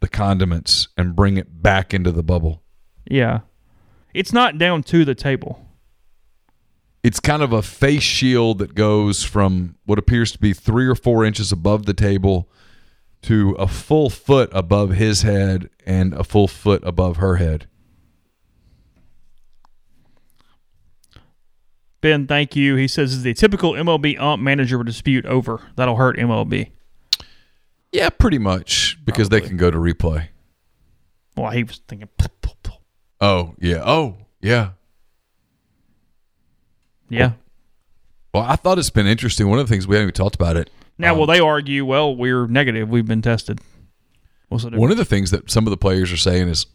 [0.00, 2.62] the condiments and bring it back into the bubble.
[3.10, 3.40] yeah,
[4.14, 5.64] it's not down to the table.
[7.04, 10.94] It's kind of a face shield that goes from what appears to be three or
[10.94, 12.48] four inches above the table
[13.22, 17.66] to a full foot above his head and a full foot above her head.
[22.00, 22.76] Ben, thank you.
[22.76, 25.60] He says is the typical MLB ump manager dispute over.
[25.76, 26.70] That'll hurt MLB.
[27.92, 30.28] Yeah, pretty much because they can go to replay.
[31.36, 32.08] Well, he was thinking.
[33.20, 33.82] Oh, yeah.
[33.84, 34.70] Oh, yeah.
[37.08, 37.32] Yeah.
[38.32, 39.48] Well, I thought it's been interesting.
[39.48, 40.70] One of the things we haven't even talked about it.
[40.98, 41.84] Now, um, will they argue?
[41.84, 42.88] Well, we're negative.
[42.88, 43.60] We've been tested.
[44.48, 44.70] What's the?
[44.70, 46.66] One of the things that some of the players are saying is,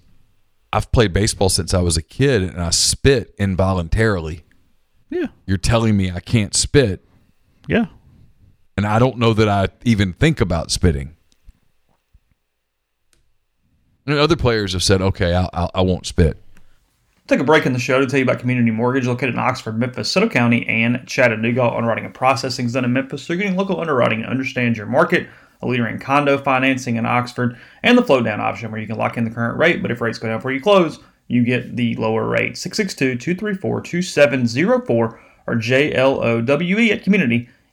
[0.72, 4.44] I've played baseball since I was a kid and I spit involuntarily.
[5.10, 5.28] Yeah.
[5.46, 7.06] You're telling me I can't spit,
[7.68, 7.86] Yeah.
[8.78, 11.16] And I don't know that I even think about spitting.
[14.06, 16.38] And other players have said, okay, I'll, I'll, I won't spit.
[17.28, 19.80] Take a break in the show to tell you about Community Mortgage located in Oxford,
[19.80, 21.64] Memphis, Soto County, and Chattanooga.
[21.64, 24.88] Underwriting and processing is done in Memphis, so you're getting local underwriting and understand your
[24.88, 25.30] market.
[25.62, 28.98] A leader in condo financing in Oxford, and the float down option where you can
[28.98, 31.78] lock in the current rate, but if rates go down before you close, you get
[31.78, 32.58] the lower rate.
[32.58, 37.04] 662 234 2704 or JLOWE at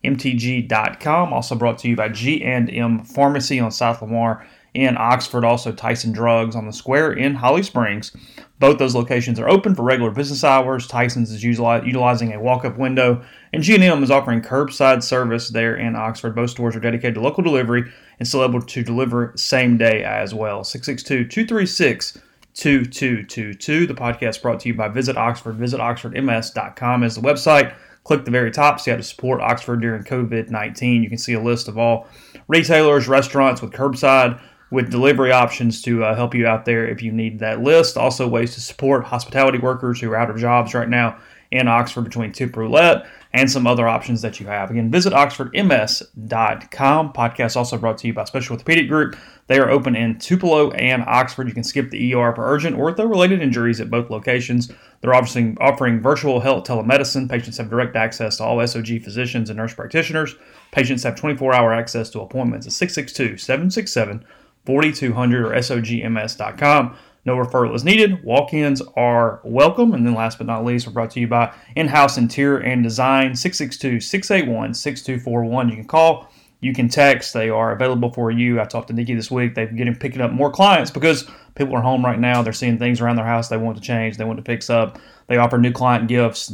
[0.05, 1.33] communitymtg.com.
[1.33, 6.55] Also brought to you by G&M Pharmacy on South Lamar in Oxford, also Tyson Drugs
[6.55, 8.13] on the Square in Holly Springs.
[8.61, 10.87] Both those locations are open for regular business hours.
[10.87, 16.37] Tyson's is utilizing a walk-up window, and G&M is offering curbside service there in Oxford.
[16.37, 20.35] Both stores are dedicated to local delivery and still able to deliver same day as
[20.35, 20.61] well.
[20.61, 22.21] 662-236
[22.53, 23.87] 2222.
[23.87, 25.55] The podcast brought to you by Visit Oxford.
[25.55, 27.75] Visit oxfordms.com is the website.
[28.05, 31.03] Click the very top, see how to support Oxford during COVID 19.
[31.03, 32.09] You can see a list of all
[32.49, 34.41] retailers, restaurants with curbside,
[34.71, 37.97] with delivery options to uh, help you out there if you need that list.
[37.97, 41.19] Also, ways to support hospitality workers who are out of jobs right now
[41.51, 44.71] in Oxford between Tip Roulette and some other options that you have.
[44.71, 47.13] Again, visit oxfordms.com.
[47.13, 49.17] Podcast also brought to you by Special Orthopedic Group.
[49.47, 51.49] They are open in Tupelo and Oxford.
[51.49, 54.71] You can skip the ER for urgent ortho-related injuries at both locations.
[55.01, 57.29] They're offering, offering virtual health telemedicine.
[57.29, 60.37] Patients have direct access to all SOG physicians and nurse practitioners.
[60.73, 64.25] Patients have 24-hour access to appointments at 662-767-4200
[64.67, 66.97] or SOGMS.com.
[67.25, 68.25] No referral is needed.
[68.25, 69.93] Walk ins are welcome.
[69.93, 72.83] And then, last but not least, we're brought to you by In House Interior and
[72.83, 75.69] Design 662 681 6241.
[75.69, 76.31] You can call,
[76.61, 77.35] you can text.
[77.35, 78.61] They are available for you.
[78.61, 79.55] I talked to Nikki this week.
[79.55, 82.43] They're getting picking up more clients because people are home right now.
[82.43, 84.99] They're seeing things around their house they want to change, they want to fix up.
[85.27, 86.53] They offer new client gifts.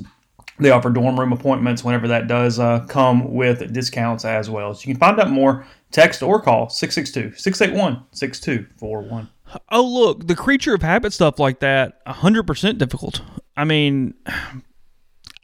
[0.59, 4.75] They offer dorm room appointments whenever that does uh, come with discounts as well.
[4.75, 9.29] So you can find out more, text or call 662 681 6241.
[9.71, 13.23] Oh, look, the creature of habit stuff like that, 100% difficult.
[13.57, 14.15] I mean,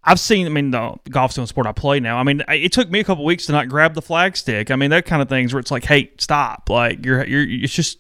[0.05, 2.19] I've seen, I mean, the golf's the sport I play now.
[2.19, 4.73] I mean, it took me a couple weeks to not grab the flag stick.
[4.73, 6.69] I mean, that kind of things where it's like, hey, stop.
[6.69, 7.99] Like, you're, you're, it's just,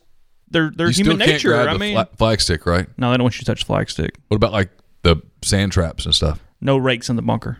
[0.50, 1.48] they're, they're You human still can't nature.
[1.50, 2.86] grab I the mean, fla- flag stick, right?
[2.98, 4.16] no, they don't want you to touch the flag stick.
[4.28, 4.70] What about like
[5.02, 6.42] the sand traps and stuff?
[6.60, 7.58] No rakes in the bunker.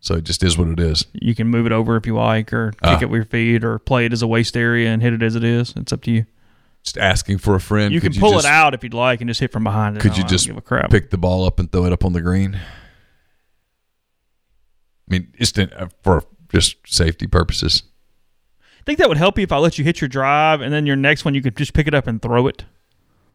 [0.00, 1.06] So it just is what it is.
[1.12, 2.98] You can move it over if you like, or kick Ah.
[3.02, 5.34] it with your feet, or play it as a waste area and hit it as
[5.34, 5.74] it is.
[5.76, 6.26] It's up to you.
[6.84, 7.92] Just asking for a friend.
[7.92, 9.96] You Could can pull just- it out if you'd like and just hit from behind
[9.96, 10.00] it.
[10.00, 10.90] Could you just give a crap?
[10.90, 12.54] pick the ball up and throw it up on the green?
[12.54, 12.60] I
[15.08, 16.22] mean, just uh, for
[16.52, 17.82] just safety purposes.
[18.62, 20.86] I think that would help you if I let you hit your drive, and then
[20.86, 22.64] your next one you could just pick it up and throw it.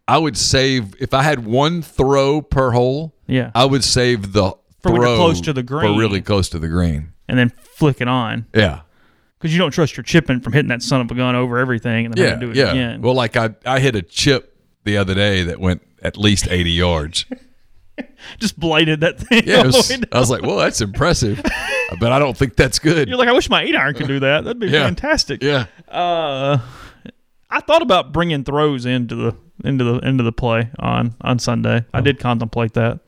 [0.07, 3.14] I would save if I had one throw per hole.
[3.27, 4.53] Yeah, I would save the
[4.84, 5.97] For when you're throw close to the For green.
[5.97, 7.14] really close to the green.
[7.27, 8.81] and then flick it on Yeah.
[9.39, 12.05] because you don't trust your chipping from hitting that son of a gun over everything
[12.05, 12.35] and then Yeah.
[12.35, 12.72] do it yeah.
[12.72, 13.01] again.
[13.01, 16.72] Well, like I, I hit a chip the other day that went at least 80
[16.72, 17.26] yards.
[18.39, 19.43] just bladed that thing.
[19.45, 19.60] Yeah.
[19.60, 19.91] all It the was.
[20.11, 21.41] I was like, well, that's impressive.
[21.99, 23.07] but I don't think that's good.
[23.07, 24.43] You're like, I wish my eight iron could do that.
[24.43, 24.84] That'd be Yeah.
[24.85, 25.41] fantastic.
[25.43, 25.65] yeah.
[25.88, 26.57] Uh,
[27.49, 31.85] I thought about bringing throws into the into the into the play on on Sunday.
[31.93, 32.99] I did contemplate that.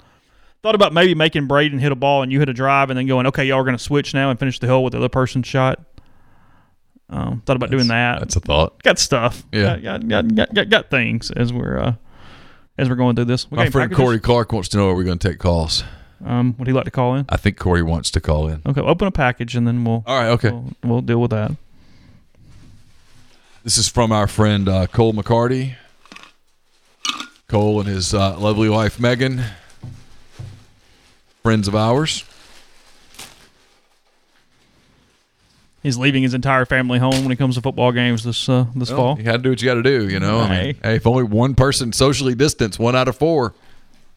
[0.65, 3.05] Thought about maybe making Braden hit a ball and you hit a drive and then
[3.05, 5.09] going, okay, y'all are going to switch now and finish the hill with the other
[5.09, 5.79] person's shot.
[7.07, 8.17] Um, thought about doing that.
[8.17, 8.81] That's a thought.
[8.81, 9.43] got stuff.
[9.51, 9.77] Yeah.
[9.77, 11.93] got got, got, got, got things as we're uh,
[12.79, 13.51] as we're going through this.
[13.51, 14.03] We My friend packages?
[14.03, 15.83] Corey Clark wants to know are we going to take calls?
[16.25, 17.27] Um, would he like to call in?
[17.29, 18.63] I think Corey wants to call in.
[18.65, 20.49] Okay, open a package and then we'll All right, okay.
[20.49, 21.51] we'll, we'll deal with that.
[23.63, 25.75] This is from our friend uh, Cole McCarty.
[27.47, 29.43] Cole and his uh, lovely wife Megan,
[31.45, 32.25] friends of ours.
[35.83, 38.89] He's leaving his entire family home when it comes to football games this uh, this
[38.89, 39.17] Well, fall.
[39.19, 40.39] you got to do what you got to do, you know.
[40.39, 40.95] I mean, Hey.
[40.95, 43.53] if only one person socially distanced, one out of four.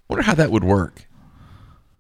[0.09, 1.05] Wonder how that would work.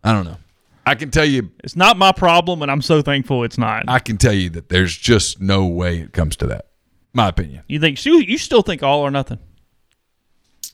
[0.03, 0.39] I don't know.
[0.87, 3.85] I can tell you, It's not my problem, and I'm so thankful it's not.
[3.87, 6.69] I can tell you that there's just no way it comes to that.
[7.13, 7.65] My opinion.
[7.69, 9.39] you think you, you still think all or nothing?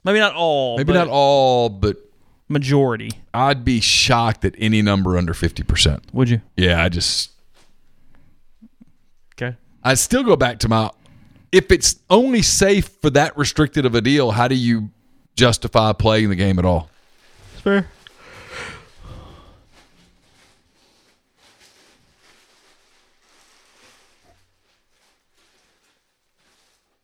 [0.04, 0.76] Maybe not all.
[0.76, 1.96] Maybe not all, but
[2.48, 3.10] Majority.
[3.32, 6.04] I'd be shocked at any number under fifty percent.
[6.12, 6.42] Would you?
[6.56, 7.30] Yeah, I just
[9.36, 9.56] Okay.
[9.82, 10.90] I still go back to my
[11.52, 14.90] if it's only safe for that restricted of a deal, how do you
[15.36, 16.90] justify playing the game at all?
[17.52, 17.88] It's fair.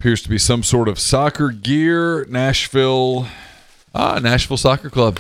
[0.01, 3.27] Appears to be some sort of soccer gear, Nashville
[3.95, 5.19] ah, Nashville Soccer Club.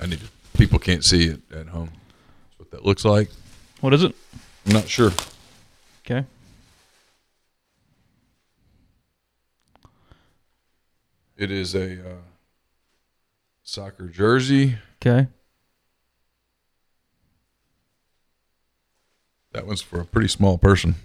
[0.00, 0.26] I need to
[0.58, 1.90] people can't see it at home.
[1.90, 3.30] That's what that looks like.
[3.80, 4.14] What is it?
[4.66, 5.12] I'm not sure.
[6.04, 6.24] Okay.
[11.36, 12.14] It is a uh,
[13.62, 14.76] soccer jersey.
[15.00, 15.28] Okay.
[19.52, 20.96] That one's for a pretty small person.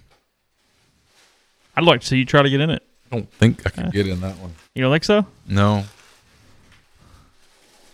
[1.76, 2.82] I'd like to see you try to get in it.
[3.10, 4.54] I don't think I could get in that one.
[4.74, 5.26] You don't think so?
[5.48, 5.84] No.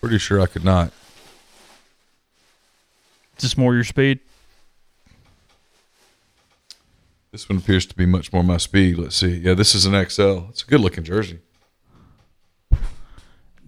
[0.01, 0.93] Pretty sure I could not.
[3.39, 4.20] Just more your speed.
[7.32, 8.98] This one appears to be much more my speed.
[8.98, 9.36] Let's see.
[9.36, 10.48] Yeah, this is an XL.
[10.51, 11.39] It's a good looking jersey.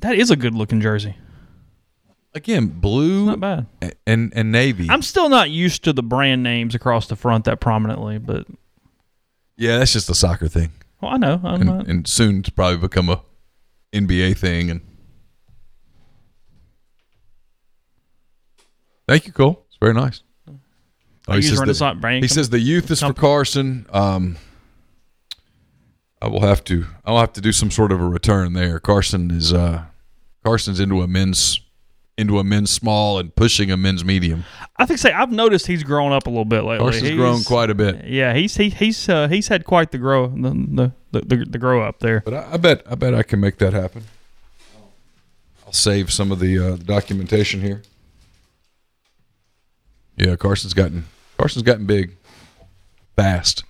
[0.00, 1.14] That is a good looking jersey.
[2.34, 3.66] Again, blue Not bad.
[4.06, 4.88] and and navy.
[4.90, 8.46] I'm still not used to the brand names across the front that prominently, but
[9.56, 10.70] yeah, that's just a soccer thing.
[11.00, 11.40] well, I know.
[11.44, 13.22] I'm And, and soon to probably become a
[13.92, 14.80] NBA thing and
[19.08, 19.64] Thank you, Cole.
[19.68, 20.22] It's very nice.
[21.28, 23.12] Oh, he says the- brand He com- says the youth is for.
[23.12, 23.86] Carson.
[23.90, 24.36] Um,
[26.20, 26.86] I will have to.
[27.04, 28.78] I'll have to do some sort of a return there.
[28.78, 29.52] Carson is.
[29.52, 29.84] Uh,
[30.44, 31.60] Carson's into a men's
[32.18, 34.44] into a men's small and pushing a men's medium.
[34.76, 36.84] I think say I've noticed he's grown up a little bit lately.
[36.84, 39.98] Carson's He's- grown quite a bit, Yeah, he's he, he's uh, he's had quite the
[39.98, 42.20] grow the the, the, the, grow up there.
[42.24, 44.04] but I, I bet I bet I can make that happen.
[45.66, 47.82] I'll save some of the uh, documentation here.
[50.16, 51.04] Yeah, Carson's gotten
[51.38, 52.16] Carson's gotten big,
[53.16, 53.64] fast.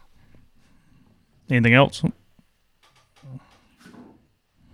[1.49, 2.03] Anything else?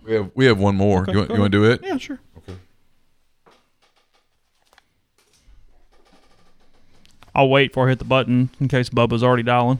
[0.03, 1.03] We have we have one more.
[1.03, 1.81] Okay, you want you want to do it?
[1.83, 2.19] Yeah, sure.
[2.37, 2.57] Okay.
[7.35, 9.79] I'll wait before I hit the button in case Bubba's already dialing.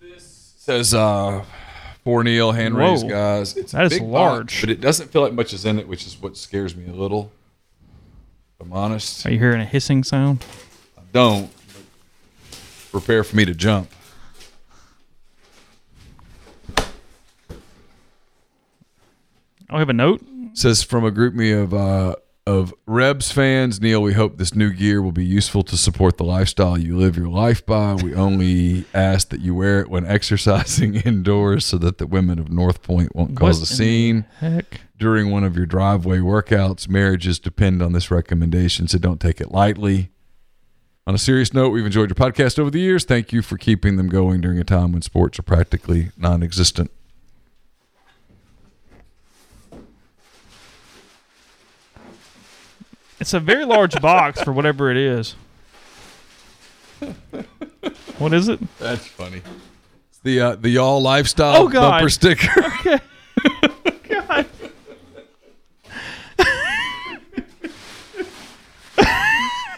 [0.00, 1.44] This says uh
[2.04, 3.10] for Neal hand raised Whoa.
[3.10, 3.56] guys.
[3.56, 4.60] It's a That is big box, large.
[4.60, 6.94] but it doesn't feel like much is in it, which is what scares me a
[6.94, 7.32] little.
[8.60, 9.26] If I'm honest.
[9.26, 10.44] Are you hearing a hissing sound?
[10.96, 11.50] I don't.
[12.92, 13.90] Prepare for me to jump.
[19.70, 20.22] I have a note.
[20.22, 22.16] It says from a GroupMe of uh
[22.46, 26.22] of Rebs fans, Neal, we hope this new gear will be useful to support the
[26.22, 27.94] lifestyle you live your life by.
[27.94, 32.48] We only ask that you wear it when exercising indoors so that the women of
[32.48, 34.26] North Point won't cause What a scene.
[34.38, 34.80] Heck.
[34.96, 36.88] during one of your driveway workouts.
[36.88, 40.10] Marriages depend on this recommendation, so don't take it lightly.
[41.08, 43.04] On a serious note, we've enjoyed your podcast over the years.
[43.04, 46.92] Thank you for keeping them going during a time when sports are practically non existent.
[53.18, 55.34] It's a very large box for whatever it is.
[58.18, 58.58] What is it?
[58.78, 59.42] That's funny.
[60.10, 61.90] It's the uh, the y'all lifestyle Oh, God.
[61.90, 62.62] bumper sticker.
[64.08, 64.46] God.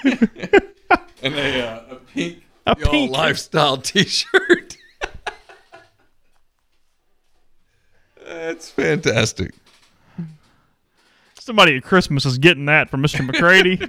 [1.22, 4.76] and a, uh, a pink A y'all pink- lifestyle t shirt.
[8.24, 9.54] That's fantastic.
[11.48, 13.24] Somebody at Christmas is getting that from Mr.
[13.26, 13.80] McCready.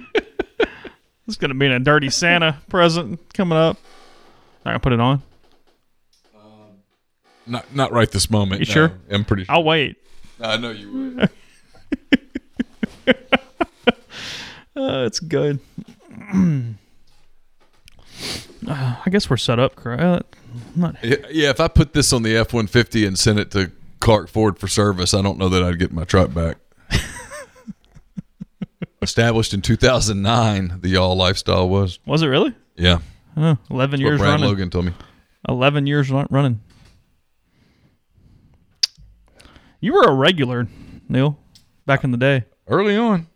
[1.28, 3.76] it's going to be a dirty Santa present coming up.
[4.64, 5.22] Not gonna put it on.
[7.46, 8.62] Not not right this moment.
[8.62, 8.72] You no.
[8.72, 8.92] sure?
[9.10, 9.54] I'm pretty sure.
[9.54, 9.98] I'll wait.
[10.40, 11.28] I know you
[13.06, 13.16] would.
[14.74, 15.60] Uh, it's good.
[18.68, 20.02] Uh, I guess we're set up, correct?
[20.02, 20.20] Uh,
[20.76, 23.50] not- yeah, yeah, if I put this on the F one fifty and sent it
[23.52, 26.58] to Clark Ford for service, I don't know that I'd get my truck back.
[29.02, 31.98] Established in 2009, the Y'all lifestyle was.
[32.06, 32.54] was it really?
[32.76, 32.98] Yeah,
[33.36, 34.46] Oh, 11 what years Brad running.
[34.46, 34.92] Logan told me.
[35.48, 36.60] 11 years running.
[39.80, 40.68] You were a regular,
[41.08, 41.38] Neal,
[41.86, 42.44] back in the day.
[42.68, 43.26] Early on,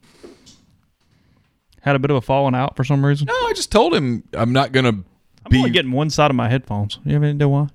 [1.80, 3.26] Had a bit of a falling out for some reason.
[3.26, 5.04] no, I just told him I'm not gonna I'm
[5.50, 6.98] be only getting one side of my headphones.
[7.04, 7.68] You have any idea why?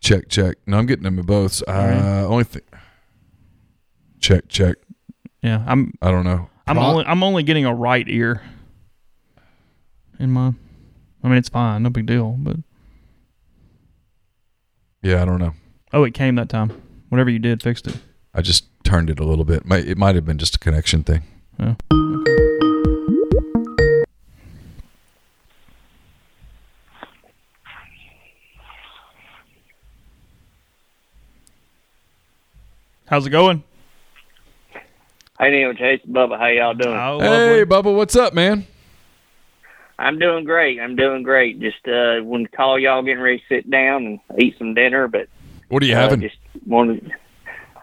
[0.00, 0.56] check check.
[0.66, 1.62] No, I'm getting them both.
[1.66, 2.22] Uh, right.
[2.22, 2.62] Only thing.
[4.20, 4.76] Check check.
[5.46, 5.94] Yeah, I'm.
[6.02, 6.50] I don't know.
[6.66, 7.04] I'm Pro- only.
[7.04, 8.42] I'm only getting a right ear.
[10.18, 10.56] In mine.
[11.22, 12.32] I mean, it's fine, no big deal.
[12.36, 12.56] But
[15.02, 15.52] Yeah, I don't know.
[15.92, 16.72] oh, it came that time.
[17.10, 17.96] Whatever you did, fixed it.
[18.34, 19.64] I just turned it a little bit.
[19.64, 21.22] Might- It might have been just a connection thing.
[21.60, 22.86] Oh, yeah.
[33.06, 33.62] How's it going?
[35.38, 36.96] Hey Neal, Chase, Bubba, how y'all doing?
[36.96, 37.64] Oh, Hey.
[37.64, 38.66] Bubba, what's up, man?
[39.98, 40.78] I'm doing great.
[40.80, 41.60] I'm doing great.
[41.60, 45.08] Just uh wanted to call y'all getting ready to sit down and eat some dinner,
[45.08, 45.28] but
[45.68, 46.20] What are you uh, having?
[46.20, 46.36] just
[46.66, 47.12] wanted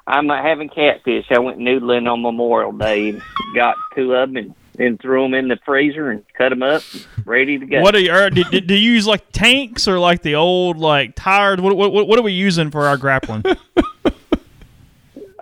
[0.06, 1.26] I'm uh, having catfish.
[1.32, 3.22] I went noodling on Memorial Day and
[3.56, 6.82] got two of them and then threw them in the freezer and cut them up,
[7.26, 7.82] ready to go.
[7.82, 8.12] What are you?
[8.12, 11.62] Or, do, do, do you use like tanks or like the old like tires?
[11.62, 13.44] What what, what are we using for our grappling?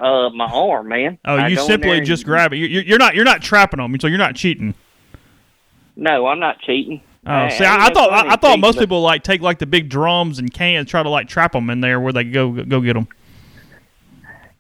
[0.02, 1.18] uh, my arm, man.
[1.26, 2.58] Oh, I you simply just grab it.
[2.58, 4.74] You- You're, you're not you're not trapping them, so you're not cheating.
[5.96, 7.02] No, I'm not cheating.
[7.26, 9.66] Oh, see, I, I thought I, I thought cheating, most people like take like the
[9.68, 12.82] big drums and cans, try to like trap them in there where they go go
[12.82, 13.08] get them.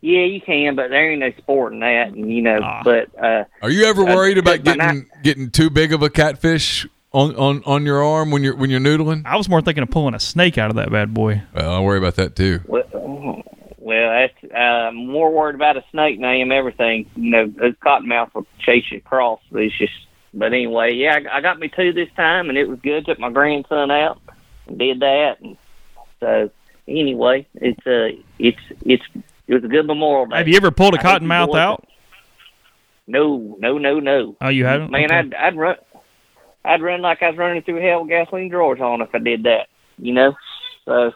[0.03, 2.59] Yeah, you can, but there ain't no sport in that, and you know.
[2.63, 2.81] Ah.
[2.84, 6.01] But uh, Are you ever Uh, worried about but not- getting getting too big of
[6.01, 9.23] a catfish on, on, on your arm when you're when you're noodling?
[9.26, 11.43] I was more thinking of pulling a snake out of that bad boy.
[11.53, 12.61] Well, I worry about that too.
[12.65, 13.43] Well,
[13.82, 17.10] well, that's uh, I'm more worried about a snake than I am everything.
[17.16, 19.40] You know, those cottonmouth will chase you across.
[19.52, 19.91] It's just,
[20.36, 23.08] but anyway, yeah, I, I got me two this time, and it was good.
[23.08, 24.22] Took my grandson out
[24.68, 25.58] and did that, and
[26.20, 26.52] so
[26.88, 29.03] anyway, it's uh, it's it's
[29.48, 30.38] it was a good Memorial Day.
[30.38, 31.88] Have you ever pulled a cottonmouth out?
[33.08, 34.36] No, no, no, no.
[34.40, 34.91] Oh, you haven't?
[34.91, 35.16] Man, Okay.
[35.16, 35.76] I'd I'd run,
[36.64, 39.44] I'd run like I was running through hell with gasoline drawers on if I did
[39.44, 39.70] that.
[39.98, 40.36] You know.
[40.86, 41.12] So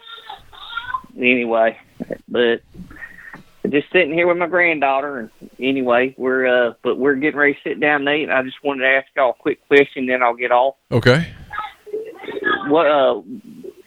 [1.15, 1.77] anyway,
[2.27, 2.61] but
[3.69, 7.59] just sitting here with my granddaughter, and anyway, we're uh, but we're getting ready to
[7.63, 8.29] sit down Nate.
[8.29, 10.75] I just wanted to ask y'all a quick question, then I'll get off.
[10.91, 11.27] Okay.
[12.67, 13.21] What uh,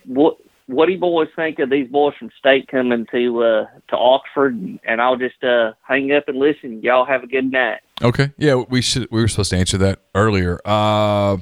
[0.04, 3.96] what what do you boys think of these boys from state coming to uh to
[3.96, 4.78] Oxford?
[4.84, 6.82] And I'll just uh hang up and listen.
[6.82, 7.80] Y'all have a good night.
[8.02, 8.32] Okay.
[8.36, 9.08] Yeah, we should.
[9.10, 10.60] We were supposed to answer that earlier.
[10.64, 11.38] Uh,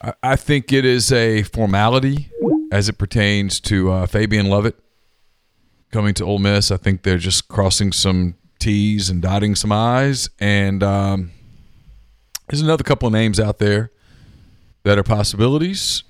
[0.00, 2.30] I, I think it is a formality
[2.72, 4.76] as it pertains to uh, Fabien Lovett
[5.96, 6.70] coming to Ole Miss.
[6.70, 10.28] I think they're just crossing some T's and dotting some I's.
[10.38, 11.30] And um,
[12.48, 13.90] there's another couple of names out there
[14.82, 16.02] that are possibilities.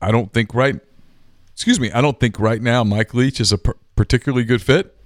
[0.00, 0.76] I don't think right.
[1.52, 1.92] Excuse me.
[1.92, 4.96] I don't think right now Mike Leach is a per- particularly good fit.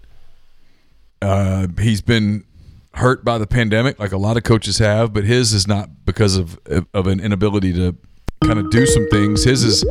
[1.21, 2.45] Uh, he's been
[2.95, 6.37] hurt by the pandemic, like a lot of coaches have, but his is not because
[6.37, 6.61] of
[6.95, 7.97] of an inability to
[8.45, 9.43] kind of do some things.
[9.43, 9.85] His is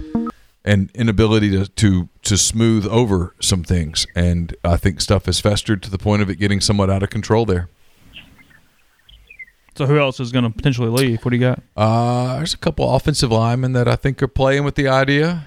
[0.68, 5.82] an inability to to to smooth over some things, and I think stuff has festered
[5.84, 7.70] to the point of it getting somewhat out of control there.
[9.76, 11.24] So who else is going to potentially leave?
[11.24, 11.62] What do you got?
[11.76, 15.46] Uh, there's a couple offensive linemen that I think are playing with the idea,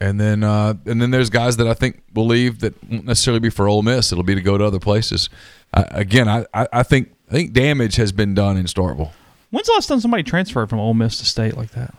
[0.00, 3.40] and then uh, and then there's guys that I think will leave that won't necessarily
[3.40, 4.10] be for Ole Miss.
[4.10, 5.30] It'll be to go to other places.
[5.72, 9.12] Uh, again, I, I I think I think damage has been done in Starkville.
[9.50, 11.94] When's the last time somebody transferred from Ole Miss to state like that?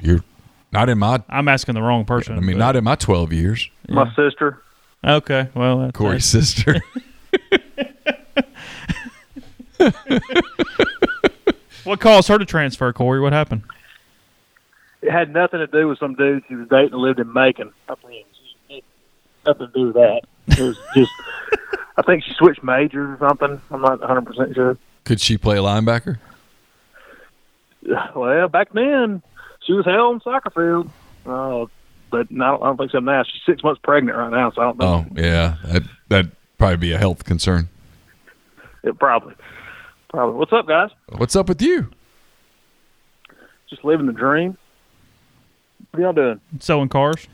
[0.00, 0.24] You're
[0.72, 1.22] not in my.
[1.28, 2.36] I'm asking the wrong person.
[2.36, 3.70] I mean, but- not in my 12 years.
[3.88, 4.62] My sister.
[5.04, 6.80] Okay, well, that's, Corey's sister.
[11.84, 13.18] what caused her to transfer, Corey?
[13.20, 13.62] What happened?
[15.02, 17.72] It had nothing to do with some dude she was dating that lived in Macon.
[17.88, 18.22] I mean,
[19.44, 20.20] nothing to do with that.
[20.46, 21.10] It was just,
[21.96, 23.60] I think she switched majors or something.
[23.72, 24.78] I'm not 100 percent sure.
[25.04, 26.18] Could she play linebacker?
[28.14, 29.20] Well, back then
[29.66, 30.90] she was hell on soccer field.
[31.26, 31.66] Uh,
[32.10, 33.22] but I don't, I don't think so now.
[33.24, 36.76] She's six months pregnant right now, so I don't think Oh yeah, that that'd probably
[36.76, 37.68] be a health concern.
[38.82, 39.34] it probably.
[40.10, 40.36] Probably.
[40.38, 40.90] What's up, guys?
[41.16, 41.90] What's up with you?
[43.70, 44.58] Just living the dream.
[45.92, 46.40] What y'all doing?
[46.60, 47.26] Selling cars.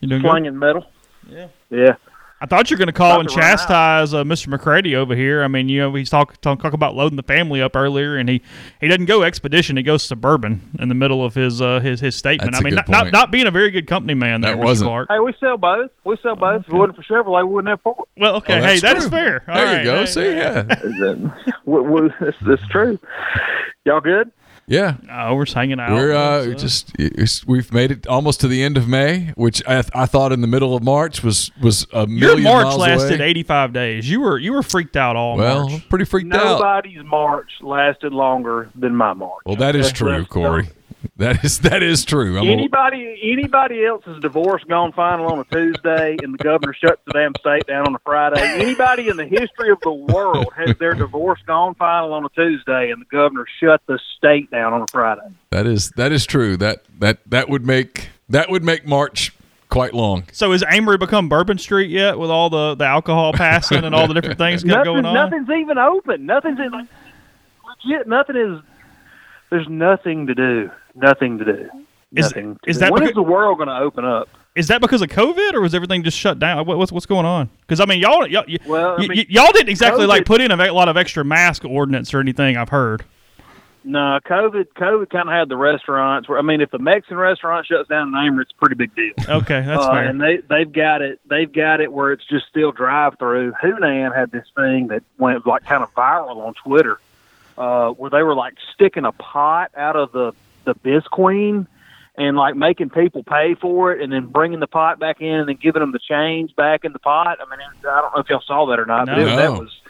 [0.00, 0.30] You doing good?
[0.30, 0.84] Slinging metal.
[1.28, 1.48] Yeah.
[1.70, 1.96] Yeah.
[2.40, 3.50] I thought you were going to call and to run out.
[3.58, 4.46] chastise uh, Mr.
[4.46, 5.42] McCready over here.
[5.42, 8.28] I mean, you know, he's talk, talk talk about loading the family up earlier, and
[8.28, 8.42] he,
[8.80, 12.14] he doesn't go expedition; he goes suburban in the middle of his uh, his his
[12.14, 12.52] statement.
[12.52, 14.40] That's I a mean, not, not not being a very good company man.
[14.40, 14.88] There, That wasn't.
[14.88, 15.08] Clark.
[15.10, 15.90] Hey, we sell both.
[16.04, 16.62] We sell both.
[16.62, 18.06] If it wasn't for Chevrolet, we wouldn't have Ford.
[18.16, 19.10] Well, okay, Oh, hey, that's that is true.
[19.10, 19.44] fair.
[19.48, 19.98] All There right, you go.
[20.00, 22.98] hey, See, yeah, we, we, that's, that's true.
[23.84, 24.30] Y'all good?
[24.68, 24.96] Yeah.
[25.10, 25.90] Oh, we're just hanging out.
[25.92, 26.54] We're uh, so.
[26.54, 30.40] just we've made it almost to the end of May, which I, I thought in
[30.40, 34.08] the middle of March was was a your March miles lasted 85 days.
[34.08, 35.88] You were you were freaked out all Well, March.
[35.88, 36.60] pretty freaked out.
[36.60, 39.42] Nobody's March lasted longer than my March.
[39.46, 40.68] Well, that is That's- true, Corey.
[41.16, 42.38] That is that is true.
[42.38, 47.00] I'm a- Anybody anybody else's divorce gone final on a Tuesday and the governor shuts
[47.06, 48.40] the damn state down on a Friday?
[48.40, 52.90] Anybody in the history of the world has their divorce gone final on a Tuesday
[52.90, 55.22] and the governor shut the state down on a Friday?
[55.50, 56.56] that is that is true.
[56.56, 59.32] That that that would make that would make March
[59.70, 60.24] quite long.
[60.32, 64.08] So has Amory become Bourbon Street yet with all the, the alcohol passing and all
[64.08, 65.14] the different things Nothing, going on?
[65.14, 66.24] nothing's even open.
[66.24, 66.86] Nothing's in, like,
[67.84, 68.06] legit.
[68.08, 68.62] Nothing is.
[69.50, 70.70] There's nothing to do.
[70.94, 71.70] Nothing to do.
[72.14, 72.58] Is- Nothing.
[72.66, 72.80] is do.
[72.80, 74.28] that when is the world going to open up?
[74.54, 76.66] Is that because of COVID or was everything just shut down?
[76.66, 77.48] What, what's what's going on?
[77.60, 80.40] Because I mean, y'all y'all, y- Well, I mean, y- y'all didn't exactly like put
[80.40, 82.56] in a lot of extra mask ordinance or anything.
[82.56, 83.04] I've heard.
[83.84, 84.66] No, COVID.
[84.76, 86.28] COVID kind of had the restaurants.
[86.28, 88.94] Where I mean, if a Mexican restaurant shuts down in Amory, it's a pretty big
[88.96, 89.12] deal.
[89.28, 90.04] Okay, that's Uh, fair.
[90.04, 91.20] and they they've got it.
[91.28, 93.52] They've got it where it's just still drive through.
[93.62, 96.98] Hunan had this thing that went like kind of viral on Twitter,
[97.58, 100.32] uh, where they were like sticking a pot out of the
[100.64, 101.66] the Visqueen
[102.16, 105.48] and like making people pay for it, and then bringing the pot back in and
[105.48, 107.38] then giving them the change back in the pot.
[107.40, 109.36] I mean, it, I don't know if y'all saw that or not, but it, No.
[109.36, 109.80] that was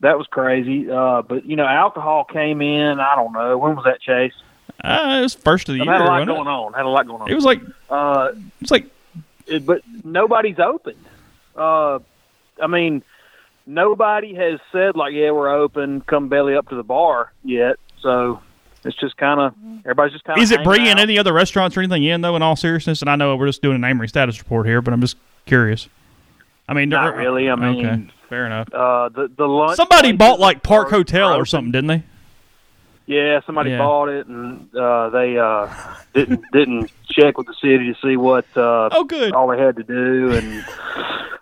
[0.00, 0.90] that was crazy.
[0.90, 3.00] Uh, but you know, alcohol came in.
[3.00, 4.34] I don't know when was that Chase.
[4.84, 5.94] uh, it was first of the I've year.
[5.94, 6.72] had a lot going on.
[6.74, 7.28] Had a lot going on.
[7.28, 7.32] It?
[7.32, 8.86] it was like it uh, was like
[9.46, 10.94] it, but nobody's open.
[11.56, 12.00] Uh,
[12.62, 13.02] I mean,
[13.66, 16.00] nobody has said like, "Yeah, we're open.
[16.02, 17.76] Come belly up to the bar" yet.
[18.00, 18.40] So
[18.84, 20.42] it's just kind of everybody's just kind of.
[20.42, 22.36] Is it bringing any other restaurants or anything in though?
[22.36, 24.94] In all seriousness, and I know we're just doing an Amory status report here, but
[24.94, 25.88] I'm just curious.
[26.68, 27.48] I mean, Not really.
[27.48, 28.72] I mean, okay, fair enough.
[28.72, 29.76] Uh, the the lunch.
[29.76, 32.02] Somebody bought like Park Hotel or something, didn't they?
[33.06, 33.78] Yeah, somebody Yeah.
[33.78, 35.68] bought it, and uh, they uh,
[36.12, 39.32] didn't didn't check with the city to see what uh, Oh, good.
[39.32, 40.64] all they had to do, and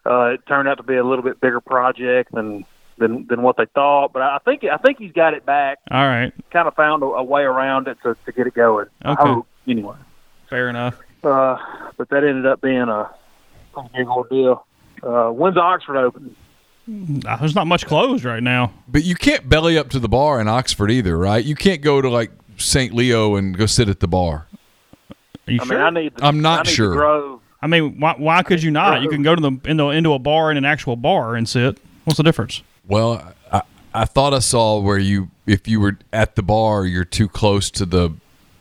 [0.05, 2.65] uh, it turned out to be a little bit bigger project than
[2.99, 4.13] than than what they thought.
[4.13, 5.79] But I think I think he's got it back.
[5.91, 8.87] All right, kind of found a, a way around it to, to get it going.
[9.05, 9.23] Okay.
[9.23, 9.97] hope, anyway.
[10.51, 10.99] fair enough.
[11.23, 11.57] Uh,
[11.97, 13.09] but that ended up being a
[13.97, 14.67] big ordeal.
[15.03, 16.37] Uh, when's Oxford open?
[16.87, 18.73] There's not much closed right now.
[18.89, 21.45] But you can't belly up to the bar in Oxford either, right?
[21.45, 22.93] You can't go to like St.
[22.93, 24.47] Leo and go sit at the bar.
[25.47, 25.77] Are you I sure?
[25.77, 26.17] mean, I need.
[26.17, 26.95] The, I'm not I need sure.
[26.95, 29.01] The I mean, why, why could you not?
[29.01, 31.79] You can go to the into, into a bar in an actual bar and sit.
[32.05, 32.63] What's the difference?
[32.87, 33.63] Well, I,
[33.95, 37.71] I thought I saw where you, if you were at the bar, you're too close
[37.73, 38.15] to the.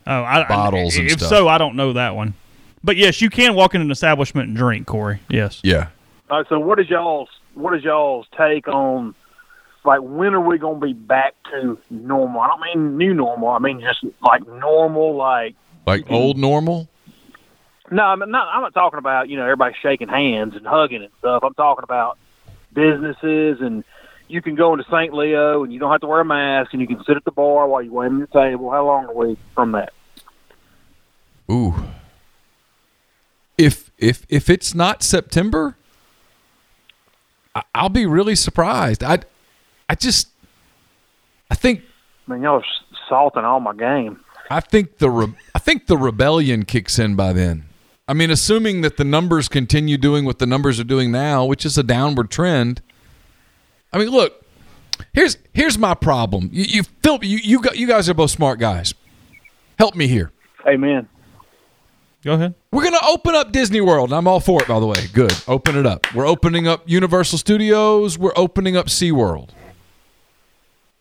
[0.08, 1.30] Oh, I, Bottles I, and if stuff.
[1.30, 2.34] so, I don't know that one.
[2.82, 5.20] But yes, you can walk in an establishment and drink, Corey.
[5.30, 5.60] Yes.
[5.64, 5.88] Yeah.
[6.30, 9.16] All right, so what is y'all's what is y'all's take on
[9.86, 12.42] like when are we going to be back to normal?
[12.42, 13.50] I don't mean new normal.
[13.50, 15.56] I mean just like normal, like
[15.86, 16.90] Like old normal?
[17.92, 18.48] No, I'm not.
[18.48, 21.44] I'm not talking about you know everybody shaking hands and hugging and stuff.
[21.44, 22.18] I'm talking about
[22.74, 23.84] businesses and
[24.28, 25.14] you can go into St.
[25.14, 27.32] Leo and you don't have to wear a mask and you can sit at the
[27.32, 28.72] bar while you're waiting at your table.
[28.72, 29.94] How long are we from that?
[31.52, 31.76] Ooh.
[33.58, 35.78] If if if it's not September,
[37.76, 39.04] I'll be really surprised.
[39.04, 39.20] I
[39.90, 40.30] I just
[41.52, 41.84] I think
[42.28, 42.66] I mean, y'all are
[43.10, 44.20] salting all my game.
[44.50, 47.66] I think the re- I think the rebellion kicks in by then.
[48.08, 51.66] I mean, assuming that the numbers continue doing what the numbers are doing now, which
[51.66, 52.82] is a downward trend.
[53.94, 54.44] I mean, look,
[55.14, 56.50] here's here's my problem.
[56.52, 58.94] You you Phil, you you, got, you guys are both smart guys.
[59.80, 60.32] Help me here.
[60.68, 61.08] Amen.
[62.24, 62.56] Go ahead.
[62.72, 64.10] We're going to open up Disney World.
[64.10, 65.08] and I'm all for it, by the way.
[65.12, 65.34] Good.
[65.48, 66.08] Open it up.
[66.16, 68.18] We're opening up Universal Studios.
[68.18, 69.50] We're opening up SeaWorld.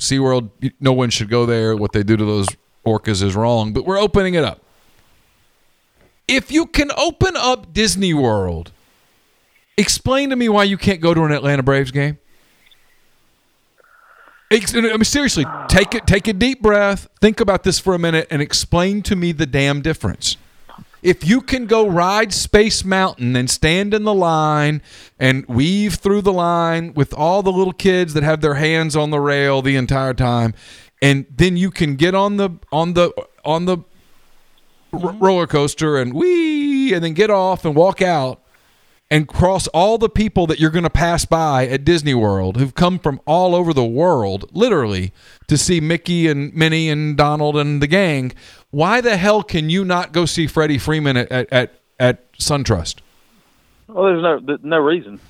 [0.01, 1.77] SeaWorld, no one should go there.
[1.77, 2.49] What they do to those
[2.85, 4.61] orcas is wrong, but we're opening it up.
[6.27, 8.73] If you can open up Disney World,
[9.77, 12.19] explain to me why you can't go to an Atlanta Braves game.
[14.51, 16.07] I mean, seriously, take it.
[16.07, 17.09] Take a deep breath.
[17.21, 20.37] Think about this for a minute, and explain to me the damn difference.
[21.03, 24.83] If you can go ride Space Mountain and stand in the line
[25.19, 29.11] and weave through the line with all the little kids that have their hands on
[29.11, 30.55] the rail the entire time,
[31.01, 33.11] and then you can get on the on the
[33.45, 33.79] on the
[34.93, 38.41] r- roller coaster and wee, and then get off and walk out
[39.11, 42.75] and cross all the people that you're going to pass by at Disney World who've
[42.75, 45.13] come from all over the world, literally,
[45.49, 48.33] to see Mickey and Minnie and Donald and the gang.
[48.73, 52.97] Why the hell can you not go see Freddie Freeman at at, at, SunTrust?
[53.87, 55.21] Well, there's no th- no reason.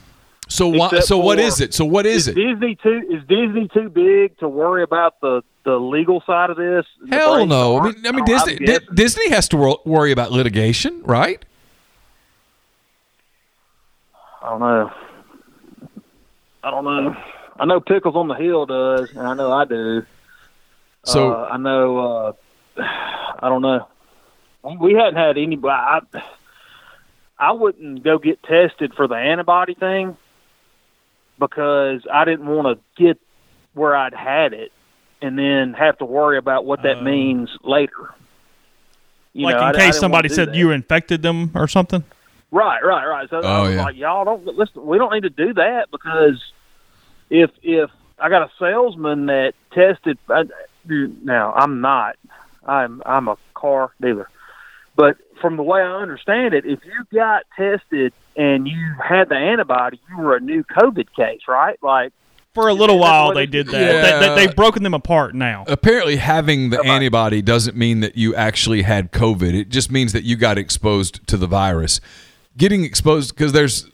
[0.49, 1.01] So why?
[1.01, 1.75] So what for- is it?
[1.75, 2.37] So what is it?
[2.37, 3.03] Disney too?
[3.11, 6.87] Is Disney too big to worry about the the legal side of this?
[7.11, 7.81] Hell no.
[7.81, 8.95] I mean, I mean Disney Di- guessing.
[8.95, 11.45] Disney has to wor- worry about litigation, right?
[14.41, 14.93] I don't know.
[16.63, 17.17] I don't know.
[17.59, 20.05] I know Pickles on the Hill does, and I know I do.
[21.05, 21.99] So uh, I know.
[21.99, 22.33] Uh,
[22.79, 23.89] I don't know.
[24.81, 25.69] We hadn't had anybody.
[26.15, 26.23] I,
[27.39, 30.17] I wouldn't go get tested for the antibody thing
[31.39, 33.19] because I didn't want to get
[33.75, 34.71] where I'd had it
[35.21, 37.03] and then have to worry about what that Oh.
[37.03, 38.11] means later.
[39.33, 40.55] You like know, I- I in case wanna somebody said that.
[40.55, 42.05] you infected them or something.
[42.51, 43.31] Right, right, right.
[43.31, 43.83] So Oh, I was yeah.
[43.85, 44.85] like, y'all don't listen.
[44.85, 46.43] We don't need to do that because
[47.31, 50.45] if if I got a salesman that tested, I,
[50.85, 52.17] now I'm not.
[52.67, 54.29] I'm I'm a car dealer,
[54.97, 59.35] but from the way I understand it, if you got tested and you had the
[59.37, 61.77] antibody, you were a new COVID case, right?
[61.83, 62.13] Like,
[62.55, 63.81] For a little while, they did that.
[63.81, 64.21] Yeah.
[64.21, 65.65] They, they, they've broken them apart now.
[65.67, 66.89] apparently having the Bye-bye.
[66.89, 69.53] antibody doesn't mean that you actually had COVID.
[69.53, 72.01] It just means that you got exposed to the virus.
[72.57, 73.91] Getting exposed because there's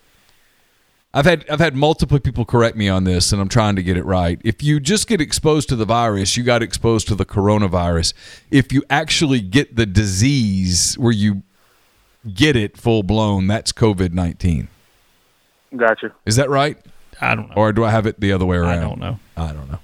[1.15, 3.97] I've had I've had multiple people correct me on this and I'm trying to get
[3.97, 4.41] it right.
[4.45, 8.13] If you just get exposed to the virus, you got exposed to the coronavirus.
[8.51, 11.43] If you actually get the disease where you
[12.35, 14.69] get it full blown, that's COVID-19.
[15.77, 16.13] gotcha.
[16.27, 16.77] Is that right?
[17.21, 17.55] I don't know.
[17.57, 18.79] Or do I have it the other way around?
[18.79, 19.19] I don't know.
[19.37, 19.79] I don't know.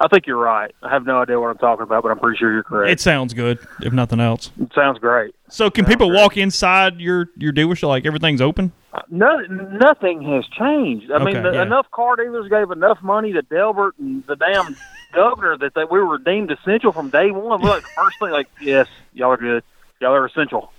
[0.00, 0.74] I think you're right.
[0.82, 2.90] I have no idea what I'm talking about, but I'm pretty sure you're correct.
[2.90, 4.50] It sounds good, if nothing else.
[4.60, 5.34] it sounds great.
[5.48, 8.72] So, can people walk inside your your dealership like everything's open?
[9.08, 11.10] No, nothing has changed.
[11.12, 11.62] I mean, the, yeah.
[11.62, 14.76] enough car dealers gave enough money to Delbert and the damn
[15.14, 17.60] governor that they, we were deemed essential from day one.
[17.60, 19.62] Like first thing, like yes, y'all are good,
[20.00, 20.72] y'all are essential.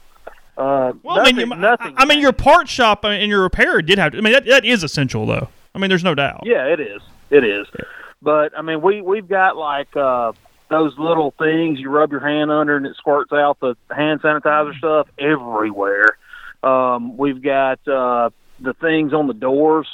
[0.57, 1.93] Uh, Well, nothing, I mean, nothing.
[1.97, 4.11] I mean, your part shop and your repair did have.
[4.11, 5.47] To, I mean, that, that is essential, though.
[5.73, 6.41] I mean, there's no doubt.
[6.43, 7.01] Yeah, it is.
[7.29, 7.65] It is.
[8.21, 10.33] But I mean, we we've got like uh,
[10.69, 14.77] those little things you rub your hand under and it squirts out the hand sanitizer
[14.77, 16.17] stuff everywhere.
[16.63, 18.29] Um, we've got uh,
[18.59, 19.87] the things on the doors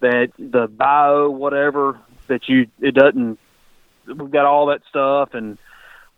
[0.00, 3.38] that the bio whatever that you it doesn't.
[4.06, 5.58] We've got all that stuff and.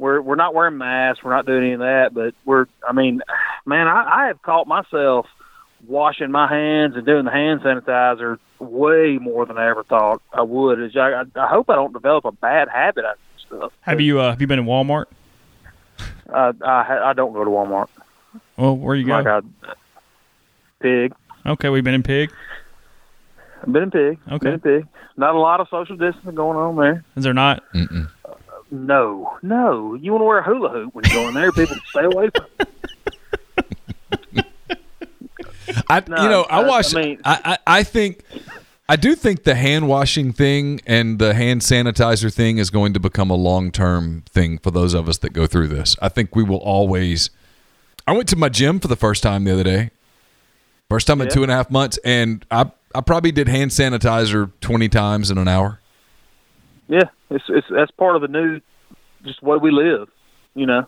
[0.00, 1.24] We're we're not wearing masks.
[1.24, 2.14] We're not doing any of that.
[2.14, 2.66] But we're.
[2.88, 3.20] I mean,
[3.66, 5.26] man, I, I have caught myself
[5.86, 10.42] washing my hands and doing the hand sanitizer way more than I ever thought I
[10.42, 10.80] would.
[10.80, 13.72] Is I, I hope I don't develop a bad habit of stuff.
[13.82, 15.06] Have you uh, have you been in Walmart?
[16.32, 17.88] I I, I don't go to Walmart.
[18.56, 19.12] Well, where you go?
[19.20, 19.40] Like I,
[20.80, 21.12] pig.
[21.46, 22.30] okay, we've been in Pig.
[23.62, 24.18] I've been in pig.
[24.30, 24.38] Okay.
[24.44, 24.86] Been in pig.
[25.16, 27.04] Not a lot of social distancing going on there.
[27.16, 27.62] Is there not?
[27.74, 28.08] Mm-mm.
[28.70, 29.94] No, no.
[29.94, 31.50] You want to wear a hula hoop when you go in there?
[31.50, 32.46] People stay away from.
[35.88, 36.94] I No, you know I I- watch.
[36.94, 38.22] I I, I I think
[38.88, 43.00] I do think the hand washing thing and the hand sanitizer thing is going to
[43.00, 45.96] become a long term thing for those of us that go through this.
[46.00, 47.30] I think we will always.
[48.08, 49.90] I went to my gym for the first time the other day.
[50.88, 51.34] First time in Yeah.
[51.34, 55.36] two and a half months, and I I probably did hand sanitizer twenty times in
[55.38, 55.78] an hour.
[56.88, 58.60] Yeah, it's it's that's part of the new,
[59.24, 60.08] just way we live,
[60.54, 60.86] you know.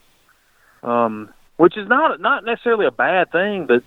[0.82, 1.28] Um,
[1.58, 3.82] which is not not necessarily a bad thing, but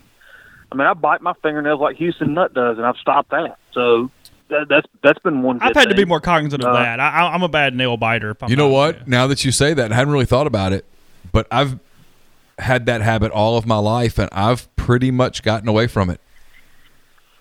[0.70, 3.58] I mean, I bite my fingernails like Houston Nutt does, and I've stopped that.
[3.72, 4.12] So
[4.50, 5.58] that, that's that's been one.
[5.60, 7.00] I've good had to be more cognizant of Uh, that.
[7.00, 8.30] I, I- I'm a bad nail biter.
[8.30, 9.08] If I'm You know what?
[9.08, 10.84] Now that you say that, I hadn't really thought about it,
[11.32, 11.80] but I've
[12.58, 16.20] had that habit all of my life, and I've pretty much gotten away from it.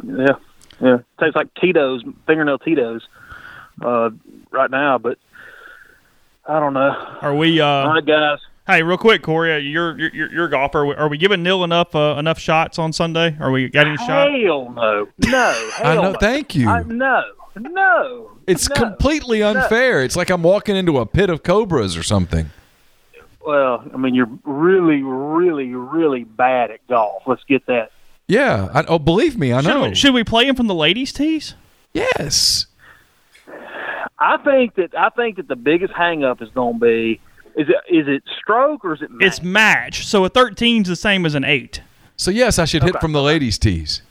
[0.05, 0.35] Yeah,
[0.81, 0.97] yeah.
[1.19, 3.07] Tastes like Tito's fingernail Tito's
[3.81, 4.09] uh,
[4.51, 5.17] right now, but
[6.45, 6.91] I don't know.
[7.21, 7.61] Are we?
[7.61, 8.39] Uh, All right, guys.
[8.67, 10.95] hey, real quick, Corey, uh, you're you're you're you're a golfer.
[10.95, 13.37] Are we, giving Neal enough uh, enough shots on Sunday?
[13.39, 14.31] Are we got any shot?
[14.31, 15.69] Hell no, no.
[15.71, 16.11] Hell I know.
[16.11, 16.17] no.
[16.19, 16.69] Thank you.
[16.69, 17.23] I, no,
[17.55, 18.31] no.
[18.45, 18.75] It's no.
[18.75, 20.03] completely unfair.
[20.03, 22.49] It's like I'm walking into a pit of cobras or something.
[23.45, 27.23] Well, I mean, you're really, really, really bad at golf.
[27.27, 27.91] Let's get that.
[28.27, 28.69] Yeah.
[28.73, 29.89] I, oh, believe me, I Should know.
[29.89, 31.55] we, should we play him from the ladies' tees?
[31.93, 32.67] yes.
[34.19, 37.19] I think that I think that the biggest hang up is going to be
[37.55, 39.11] Is it is it stroke or is it?
[39.11, 39.27] Match?
[39.27, 40.05] It's match.
[40.07, 41.81] So a 13 is the same as an eight.
[42.15, 44.01] So yes, I should hit from the ladies' tees.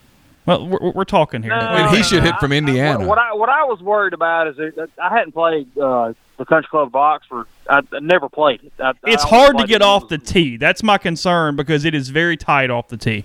[0.45, 1.53] Well, we're, we're talking here.
[1.53, 3.07] No, And he no, should no, hit I- from I- Indiana.
[3.07, 6.69] what I what I was worried about is that I hadn't played uh, the country
[6.71, 7.47] club box for.
[7.69, 8.73] I, I never played it.
[8.81, 10.57] I, It's hard to get off the tee.
[10.57, 13.25] That's my concern because it is very tight off the tee,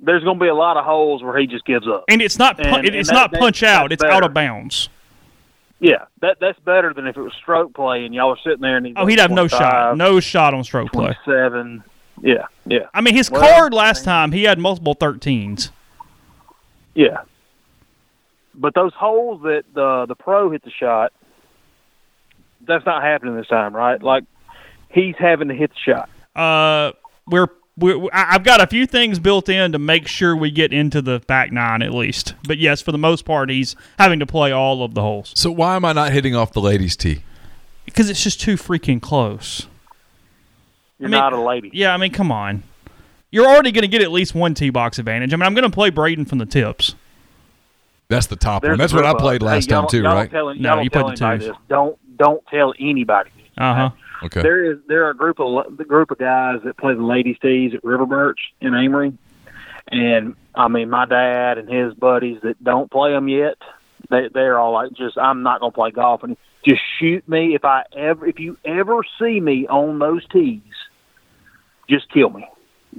[0.00, 2.04] There's going to be a lot of holes where he just gives up.
[2.08, 3.92] and it's not pu- And- it's and not punch out.
[3.92, 4.88] It's out of bounds.
[5.80, 8.76] Yeah, that that's better than if it was stroke play and y'all were sitting there
[8.76, 9.96] and he's Oh, he'd have no shot.
[9.96, 11.16] No shot on stroke play.
[11.24, 11.84] Seven,
[12.20, 15.70] Yeah, yeah, I mean, his Well, card last time he had multiple 13s.
[16.94, 17.18] yeah.
[18.54, 21.12] But those holes that the the pro hit the shot,
[22.68, 24.00] that's not happening this time, right?
[24.02, 24.24] Like
[24.88, 26.08] he's having to hit the shot.
[26.36, 26.92] Uh,
[27.26, 30.72] we're we I- I've got a few things built in to make sure we get
[30.72, 32.34] into the back nine at least.
[32.46, 35.50] But yes, for the most part, he's having to play all of the holes So
[35.50, 37.22] why am I not hitting off the ladies' tee?
[37.84, 39.66] because it's just too freaking close.
[40.98, 41.70] You're I mean- not a lady.
[41.72, 42.62] Yeah, I mean, come on.
[43.30, 45.32] You're already going to get at least one tee box advantage.
[45.32, 46.94] I mean, I'm going to play Braden from the tips.
[48.08, 48.78] That's the top There's one.
[48.78, 50.30] That's what I played last hey, time too, y'all right?
[50.30, 51.56] Don't No, y'all you played the anybody twos.
[51.68, 53.30] Don't don't tell anybody.
[53.56, 53.90] Uh huh.
[54.24, 54.42] Okay.
[54.42, 57.36] There is there are a group of the group of guys that play the ladies'
[57.40, 59.12] tees at River Birch in Amory,
[59.88, 63.56] and I mean my dad and his buddies that don't play them yet.
[64.10, 66.36] They they're all like, just I'm not gonna play golf, and
[66.66, 70.62] just shoot me if I ever if you ever see me on those tees,
[71.88, 72.46] just kill me.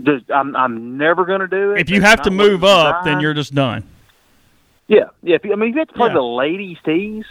[0.04, 1.82] Just, I'm I'm never gonna do it.
[1.82, 3.84] If you have to move the up, then you're just done.
[4.88, 5.36] yeah yeah.
[5.36, 6.14] If you, I mean if you have to play Yeah.
[6.14, 7.26] the ladies' tees,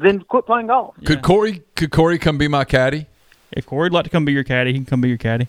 [0.00, 0.94] then quit playing golf.
[1.04, 3.06] Could Corey could Corey come be my caddy?
[3.52, 5.48] If Corey'd like to come be your caddy, he can come be your caddy.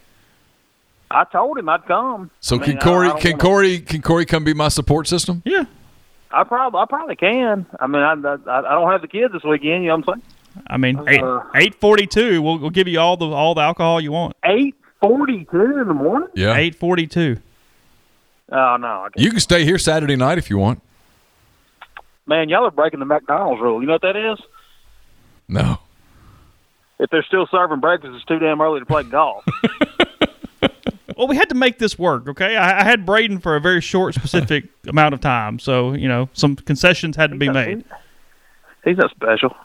[1.09, 2.31] I told him I'd come.
[2.39, 4.53] So I mean, can I- Corey I don't can wanna- Corey can Corey come be
[4.53, 5.41] my support system?
[5.45, 5.65] Yeah.
[6.31, 7.65] I probably I probably can.
[7.79, 9.83] I mean, I, I I don't have the kids this weekend.
[9.83, 10.63] You know what I'm saying?
[10.67, 11.43] I mean, eight Uh.
[11.55, 12.41] eight forty two.
[12.41, 14.35] We'll, we'll give you all the all the alcohol you want.
[14.45, 16.29] Eight forty-two in the morning.
[16.33, 16.55] Yeah.
[16.55, 17.37] Eight forty two.
[18.51, 19.17] Oh no, I can't.
[19.17, 20.81] You can stay here Saturday night if you want.
[22.31, 23.81] Man, y'all are breaking the McDonald's rule.
[23.81, 24.39] You know what that is?
[25.49, 25.79] No.
[26.97, 29.45] If they're still serving breakfast, it's too damn early to play golf.
[31.17, 32.55] Well, we had to make this work, okay?
[32.55, 36.29] I, I had Braden for a very short, specific amount of time, so you know
[36.33, 37.83] some concessions had to be made.
[38.83, 39.55] He's not special.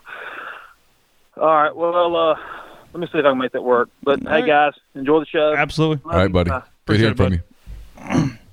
[1.38, 2.34] All right, well, uh,
[2.92, 3.88] let me see if I can make that work.
[4.02, 4.46] But hey, right.
[4.46, 5.54] guys, enjoy the show.
[5.56, 6.02] Absolutely.
[6.04, 6.50] All right, buddy.
[6.50, 6.62] Bye.
[6.84, 7.42] Good hearing Appreciate
[7.96, 8.38] from it, you.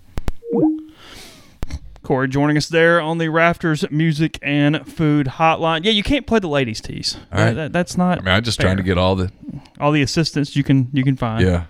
[2.03, 5.83] Corey joining us there on the Rafters Music and Food Hotline.
[5.85, 7.17] Yeah, you can't play the ladies' tees.
[7.31, 7.53] All right.
[7.53, 9.31] That- that's not I mean, I'm just trying to get all the
[9.79, 11.45] all the assistance you can you can find.
[11.45, 11.65] yeah.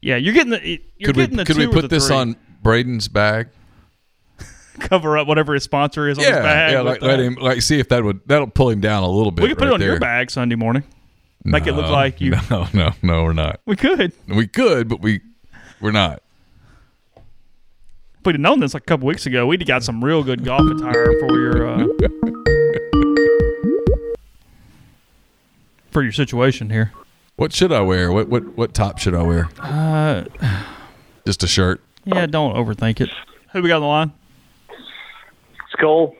[0.00, 0.16] yeah.
[0.16, 2.16] You're getting the you're Could we getting the could we put this three.
[2.16, 3.48] on Braden's bag?
[4.78, 6.72] cover up whatever his sponsor is on his Yeah, bag.
[6.72, 6.80] yeah.
[6.80, 7.22] Like let that.
[7.22, 9.42] him like see if that would that'll pull him down a little bit.
[9.42, 9.90] We could put right it on there.
[9.90, 10.84] your bag Sunday morning.
[11.44, 12.34] Make it look like you.
[12.50, 13.60] No, no, no, we're not.
[13.66, 14.12] We could.
[14.28, 15.20] We could, but we
[15.80, 16.22] we're not.
[18.20, 20.22] If we'd have known this like a couple weeks ago, we'd have got some real
[20.22, 21.86] good golf attire for your uh,
[25.90, 26.92] for your situation here.
[27.36, 28.12] What should I wear?
[28.12, 29.48] What what what top should I wear?
[29.58, 30.24] Uh,
[31.26, 31.80] Just a shirt.
[32.04, 33.08] yeah, don't overthink it.
[33.52, 34.12] Who we got on the line?
[34.68, 36.14] It's Cole.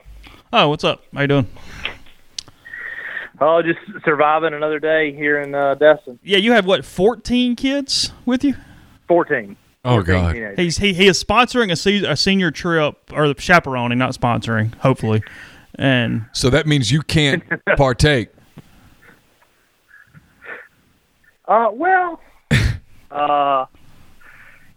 [0.54, 1.04] Oh, what's up?
[1.14, 1.46] How you doing?
[3.42, 6.18] Oh, just surviving another day here in uh, Destin.
[6.22, 6.84] Yeah, you have what?
[6.84, 8.54] Fourteen kids with you?
[9.08, 9.56] 14.
[9.84, 10.32] Oh 14 God.
[10.34, 10.58] teenagers.
[10.58, 14.74] He's he, he is sponsoring a, se- a senior trip or chaperoning, not sponsoring.
[14.76, 15.22] Hopefully,
[15.76, 17.42] and So that means you can't
[17.76, 18.28] partake.
[21.48, 22.20] Uh, well,
[23.10, 23.66] uh,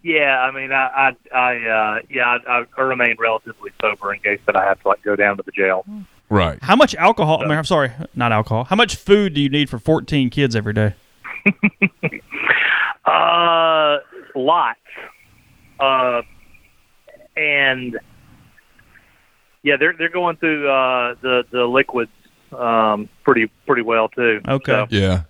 [0.01, 0.39] yeah.
[0.41, 4.55] I mean, I, I, I uh, yeah, I, I remain relatively sober in case that
[4.55, 5.85] I have to like go down to the jail.
[6.29, 6.57] Right.
[6.63, 7.41] how much alcohol?
[7.43, 8.63] I mean, I'm sorry, not alcohol.
[8.63, 10.93] How much food do you need for fourteen kids every day?
[13.05, 13.97] Uh,
[14.35, 14.79] lots.
[15.79, 16.21] Uh,
[17.35, 17.99] and
[19.63, 22.11] yeah, they're they're going through uh the the liquids
[22.57, 24.41] um pretty pretty well too.
[24.47, 24.71] Okay.
[24.71, 25.21] So- Yeah.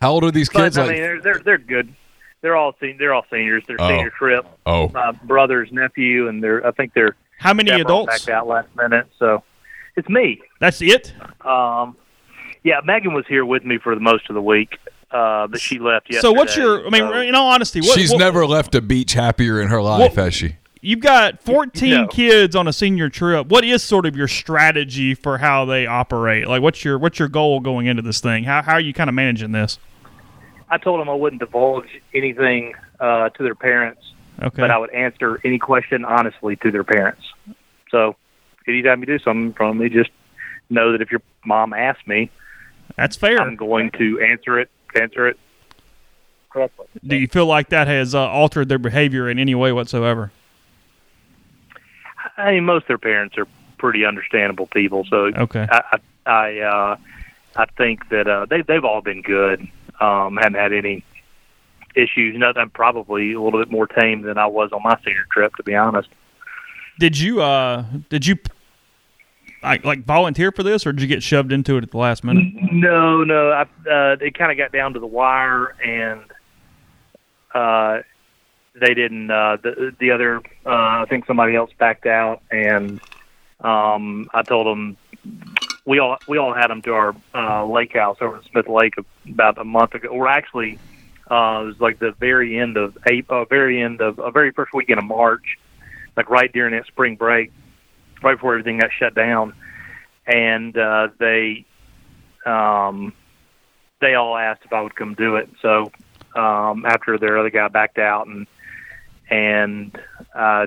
[0.00, 0.78] How old are these But kids?
[0.78, 1.94] I mean, they're they're they're good.
[2.40, 3.62] They're all sen- they're all seniors.
[3.68, 3.88] They're Oh.
[3.88, 4.44] senior trip.
[4.66, 8.24] oh, My brother's nephew, and they're I think they're How many chaperone adults?
[8.26, 9.06] backed out last minute.
[9.20, 9.44] So
[9.94, 10.40] it's me.
[10.58, 11.14] That's it.
[11.46, 11.96] Um,
[12.64, 14.78] yeah, Megan was here with me for the most of the week,
[15.12, 16.28] uh, but she left yesterday.
[16.28, 16.86] So what's your?
[16.86, 19.68] I mean, so- in all honesty, what, she's what- never left a beach happier in
[19.68, 20.56] her life, What- has she?
[20.84, 22.06] You've got 14 No.
[22.08, 23.46] kids on a senior trip.
[23.46, 26.48] What is sort of your strategy for how they operate?
[26.48, 28.42] Like, what's your what's your goal going into this thing?
[28.44, 29.78] How how are you kind of managing this?
[30.68, 34.00] I told them I wouldn't divulge anything uh, to their parents,
[34.42, 34.60] Okay.
[34.60, 37.22] but I would answer any question honestly to their parents.
[37.90, 38.16] So
[38.66, 40.10] anytime you do something from me, just
[40.70, 42.30] know that if your mom asks me,
[42.96, 43.38] That's fair.
[43.40, 44.68] I'm going to answer it.
[44.94, 45.38] Answer it
[46.50, 46.86] correctly.
[47.06, 50.30] Do you feel like that has uh, altered their behavior in any way whatsoever?
[52.36, 53.46] I mean, most of their parents are
[53.78, 55.66] pretty understandable people, so Okay.
[55.70, 56.96] I I I, uh,
[57.56, 59.66] I think that uh, they they've all been good.
[60.00, 61.04] Um, haven't had any
[61.94, 62.36] issues.
[62.36, 62.62] Nothing.
[62.62, 65.62] I'm probably a little bit more tame than I was on my senior trip, to
[65.62, 66.08] be honest.
[66.98, 68.36] Did you uh did you
[69.62, 72.24] like like volunteer for this or did you get shoved into it at the last
[72.24, 72.52] minute?
[72.72, 73.50] No, no.
[73.50, 76.22] I, uh, it kind of got down to the wire, and
[77.54, 78.02] uh,
[78.74, 79.30] they didn't.
[79.30, 83.00] Uh, the the other, uh, I think somebody else backed out, and
[83.60, 84.96] um, I told them
[85.84, 88.94] we all we all had them to our uh, lake house over at Smith Lake
[89.28, 90.08] about a month ago.
[90.08, 90.78] Or actually,
[91.30, 94.52] uh, it was like the very end of April, uh, very end of uh, very
[94.52, 95.58] first weekend of March,
[96.16, 97.52] like right during that spring break,
[98.22, 99.54] right before everything got shut down,
[100.26, 101.64] and uh, they
[102.46, 103.12] um,
[104.00, 105.48] they all asked if I would come do it.
[105.60, 105.90] So
[106.34, 108.46] um, after their other guy backed out, and
[109.30, 109.98] and
[110.34, 110.66] uh,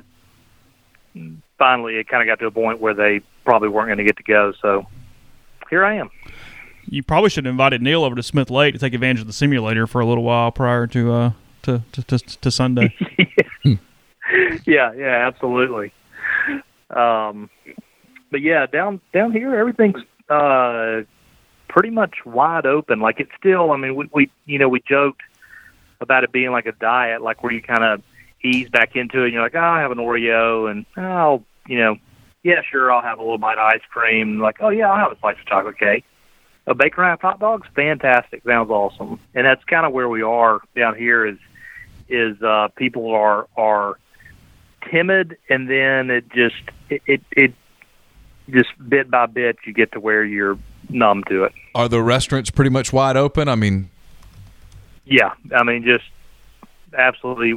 [1.58, 4.18] finally it kind of got to a point where they probably weren't going to get
[4.18, 4.54] to go.
[4.62, 4.88] So
[5.70, 6.10] here I am.
[6.88, 9.34] You probably should have invited Neal over to Smith Lake to take advantage of the
[9.34, 11.32] simulator for a little while prior to uh
[11.64, 12.94] to to, to, to Sunday.
[14.66, 15.92] yeah, yeah, absolutely.
[16.90, 17.50] Um,
[18.32, 21.02] but yeah, down down here, everything's uh,
[21.68, 23.00] pretty much wide open.
[23.00, 23.72] Like it's still.
[23.72, 25.22] I mean, we, we you know we joked
[26.02, 28.02] about it being like a diet, like where you kind of
[28.44, 29.26] ease back into it.
[29.26, 31.98] And you're like, oh, I have an Oreo, and oh, you know,
[32.44, 34.40] yeah, sure, I'll have a little bite of ice cream.
[34.40, 36.06] Like, oh yeah, I'll have a slice of chocolate cake.
[36.68, 38.44] A bacon wrapped hot dog's fantastic.
[38.44, 41.26] Sounds awesome, and that's kind of where we are down here.
[41.26, 41.38] Is
[42.10, 43.98] is uh, people are are
[44.92, 46.56] timid, and then it just
[46.90, 47.54] it, it it
[48.50, 50.58] just bit by bit you get to where you're
[50.90, 51.54] numb to it.
[51.74, 53.48] Are the restaurants pretty much wide open?
[53.48, 53.90] I mean,
[55.06, 56.06] Yeah, I mean just
[56.98, 57.54] absolutely.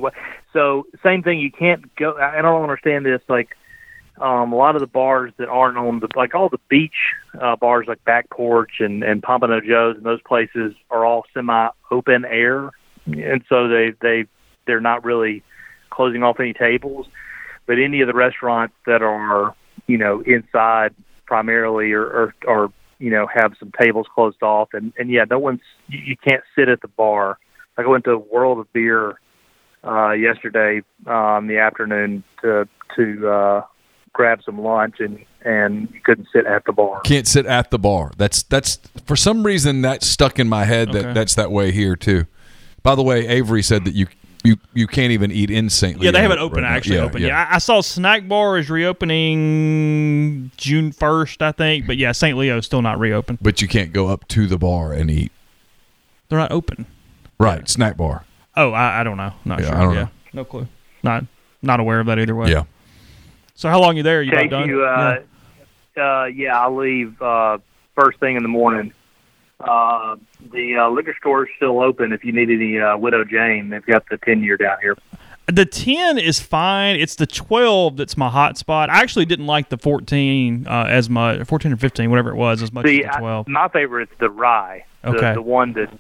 [0.53, 1.41] So same thing.
[1.41, 2.13] You can't go.
[2.13, 3.21] I I don't understand this.
[3.29, 3.57] Like
[4.21, 7.57] um, a lot of the bars that aren't on the like all the beach uh,
[7.57, 12.25] bars like Back Porch and and Pompano Joe's and those places are all semi open
[12.25, 12.71] air,
[13.07, 14.27] and so they they
[14.67, 15.43] they're not really
[15.99, 17.07] closing off any tables.
[17.67, 19.55] But any of the restaurants that are
[19.89, 20.95] you know inside
[21.27, 25.39] primarily or or, or you know have some tables closed off and and yeah no
[25.39, 27.39] one's you, you can't sit at the bar
[27.77, 29.19] like I went to World of Beer
[29.85, 32.67] uh yesterday um the afternoon to
[32.97, 33.63] to uh
[34.15, 37.79] grab some lunch and and you couldn't sit at the bar can't sit at the
[37.79, 38.13] bar.
[38.17, 41.13] That's that's for some reason that's stuck in my head that Okay.
[41.13, 42.25] that's that way here too.
[42.83, 44.07] By the way, Avery said that you
[44.45, 46.01] you you can't even eat in St.
[46.01, 46.77] Yeah, they have Leo it open right now.
[46.77, 47.23] actually open.
[47.23, 51.87] Yeah, I, I saw Snack Bar is reopening June first, I think.
[51.87, 52.37] But yeah, St.
[52.37, 53.39] Leo is still not reopened.
[53.43, 55.33] But you can't go up to the bar and eat.
[56.29, 56.87] They're not open.
[57.41, 58.25] Right, snack bar.
[58.57, 59.33] Oh, I, I don't know.
[59.45, 59.77] Not Yeah, sure.
[59.77, 60.11] I don't yeah, know.
[60.35, 60.67] no clue.
[61.03, 61.25] Not
[61.63, 62.51] not aware of that either way.
[62.51, 62.65] Yeah.
[63.55, 64.23] So how long are you there?
[64.23, 64.69] You about Thank done?
[64.69, 64.85] you.
[64.85, 65.21] Uh,
[66.01, 67.59] uh, yeah, I leave uh,
[67.97, 68.93] first thing in the morning.
[69.61, 70.17] Uh,
[70.53, 73.71] the uh, liquor store is still open if you need any uh, Widow Jane.
[73.71, 74.97] They've got the 10 year down here.
[75.47, 76.97] The 10 is fine.
[77.01, 78.91] It's the 12 that's my hot spot.
[78.91, 82.63] I actually didn't like the 14 uh, as much, 14 or 15, whatever it was,
[82.63, 83.47] as much See, as the 12.
[83.49, 84.85] I, my favorite is the rye.
[85.03, 85.33] The, Okay.
[85.35, 85.93] the one that's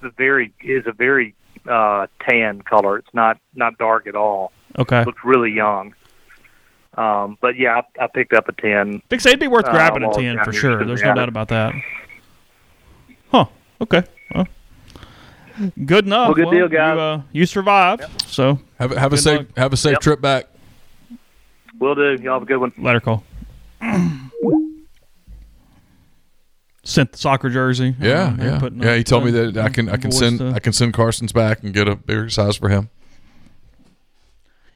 [0.00, 1.34] the very is a very
[1.68, 2.98] uh, tan color.
[2.98, 4.52] It's not not dark at all.
[4.78, 5.04] okay.
[5.04, 5.94] Looks really young.
[6.94, 9.02] Um, but yeah, I, I picked up a 10.
[9.08, 10.84] Big say it'd be worth Uh, grabbing a 10 for sure.
[10.84, 11.74] There's no doubt about that.
[13.34, 13.46] Huh.
[13.80, 14.04] Okay.
[14.32, 14.46] Well,
[15.84, 16.28] good enough.
[16.28, 16.94] Well, good deal, guys.
[16.94, 18.04] You, uh, you survived.
[18.26, 19.46] So Have a- have a safe luck.
[19.56, 20.00] have a safe Yep.
[20.02, 20.44] trip back.
[21.80, 22.16] Will do.
[22.22, 22.72] Y'all have a good one.
[22.78, 23.24] let her call.
[26.86, 27.96] Sent the soccer jersey.
[27.98, 28.96] Yeah, Uh, yeah, yeah.
[28.96, 31.62] He told me that I can I can send to- I can send Carson's back
[31.62, 32.90] and get a bigger size for him.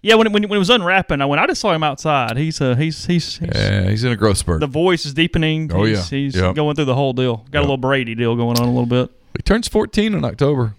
[0.01, 1.41] Yeah, when, it- when, it- when it was unwrapping, I went.
[1.43, 2.37] I just saw him outside.
[2.37, 4.61] He's uh, he's he's, he's Yeah, he's in a growth spurt.
[4.61, 5.70] the voice is deepening.
[5.73, 6.19] Oh, he's, yeah.
[6.19, 6.55] he's Yep.
[6.55, 7.45] going through the whole deal.
[7.51, 9.11] Got a little Brady deal going on a little bit.
[9.37, 10.75] he turns 14 in October.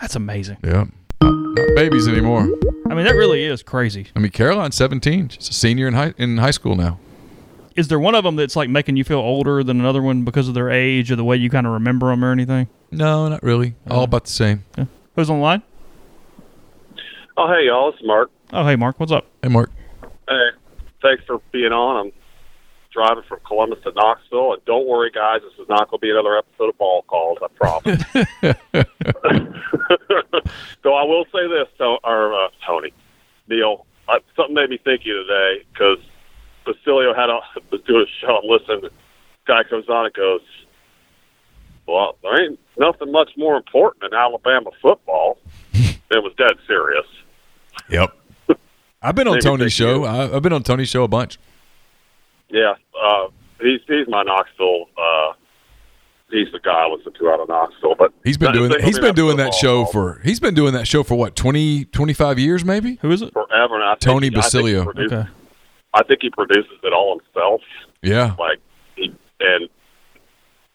[0.00, 0.56] That's amazing.
[0.64, 0.84] Yeah,
[1.22, 2.48] not, not babies anymore.
[2.90, 4.08] I mean, that really is crazy.
[4.16, 5.28] I mean, Caroline's 17.
[5.30, 6.98] She's a senior in high in high school now.
[7.76, 10.48] Is there one of them that's like making you feel older than another one because
[10.48, 12.68] of their age or the way you kind of remember them or anything?
[12.90, 13.74] No, not really.
[13.90, 14.64] All about the same.
[15.16, 15.62] Who's on the line?
[17.36, 17.88] Oh, hey, y'all.
[17.92, 18.30] It's Mark.
[18.54, 19.00] Oh, hey, Mark.
[19.00, 19.26] What's up?
[19.42, 19.72] Hey, Mark.
[20.28, 20.50] Hey,
[21.02, 22.06] thanks for being on.
[22.06, 22.12] I'm
[22.92, 24.52] driving from Columbus to Knoxville.
[24.52, 27.38] And don't worry, guys, this is not going to be another episode of Ball Calls,
[27.42, 28.00] I promise.
[30.84, 32.92] so I will say this, to, or uh, Tony,
[33.48, 35.98] Neal, uh, something made me think of you today because
[36.64, 37.40] Basilio had a,
[37.72, 38.38] was doing a show.
[38.40, 38.88] I'm listening.
[39.48, 40.42] Guy comes on and goes,
[41.88, 45.38] Well, there ain't nothing much more important than Alabama football.
[45.72, 47.06] it was dead serious.
[47.90, 48.16] Yep.
[49.04, 50.00] I've been on Tony's show.
[50.00, 50.04] you.
[50.06, 51.38] I, I've been on Tony's show a bunch.
[52.48, 53.28] Yeah, uh,
[53.60, 54.86] he's he's my Knoxville.
[54.96, 55.32] Uh,
[56.30, 57.94] he's the guy I listen to out of Knoxville.
[57.98, 60.54] But He's been doing they- he's I been doing that football show for he's been
[60.54, 62.98] doing that show for what 20 25 years maybe.
[63.02, 63.32] Who is it?
[63.32, 63.74] forever.
[63.76, 64.84] And I think Tony I think Basilio.
[64.84, 65.28] produces- Okay.
[65.94, 67.60] I think he produces it all himself.
[68.02, 68.34] Yeah.
[68.38, 68.58] Like
[68.96, 69.68] he and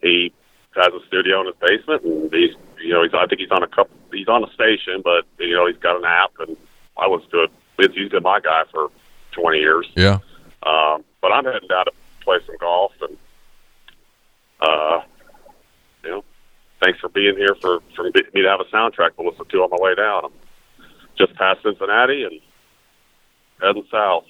[0.01, 0.31] he
[0.75, 3.63] has a studio in his basement, and he's you know he's I think he's on
[3.63, 6.55] a couple he's on a station, but you know he's got an app, and
[6.97, 7.49] I was good.
[7.79, 8.89] He's he's been my guy for
[9.31, 9.87] twenty years.
[9.95, 10.19] Yeah.
[10.63, 11.91] Um, but I'm heading down to
[12.23, 13.17] play some golf, and
[14.61, 15.01] uh,
[16.03, 16.23] you know,
[16.81, 19.69] thanks for being here for for me to have a soundtrack to listen to on
[19.69, 20.25] my way down.
[20.25, 20.85] I'm
[21.17, 22.39] just past Cincinnati and
[23.61, 24.25] heading south.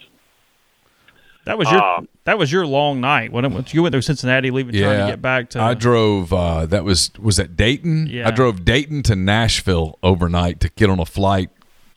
[1.46, 3.32] That was your Um, that was your long night.
[3.32, 5.06] When it, you went through Cincinnati, leaving trying Yeah.
[5.06, 5.62] to get back to.
[5.62, 8.08] I drove uh that was was that Dayton?
[8.08, 8.28] Yeah.
[8.28, 11.50] I drove Dayton to Nashville overnight to get on a flight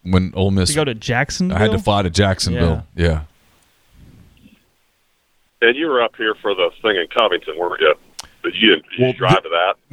[0.02, 1.56] when Ole Miss to go to Jacksonville.
[1.56, 2.86] I had to fly to Jacksonville.
[2.94, 3.22] Yeah.
[5.60, 7.94] And you were up here for the thing in Covington, weren't you?
[8.42, 9.48] Did you, did you Well, drive to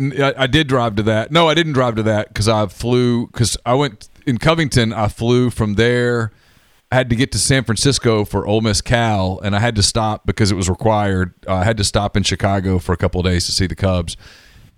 [0.08, 0.34] that?
[0.38, 1.32] I did drive to that.
[1.32, 4.92] No, I didn't drive to that because I flew because I went in Covington.
[4.92, 6.32] I flew from there.
[6.92, 9.84] I had to get to San Francisco for Ole Miss Cal, and I had to
[9.84, 11.36] stop because it was required.
[11.48, 13.76] Uh, I had to stop in Chicago for a couple of days to see the
[13.76, 14.18] Cubs,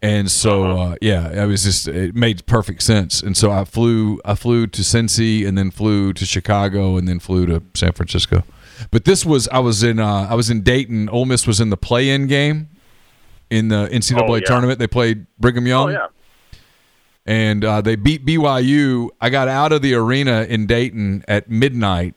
[0.02, 3.22] and so uh, yeah, it was just it made perfect sense.
[3.22, 4.20] And so I flew.
[4.26, 8.44] I flew to Cincy, and then flew to Chicago, and then flew to San Francisco.
[8.90, 11.08] But this was I was in uh, I was in Dayton.
[11.10, 12.70] Ole Miss was in the play-in game
[13.50, 14.42] in the NCAA Oh, yeah.
[14.46, 14.80] tournament.
[14.80, 16.08] They played Brigham Young Oh yeah.
[17.26, 19.10] and uh, they beat BYU.
[19.20, 22.16] I got out of the arena in Dayton at midnight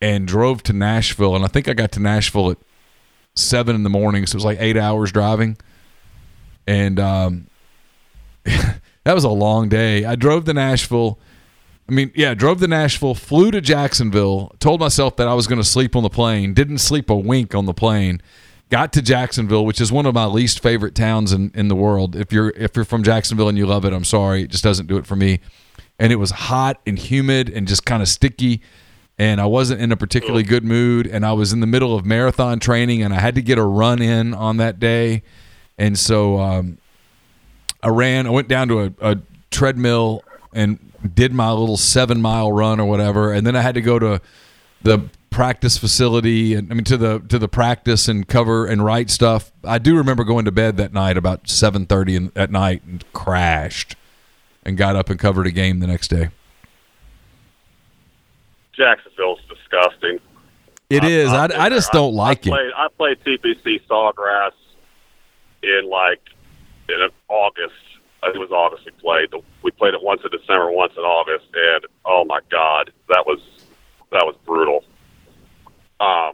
[0.00, 2.58] and drove to Nashville, and I think I got to Nashville at
[3.34, 5.58] seven in the morning, so it was like eight hours driving,
[6.70, 7.46] and um,
[8.44, 10.04] that was a long day.
[10.04, 11.18] I drove to Nashville.
[11.88, 15.60] I mean, yeah, drove to Nashville, flew to Jacksonville, told myself that I was going
[15.60, 18.22] to sleep on the plane, didn't sleep a wink on the plane.
[18.68, 22.14] Got to Jacksonville, which is one of my least favorite towns in, in the world.
[22.14, 24.86] If you're if you're from Jacksonville and you love it, I'm sorry, it just doesn't
[24.86, 25.40] do it for me.
[25.98, 28.62] And it was hot and humid and just kind of sticky,
[29.18, 31.08] and I wasn't in a particularly good mood.
[31.08, 33.64] And I was in the middle of marathon training, and I had to get a
[33.64, 35.24] run in on that day,
[35.80, 36.78] and so um,
[37.82, 38.26] I ran.
[38.26, 39.18] I went down to a, a
[39.50, 40.78] treadmill and
[41.14, 44.20] did my little seven mile run or whatever, and then I had to go to
[44.82, 49.08] the practice facility and I mean to the to the practice and cover and write
[49.08, 49.50] stuff.
[49.64, 53.96] I do remember going to bed that night about seven thirty at night and crashed,
[54.62, 56.28] and got up and covered a game the next day.
[58.74, 60.18] Jacksonville's disgusting.
[60.90, 61.30] It is.
[61.30, 62.72] I, been I just don't like I it.
[62.76, 64.50] I played TPC Sawgrass
[65.62, 66.20] in like
[66.88, 67.74] in August.
[68.22, 69.28] It was August we played.
[69.62, 73.40] We played it once in December, once in August, and oh my god, that was
[74.12, 74.84] that was brutal.
[76.00, 76.32] Um,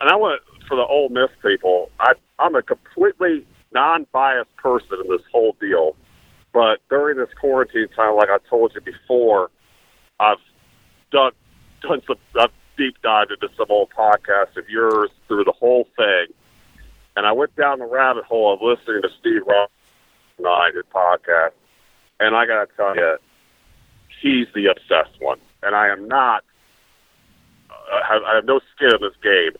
[0.00, 1.90] and I went for the Ole Miss people.
[2.00, 5.96] I I'm a completely non-biased person in this whole deal,
[6.52, 9.50] but during this quarantine time, like I told you before,
[10.18, 10.38] I've
[11.12, 11.32] done
[11.82, 16.26] done some I've deep dived into some old podcasts of yours through the whole thing,
[17.16, 19.68] and I went down the rabbit hole of listening to Steve Ross
[20.74, 21.52] did podcast,
[22.20, 23.16] and I gotta tell you,
[24.20, 26.44] he's the obsessed one, and I am not.
[27.70, 29.52] I have, I have no skin in this game.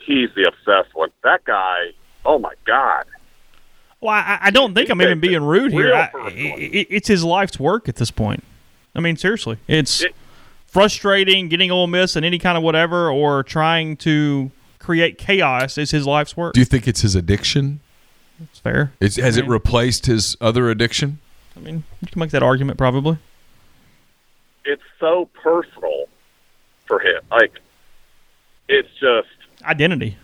[0.00, 1.10] He's the obsessed one.
[1.24, 1.92] That guy.
[2.24, 3.06] Oh my god.
[4.00, 5.94] Well, I, I don't think I'm even being rude here.
[5.94, 8.44] I, it, it's his life's work at this point.
[8.94, 10.14] I mean, seriously, it's It-
[10.66, 14.50] frustrating getting Ole Miss and any kind of whatever, or trying to
[14.86, 16.54] create chaos is his life's work.
[16.54, 17.80] Do you think it's his addiction?
[18.40, 18.92] It's fair.
[19.00, 21.18] It's, has I it replaced his other addiction?
[21.56, 23.18] I mean, you can make that argument probably.
[24.64, 26.04] It's so personal
[26.84, 27.20] for him.
[27.32, 27.58] Like,
[28.68, 29.26] it's just
[29.64, 30.16] Identity.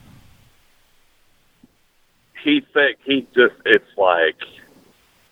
[2.45, 4.37] he think he just it's like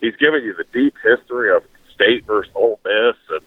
[0.00, 1.62] he's giving you the deep history of
[1.94, 3.40] state versus Ole Miss and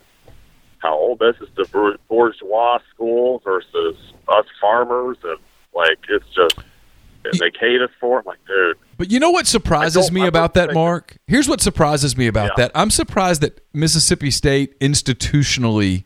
[0.78, 3.98] how Ole Miss is the bourgeois school versus
[4.30, 5.40] us farmers and
[5.76, 6.56] like it's just
[7.40, 8.26] they hate us for it.
[8.26, 11.16] Like, dude, But you know what surprises me about that, Mark?
[11.28, 12.66] Here's what surprises me about Yeah.
[12.66, 12.72] that.
[12.76, 16.04] I'm surprised that Mississippi State institutionally,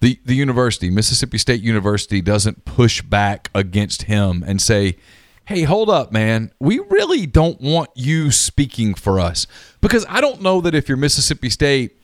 [0.00, 4.96] the, the university, Mississippi State University, doesn't push back against him and say,
[5.46, 6.52] hey, hold up, man.
[6.60, 9.48] We really don't want you speaking for us.
[9.80, 11.98] Because I don't know that if you're Mississippi State,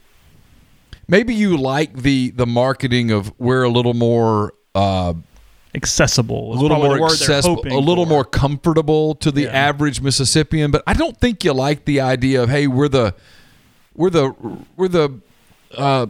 [1.07, 5.15] maybe you like the the marketing of we're a little more uh,
[5.75, 6.53] accessible.
[6.53, 8.11] a little more the word they're accessible, a little for.
[8.11, 9.51] more comfortable to the Yeah.
[9.69, 10.71] average Mississippian.
[10.71, 13.15] But I don't think you like the idea of hey, we're the
[13.95, 14.33] we're the
[14.77, 15.21] we're the
[15.77, 16.07] uh,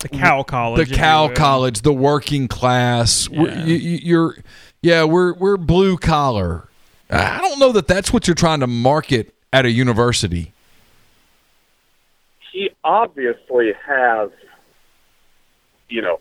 [0.00, 0.76] the cow college.
[0.78, 3.28] the if you cow college, the working class.
[3.28, 3.64] We're- Yeah.
[3.66, 4.36] You, you, you're
[4.82, 6.68] yeah, we're we're blue collar.
[7.10, 10.52] I don't know that that's what you're trying to market at a university.
[12.52, 14.30] he obviously has,
[15.88, 16.20] you know,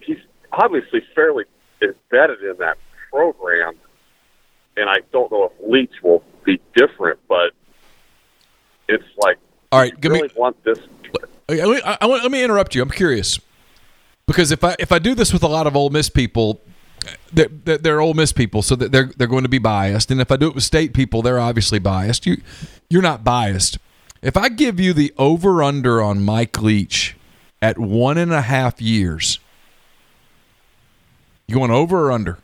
[0.00, 0.18] he's
[0.52, 1.44] obviously fairly
[1.82, 2.76] embedded in that
[3.10, 3.74] program,
[4.76, 7.52] and I don't know if Leach will be different, but
[8.88, 9.38] it's like,
[9.72, 10.78] All right, give me really want this.
[11.50, 12.82] Me, I, let me interrupt you.
[12.82, 13.40] I'm curious
[14.26, 16.60] because if I if I do this with a lot of Ole Miss people,
[17.32, 20.10] they're, they're, they're Ole Miss people, so they're they're going to be biased.
[20.10, 22.26] And if I do it with state people, they're obviously biased.
[22.26, 22.40] You
[22.90, 23.78] you're not biased.
[24.20, 27.16] If I give you the over under on Mike Leach
[27.62, 29.38] at one and a half years,
[31.48, 32.38] you going over or under?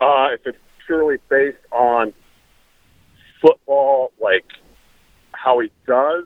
[0.00, 2.12] Uh, if it's purely based on
[3.40, 4.44] football, like
[5.32, 6.24] how he does,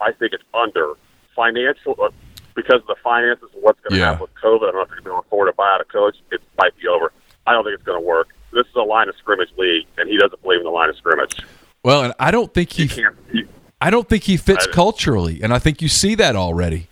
[0.00, 0.94] I think it's under
[1.36, 2.10] financial uh,
[2.56, 4.06] because of the finances and what's going to Yeah.
[4.12, 4.68] happen with COVID.
[4.68, 6.16] I don't know if you're going to afford to buy out a coach.
[6.32, 7.12] It might be over.
[7.46, 8.28] I don't think it's going to work.
[8.52, 10.96] This is a line of scrimmage league, and he doesn't believe in the line of
[10.96, 11.36] scrimmage.
[11.84, 13.16] Well, and I don't think he can't.
[13.32, 13.46] You,
[13.80, 16.88] I don't think he fits culturally, and I think you see that already.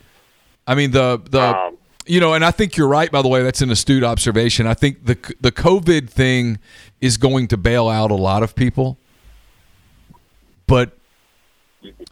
[0.66, 1.78] I mean the the Um,
[2.08, 3.10] you know, and I think you're right.
[3.10, 4.66] By the way, that's an astute observation.
[4.66, 6.58] I think the the COVID thing
[7.00, 8.98] is going to bail out a lot of people,
[10.66, 10.96] but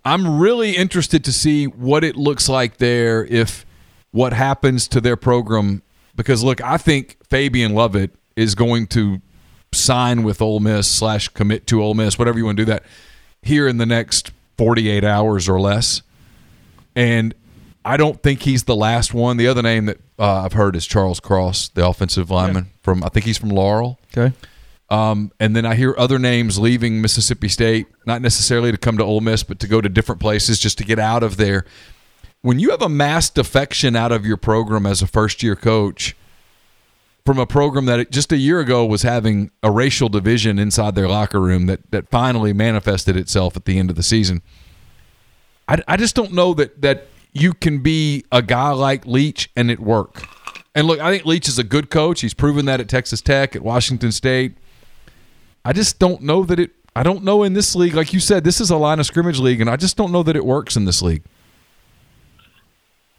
[0.05, 3.67] I'm really interested to see what it looks like there if
[4.13, 5.83] what happens to their program.
[6.15, 9.21] Because look, I think Fabien Lovett is going to
[9.73, 12.85] sign with Ole Miss slash commit to Ole Miss, whatever you want to do that
[13.43, 16.03] here in the next 48 hours or less.
[16.95, 17.35] And
[17.87, 19.37] I don't think he's the last one.
[19.37, 23.09] The other name that uh, I've heard is Charles Cross, the offensive lineman from I
[23.09, 24.01] think he's from Laurel.
[24.13, 24.35] Okay.
[24.91, 29.05] Um, and then I hear other names leaving Mississippi State, not necessarily to come to
[29.05, 31.65] Ole Miss, but to go to different places just to get out of there.
[32.43, 36.17] When you have a mass defection out of your program as a first year coach
[37.25, 41.09] from a program that just a year ago was having a racial division inside their
[41.09, 44.43] locker room that, that finally manifested itself at the end of the season,
[45.69, 47.07] I, I just don't know that, that
[47.41, 50.23] you can be a guy like Leach and it work.
[50.75, 52.21] And look, I think Leach is a good coach.
[52.21, 54.57] He's proven that at Texas Tech, at Washington State.
[55.65, 56.73] I just don't know that it.
[56.95, 59.39] I don't know in this league, like you said, this is a line of scrimmage
[59.39, 61.23] league, and I just don't know that it works in this league.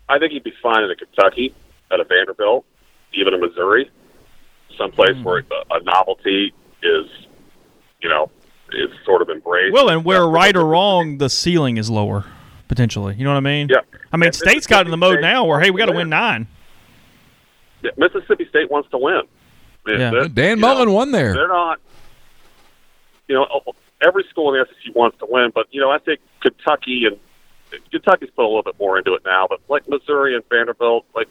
[0.09, 1.53] I think he'd be fine in a Kentucky,
[1.91, 2.65] at a Vanderbilt,
[3.13, 3.91] even a Missouri,
[4.77, 5.23] someplace Hmm.
[5.23, 7.05] where a, a novelty is,
[8.01, 8.31] you know,
[8.71, 9.73] is sort of embraced.
[9.73, 12.25] Well, and where right or wrong, the ceiling is lower
[12.67, 13.15] potentially.
[13.15, 13.67] You know what I mean?
[13.69, 13.81] Yeah.
[14.11, 15.95] I mean, And State's got in the mode Mississippi now where hey, we got to
[15.95, 16.47] win nine.
[17.83, 19.21] Yeah, Mississippi State wants to win.
[19.87, 20.27] I Yeah.
[20.33, 21.33] Dan you know, Mullen won there.
[21.33, 21.79] They're not.
[23.27, 23.61] You know,
[24.01, 27.17] every school in the SEC wants to win, but you know, I think Kentucky and
[27.91, 29.47] Kentucky's put a little bit more into it now.
[29.49, 31.27] But like Missouri and Vanderbilt, like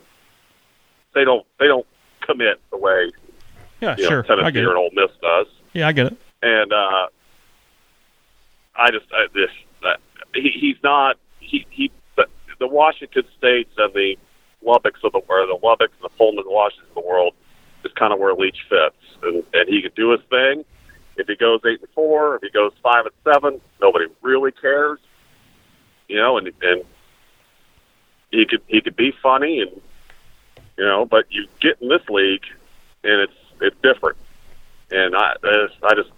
[1.15, 1.87] they don't they don't
[2.21, 3.11] commit the way
[3.81, 4.25] Yeah, you know, sure.
[4.25, 4.77] I Tennessee get or it.
[4.77, 5.47] Ole Miss does.
[5.73, 6.17] Yeah, I get it.
[6.43, 7.07] and uh,
[8.77, 9.51] I just I, this
[9.83, 9.95] uh,
[10.35, 12.27] he, he's not he he the,
[12.59, 14.17] the Washington states and the
[14.65, 17.35] Lubbocks of the or the Lubbocks and the Pullman Washingtons of the world
[17.85, 20.65] is kind of where Leach fits, and and he can do his thing.
[21.17, 24.99] If he goes eight and four, if he goes five and seven, nobody really cares,
[26.09, 26.37] you know.
[26.39, 26.85] And and
[28.31, 29.81] he could he could be funny, and
[30.77, 32.45] you know, but you get in this league,
[33.05, 34.19] and it's it's different.
[34.91, 36.11] And I I just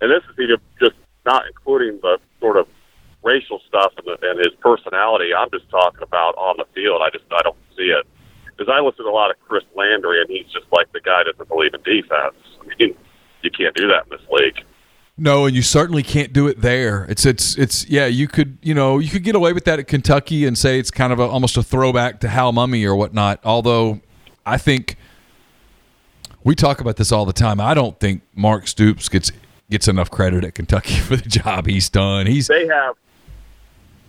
[0.00, 2.66] and this is even just not including the sort of
[3.22, 5.34] racial stuff and, the, and his personality.
[5.34, 7.02] I'm just talking about on the field.
[7.02, 8.06] I just I don't see it
[8.46, 11.22] because I listen to a lot of Chris Landry, and he's just like the guy
[11.24, 12.36] doesn't believe in defense.
[12.60, 12.96] I mean,
[13.42, 14.64] you can't do that in this league.
[15.20, 17.04] No, and you certainly can't do it there.
[17.08, 18.06] It's it's it's yeah.
[18.06, 20.92] You could you know you could get away with that at Kentucky and say it's
[20.92, 23.40] kind of a, almost a throwback to Hal Mumme or whatnot.
[23.44, 24.00] Although
[24.46, 24.96] I think
[26.44, 27.60] we talk about this all the time.
[27.60, 29.32] I don't think Mark Stoops gets
[29.70, 32.26] gets enough credit at Kentucky for the job he's done.
[32.26, 32.94] He's They have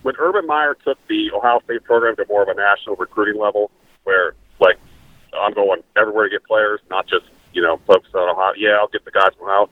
[0.02, 3.70] when Urban Meyer took the Ohio State program to more of a national recruiting level,
[4.04, 4.78] where like
[5.38, 8.52] I'm going everywhere to get players, not just you know folks on Ohio.
[8.56, 9.68] Yeah, I'll get the guys from Ohio.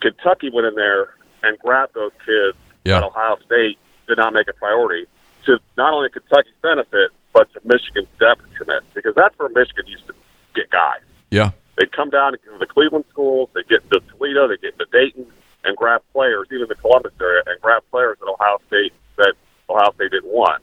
[0.00, 3.00] Kentucky went in there and grabbed those kids Yeah.
[3.00, 5.06] that Ohio State did not make a priority
[5.46, 10.14] to not only Kentucky's benefit, but to Michigan's detriment, because that's where Michigan used to
[10.54, 11.00] get guys.
[11.30, 14.86] yeah They'd come down to the Cleveland schools, they get into Toledo, they get into
[14.90, 15.26] Dayton,
[15.64, 19.34] and grab players, even the Columbus area, and grab players that Ohio State that
[19.68, 20.62] Ohio State didn't want.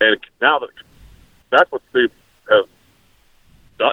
[0.00, 0.68] And now that
[1.50, 2.10] that's what Steve
[2.48, 2.66] has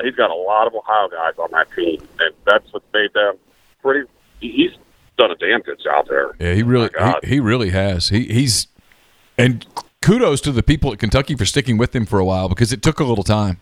[0.03, 3.35] he's got a lot of Ohio guys on that team, and that's what made them
[3.81, 4.07] pretty.
[4.39, 4.71] He's
[5.17, 6.35] done a damn good job there.
[6.39, 8.09] Yeah, he really Oh he, he really has.
[8.09, 8.67] He he's
[9.37, 9.65] and
[10.01, 12.81] kudos to the people at Kentucky for sticking with him for a while because it
[12.81, 13.59] took a little time.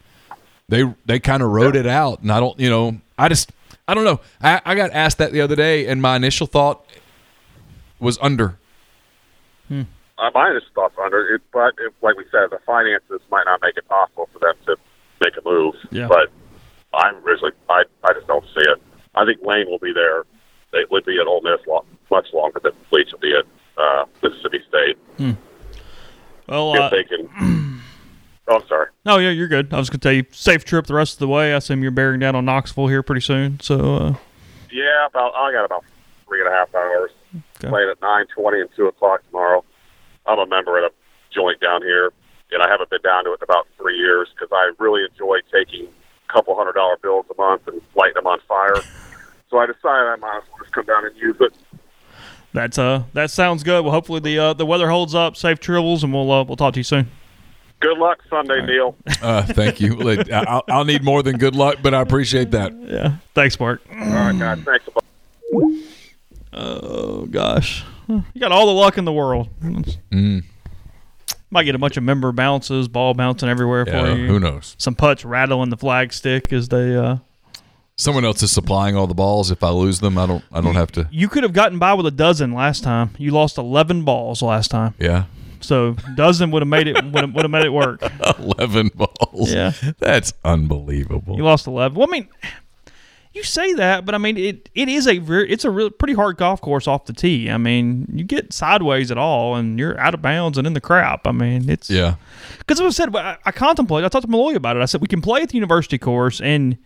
[0.67, 3.51] They they kind of wrote it out, and I don't you know I just
[3.87, 4.19] I don't know.
[4.41, 6.85] I, I got asked that the other day, and my initial thought
[7.99, 8.57] was under.
[9.69, 13.59] Uh, my initial thoughts under it, but it, like we said, the finances might not
[13.61, 14.75] make it possible for them to
[15.21, 15.75] make a move.
[15.91, 16.07] Yeah.
[16.07, 16.31] But
[16.93, 18.81] I'm originally, I, I just don't see it.
[19.15, 20.23] I think Lane will be there.
[20.71, 23.45] They would be at Ole Miss lo- much longer than Leach will be at
[23.81, 24.97] uh, Mississippi State
[26.47, 27.71] Well, if uh, they can.
[28.47, 28.89] Oh, I'm sorry.
[29.07, 29.73] no, yeah, you're good.
[29.73, 31.51] I was gonna tell you, safe trip the rest of the way.
[31.51, 33.59] I assume you're bearing down on Knoxville here pretty soon.
[33.59, 34.13] So, uh,
[34.71, 35.83] Yeah, about I got about
[36.27, 37.09] three and a half hours.
[37.57, 37.69] Okay.
[37.69, 39.63] Playing at nine twenty and two o'clock tomorrow.
[40.25, 40.91] I'm a member at a
[41.33, 42.11] joint down here,
[42.51, 45.37] and I haven't been down to it in about three years because I really enjoy
[45.51, 45.87] taking
[46.29, 48.75] a couple hundred dollar bills a month and lighting them on fire.
[49.51, 51.53] So I decided I might as well just come down and use it.
[52.51, 53.83] that's uh, that sounds good.
[53.85, 55.37] Well, hopefully the uh, the weather holds up.
[55.37, 57.11] Safe travels, and we'll uh, we'll talk to you soon.
[57.79, 58.95] Good luck Sunday, Neal.
[59.21, 59.95] Uh, thank you.
[59.95, 62.73] Let- I'll, I'll need more than good luck, but I appreciate that.
[62.87, 63.81] Yeah, thanks, Mark.
[63.91, 64.59] All right, guys.
[64.63, 65.85] Thanks a bunch.
[66.57, 69.49] Oh gosh, you got all the luck in the world.
[69.61, 70.43] Mm.
[71.51, 74.27] Might get a bunch of member bounces, ball bouncing everywhere Yeah, for you.
[74.27, 74.75] who knows?
[74.79, 76.95] Some putts rattling the flag stick as they.
[76.95, 77.17] Uh,
[77.97, 79.51] Someone else is supplying all the balls.
[79.51, 80.43] If I lose them, I don't.
[80.51, 81.07] I don't have to.
[81.11, 83.11] you could have gotten by with a dozen last time.
[83.17, 85.25] You lost eleven balls last time, Yeah,
[85.61, 88.01] so dozen would have made it would have, would have made it work.
[88.39, 89.53] eleven balls.
[89.53, 89.71] Yeah.
[89.99, 91.37] that's unbelievable.
[91.37, 91.97] You lost eleven.
[91.97, 92.27] Well, I mean,
[93.35, 94.69] you say that, but I mean it.
[94.73, 97.49] It is a very, it's a real pretty hard golf course off the tee.
[97.51, 100.81] I mean, you get sideways at all, and you're out of bounds and in the
[100.81, 101.27] crap.
[101.27, 102.15] I mean, it's Yeah,
[102.59, 104.05] Because I said, I, I contemplated.
[104.05, 104.81] I talked to Malloy about it.
[104.81, 106.77] I said we can play at the university course, and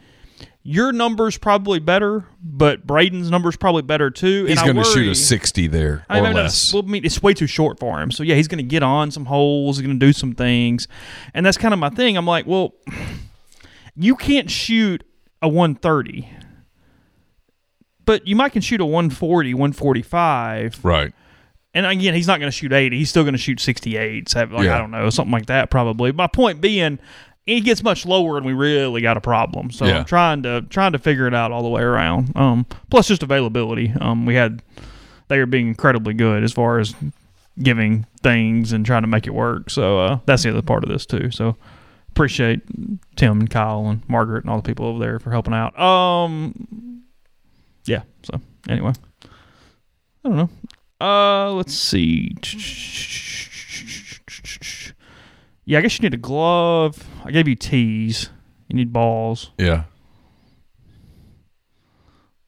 [0.64, 4.46] your number's probably better, but Braden's number's probably better too.
[4.46, 6.74] he's going to shoot a sixty there I or mean, less.
[6.74, 8.12] Well, I mean, it's way too short for him.
[8.12, 9.78] So yeah, he's going to get on some holes.
[9.78, 10.88] He's going to do some things,
[11.34, 12.18] and that's kind of my thing.
[12.18, 12.74] I'm like, well,
[13.96, 15.04] you can't shoot
[15.42, 16.30] a 130,
[18.06, 20.84] but you might can shoot a 140, 145.
[20.84, 21.14] Right.
[21.74, 22.98] And again, he's not going to shoot 80.
[22.98, 24.76] He's still going to shoot 68, seven- like Yeah.
[24.76, 26.12] I don't know, something like that probably.
[26.12, 26.98] My point being,
[27.46, 29.70] he gets much lower, and we really got a problem.
[29.72, 30.00] So Yeah.
[30.00, 32.36] I'm trying to trying to figure it out all the way around.
[32.36, 33.94] Um, plus just availability.
[34.02, 34.62] Um, we had
[35.28, 36.96] they are being incredibly good as far as
[37.62, 39.70] giving things and trying to make it work.
[39.70, 41.30] So uh, that's the other part of this too.
[41.30, 41.56] So
[42.24, 42.60] appreciate
[43.16, 45.80] Tim and Kyle and Margaret and all the people over there for helping out.
[45.80, 47.04] Um,
[47.86, 48.02] yeah.
[48.24, 48.92] So anyway,
[50.26, 50.50] I don't know.
[51.00, 52.36] Uh, let's see.
[55.64, 57.08] Yeah, I guess you need a glove.
[57.24, 58.30] I gave you tees.
[58.68, 59.52] You need balls.
[59.58, 59.84] Yeah.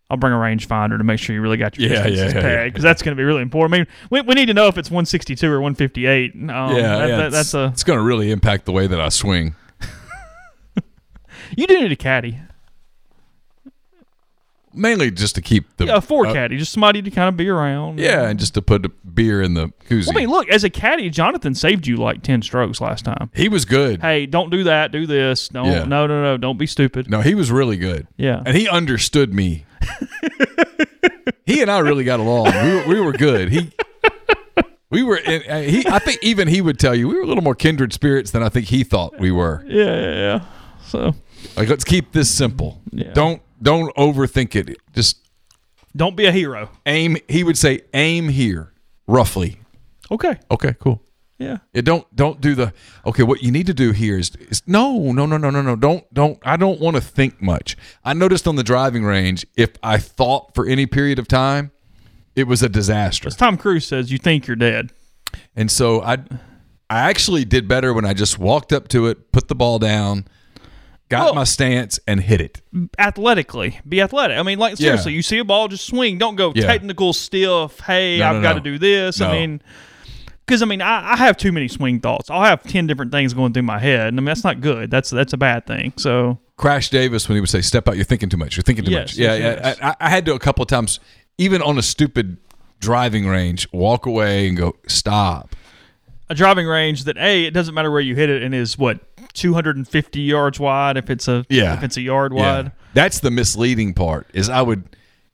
[0.10, 2.34] I'll bring a rangefinder to make sure you really got your Yeah, distances yeah, yeah,
[2.34, 2.66] pegged yeah.
[2.66, 3.74] because that's going to be really important.
[3.74, 6.34] I mean, we, we need to know if it's 162 or 158.
[6.36, 6.76] Um, yeah, that-
[7.10, 9.56] yeah, that- that's a It's going to really impact the way that I swing.
[11.56, 12.40] You do need a caddy,
[14.74, 17.36] Mainly just to keep the yeah, a four uh, caddy, just somebody to kind of
[17.36, 18.00] be around.
[18.00, 20.08] Yeah, and just to put the beer in the koozie.
[20.08, 23.30] Well, I mean, look, as a caddy, Jonathan saved you like 10 strokes last time.
[23.36, 24.02] he was good.
[24.02, 24.94] Hey, don't do that.
[24.94, 25.50] Do this.
[25.50, 25.66] Don't.
[25.66, 25.84] Yeah.
[25.84, 26.38] No, no, no.
[26.38, 27.10] Don't be stupid.
[27.10, 28.08] No, he was really good.
[28.16, 28.42] Yeah.
[28.46, 29.66] and he understood me.
[31.46, 32.46] he and I really got along.
[32.46, 33.52] We were, we were good.
[33.52, 33.72] He,
[34.90, 35.20] we were.
[35.26, 37.56] And uh, he, I think even he would tell you we were a little more
[37.56, 39.66] kindred spirits than I think he thought we were.
[39.68, 40.46] Yeah, yeah, yeah.
[40.86, 41.16] So
[41.56, 42.82] Like, let's keep this simple.
[42.92, 43.12] Yeah.
[43.14, 44.78] Don't don't overthink it.
[44.94, 45.18] Just
[45.96, 46.70] don't be a hero.
[46.86, 47.18] aim.
[47.28, 48.74] He would say, aim here,
[49.08, 49.60] roughly.
[50.10, 50.38] Okay.
[50.50, 51.02] Okay, cool.
[51.38, 51.58] Yeah.
[51.74, 52.72] Yeah, don't don't do the
[53.06, 53.24] okay.
[53.24, 56.12] What you need to do here is, is no no no no no no don't
[56.14, 56.38] don't.
[56.44, 57.76] I don't want to think much.
[58.06, 61.72] I noticed on the driving range, if I thought for any period of time,
[62.36, 63.28] it was a disaster.
[63.28, 64.92] As Tom Cruise says, you think you're dead.
[65.56, 66.18] And so I
[66.92, 70.28] I actually did better when I just walked up to it, put the ball down,
[71.12, 72.62] got Well- my stance, and hit it.
[72.98, 74.38] Athletically, be athletic.
[74.38, 74.88] I mean, like Yeah.
[74.88, 76.18] seriously, you see a ball, just swing.
[76.18, 76.66] Don't go Yeah.
[76.66, 77.80] technical, stiff.
[77.86, 78.64] Hey, No, I've no, got no.
[78.64, 79.22] to do this.
[79.22, 79.62] I mean,
[80.46, 82.30] because I mean, I, I have too many swing thoughts.
[82.30, 84.90] I'll have ten different things going through my head, and I mean that's not good.
[84.90, 85.94] That's that's a bad thing.
[85.98, 88.56] So Crash Davis when he would say, "Step out, you're thinking too much.
[88.58, 89.68] You're thinking too Yes, much." Yeah, yes, yeah.
[89.68, 89.80] yes.
[89.82, 91.00] I, I had to a couple of times,
[91.38, 92.38] even on a stupid
[92.80, 95.56] driving range, walk away and go, "Stop."
[96.30, 99.11] a driving range that a it doesn't matter where you hit it and is what
[99.34, 101.74] 250 yards wide if it's a Yeah.
[101.76, 102.56] if it's a yard Yeah.
[102.56, 102.72] wide.
[102.94, 104.28] That's the misleading part.
[104.34, 104.84] Is I would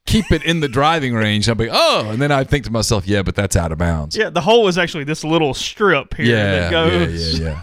[0.06, 1.50] keep it in the driving range.
[1.50, 4.16] I'd be, "Oh," and then I think to myself, "Yeah, but that's out of bounds."
[4.16, 7.40] Yeah, the hole is actually this little strip here yeah, that goes.
[7.40, 7.62] yeah, yeah, yeah.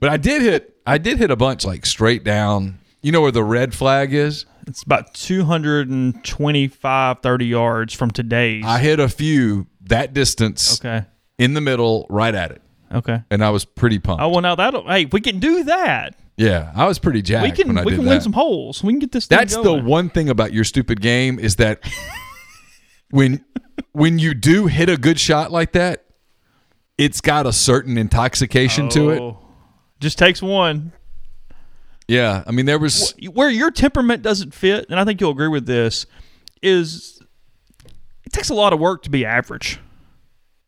[0.00, 3.32] but I did hit, I did hit a bunch like straight down, You know where
[3.32, 4.46] the red flag is?
[4.66, 8.64] It's about 225, 30 yards from today's.
[8.66, 11.04] I hit a few that distance okay.
[11.38, 12.62] in the middle, right at it,
[12.94, 13.22] Okay.
[13.30, 14.22] and I was pretty pumped.
[14.22, 14.86] Oh well, now that'll.
[14.86, 18.10] Hey, we can do that, yeah, I was pretty jacked we can we can that.
[18.10, 18.82] win some holes.
[18.82, 19.26] We can get this.
[19.26, 21.88] Thing That's the one thing about your stupid game is that
[23.10, 23.44] when
[23.92, 26.06] when you do hit a good shot like that,
[26.98, 29.20] it's got a certain intoxication to it.
[29.20, 29.38] Oh.
[30.00, 30.92] Just takes one.
[32.08, 35.48] Yeah, I mean there was Where your temperament doesn't fit, and I think you'll agree
[35.48, 36.04] with this,
[36.62, 37.22] is
[38.24, 39.78] it takes a lot of work to be average.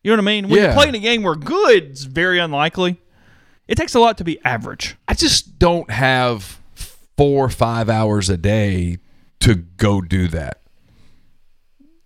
[0.07, 0.49] You know what I mean?
[0.49, 0.67] When Yeah.
[0.67, 3.01] you're playing a game where good's very unlikely,
[3.67, 4.95] it takes a lot to be average.
[5.09, 6.61] I just don't have
[7.17, 8.99] four or five hours a day
[9.41, 10.61] to go do that.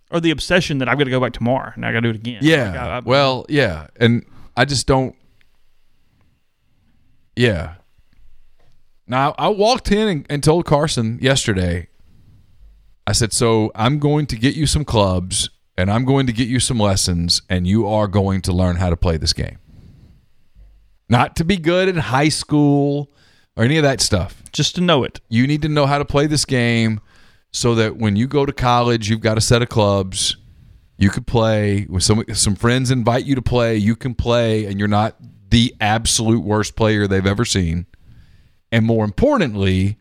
[0.09, 2.09] Or the obsession that I've got to go back tomorrow and I got to do
[2.09, 2.39] it again.
[2.41, 2.71] Yeah.
[2.71, 4.25] Like, I- I- well, yeah, and
[4.57, 5.15] I just don't.
[7.35, 7.75] Yeah.
[9.05, 11.87] Now I walked in and, and told Carson yesterday.
[13.05, 16.47] I said, "So I'm going to get you some clubs, and I'm going to get
[16.47, 19.57] you some lessons, and you are going to learn how to play this game.
[21.09, 23.11] Not to be good in high school
[23.55, 24.43] or any of that stuff.
[24.53, 25.19] just to know it.
[25.29, 26.99] You need to know how to play this game
[27.51, 30.37] so that when you go to college, you've got a set of clubs.
[30.97, 34.77] You could play when some some friends invite you to play, you can play and
[34.77, 35.15] you're not
[35.49, 37.87] the absolute worst player they've ever seen.
[38.71, 39.97] And more importantly,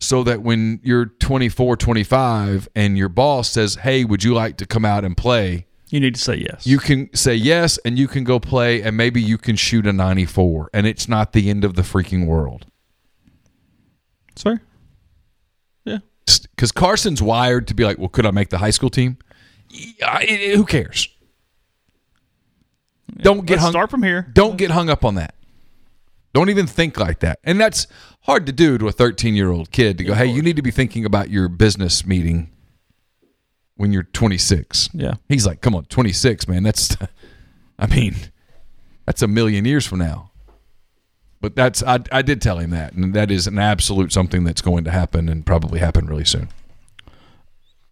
[0.00, 4.66] so that when you're 24, 25 and your boss says, "Hey, would you like to
[4.66, 6.66] come out and play?" You need to say yes.
[6.66, 9.92] You can say yes and you can go play and maybe you can shoot a
[9.92, 12.66] 94 and it's not the end of the freaking world.
[14.34, 14.58] Sorry.
[15.84, 15.98] Yeah.
[16.56, 19.18] because Carson's wired to be like, well, could I make the high school team?
[19.70, 21.08] Yeah, it- it- who cares?
[23.18, 23.70] Don't get hung.
[23.70, 24.28] start from here.
[24.32, 25.33] Don't get hung up on that.
[26.34, 27.86] Don't even think like that, and that's
[28.24, 30.62] hard to do to a 13 year old kid to go, hey, you need to
[30.62, 32.50] be thinking about your business meeting
[33.76, 34.90] when you're 26.
[34.92, 35.14] Yeah.
[35.28, 36.62] He's like, come on, 26, man.
[36.62, 36.96] That's,
[37.78, 38.16] I mean,
[39.06, 40.30] that's a million years from now.
[41.40, 44.62] But that's I, I did tell him that, and that is an absolute something that's
[44.62, 46.48] going to happen and probably happen really soon.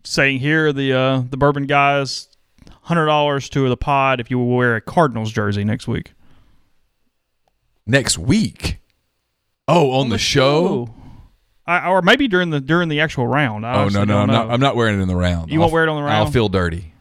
[0.05, 2.29] Saying here the uh, the bourbon guys,
[2.85, 6.15] hundred dollars to the pod if you will wear a Cardinals jersey next week.
[7.87, 8.79] Next week.
[9.69, 10.93] Oh, on, the, show?
[11.67, 13.65] I, or maybe during the during the actual round.
[13.65, 14.33] I Oh no, no, I'm know.
[14.33, 14.51] not.
[14.51, 15.51] I'm not wearing it in the round.
[15.51, 16.15] You I'll- won't wear it on the round.
[16.17, 16.93] I'll feel dirty.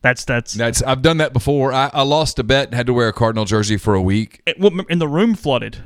[0.00, 1.72] That's that's That's I've done that before.
[1.72, 4.40] I, I lost a bet and had to wear a Cardinal jersey for a week.
[4.46, 5.78] it, well, and the room flooded.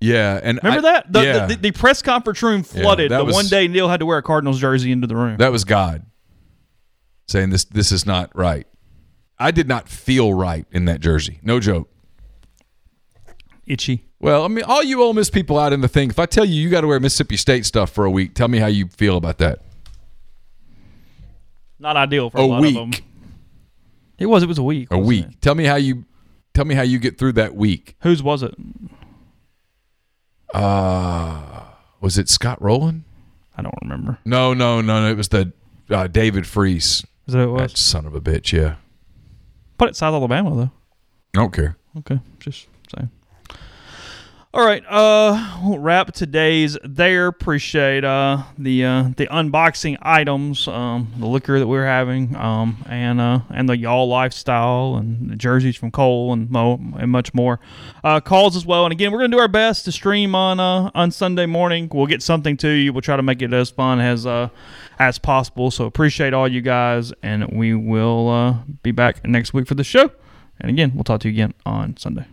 [0.00, 3.10] Yeah, and Remember I- that the, yeah, the, the press conference room flooded.
[3.10, 5.36] that the was- one day Neal had to wear a Cardinals jersey into the room.
[5.36, 6.06] that was God
[7.28, 7.64] saying this.
[7.64, 8.66] This is not right.
[9.38, 11.38] I did not feel right in that jersey.
[11.42, 11.90] No joke.
[13.66, 14.04] Itchy.
[14.20, 16.10] Well, I mean, all you Ole Miss people out in the thing.
[16.10, 18.48] If I tell you you got to wear Mississippi State stuff for a week, tell
[18.48, 19.60] me how you feel about that.
[21.78, 22.76] Not ideal for a, A lot week.
[22.76, 23.00] of them.
[24.18, 24.42] It was.
[24.42, 24.88] It was a week.
[24.90, 25.26] A week.
[25.26, 25.40] it?
[25.40, 26.04] Tell me how you.
[26.52, 27.94] Tell me how you get through that week.
[28.02, 28.54] Whose was it?
[30.52, 31.62] Uh,
[32.00, 33.04] was it Scott Rolen?
[33.56, 34.18] I don't remember.
[34.24, 35.10] No, no, no, no.
[35.10, 35.52] It was the
[35.88, 37.04] uh, David Freese.
[37.26, 37.72] Is that who it was?
[37.72, 38.52] That son of a bitch.
[38.52, 38.74] Yeah,
[39.78, 40.70] Put it South Alabama though.
[41.34, 41.76] I don't care.
[41.98, 43.10] Okay, just saying.
[44.52, 47.28] All right, uh, we'll wrap today's there.
[47.28, 53.20] Appreciate uh the uh the unboxing items, um, the liquor that we're having, um, and
[53.20, 57.60] uh and the y'all lifestyle and the jerseys from Cole and Mo and much more.
[58.02, 60.90] Uh, calls as well, and again, we're gonna do our best to stream on uh
[60.96, 61.88] on Sunday morning.
[61.88, 62.92] We'll get something to you.
[62.92, 64.48] We'll try to make it as fun as uh
[64.98, 65.70] as possible.
[65.70, 69.84] So appreciate all you guys, and we will uh be back next week for the
[69.84, 70.10] show.
[70.60, 72.26] And again, we'll talk to you again on Sunday.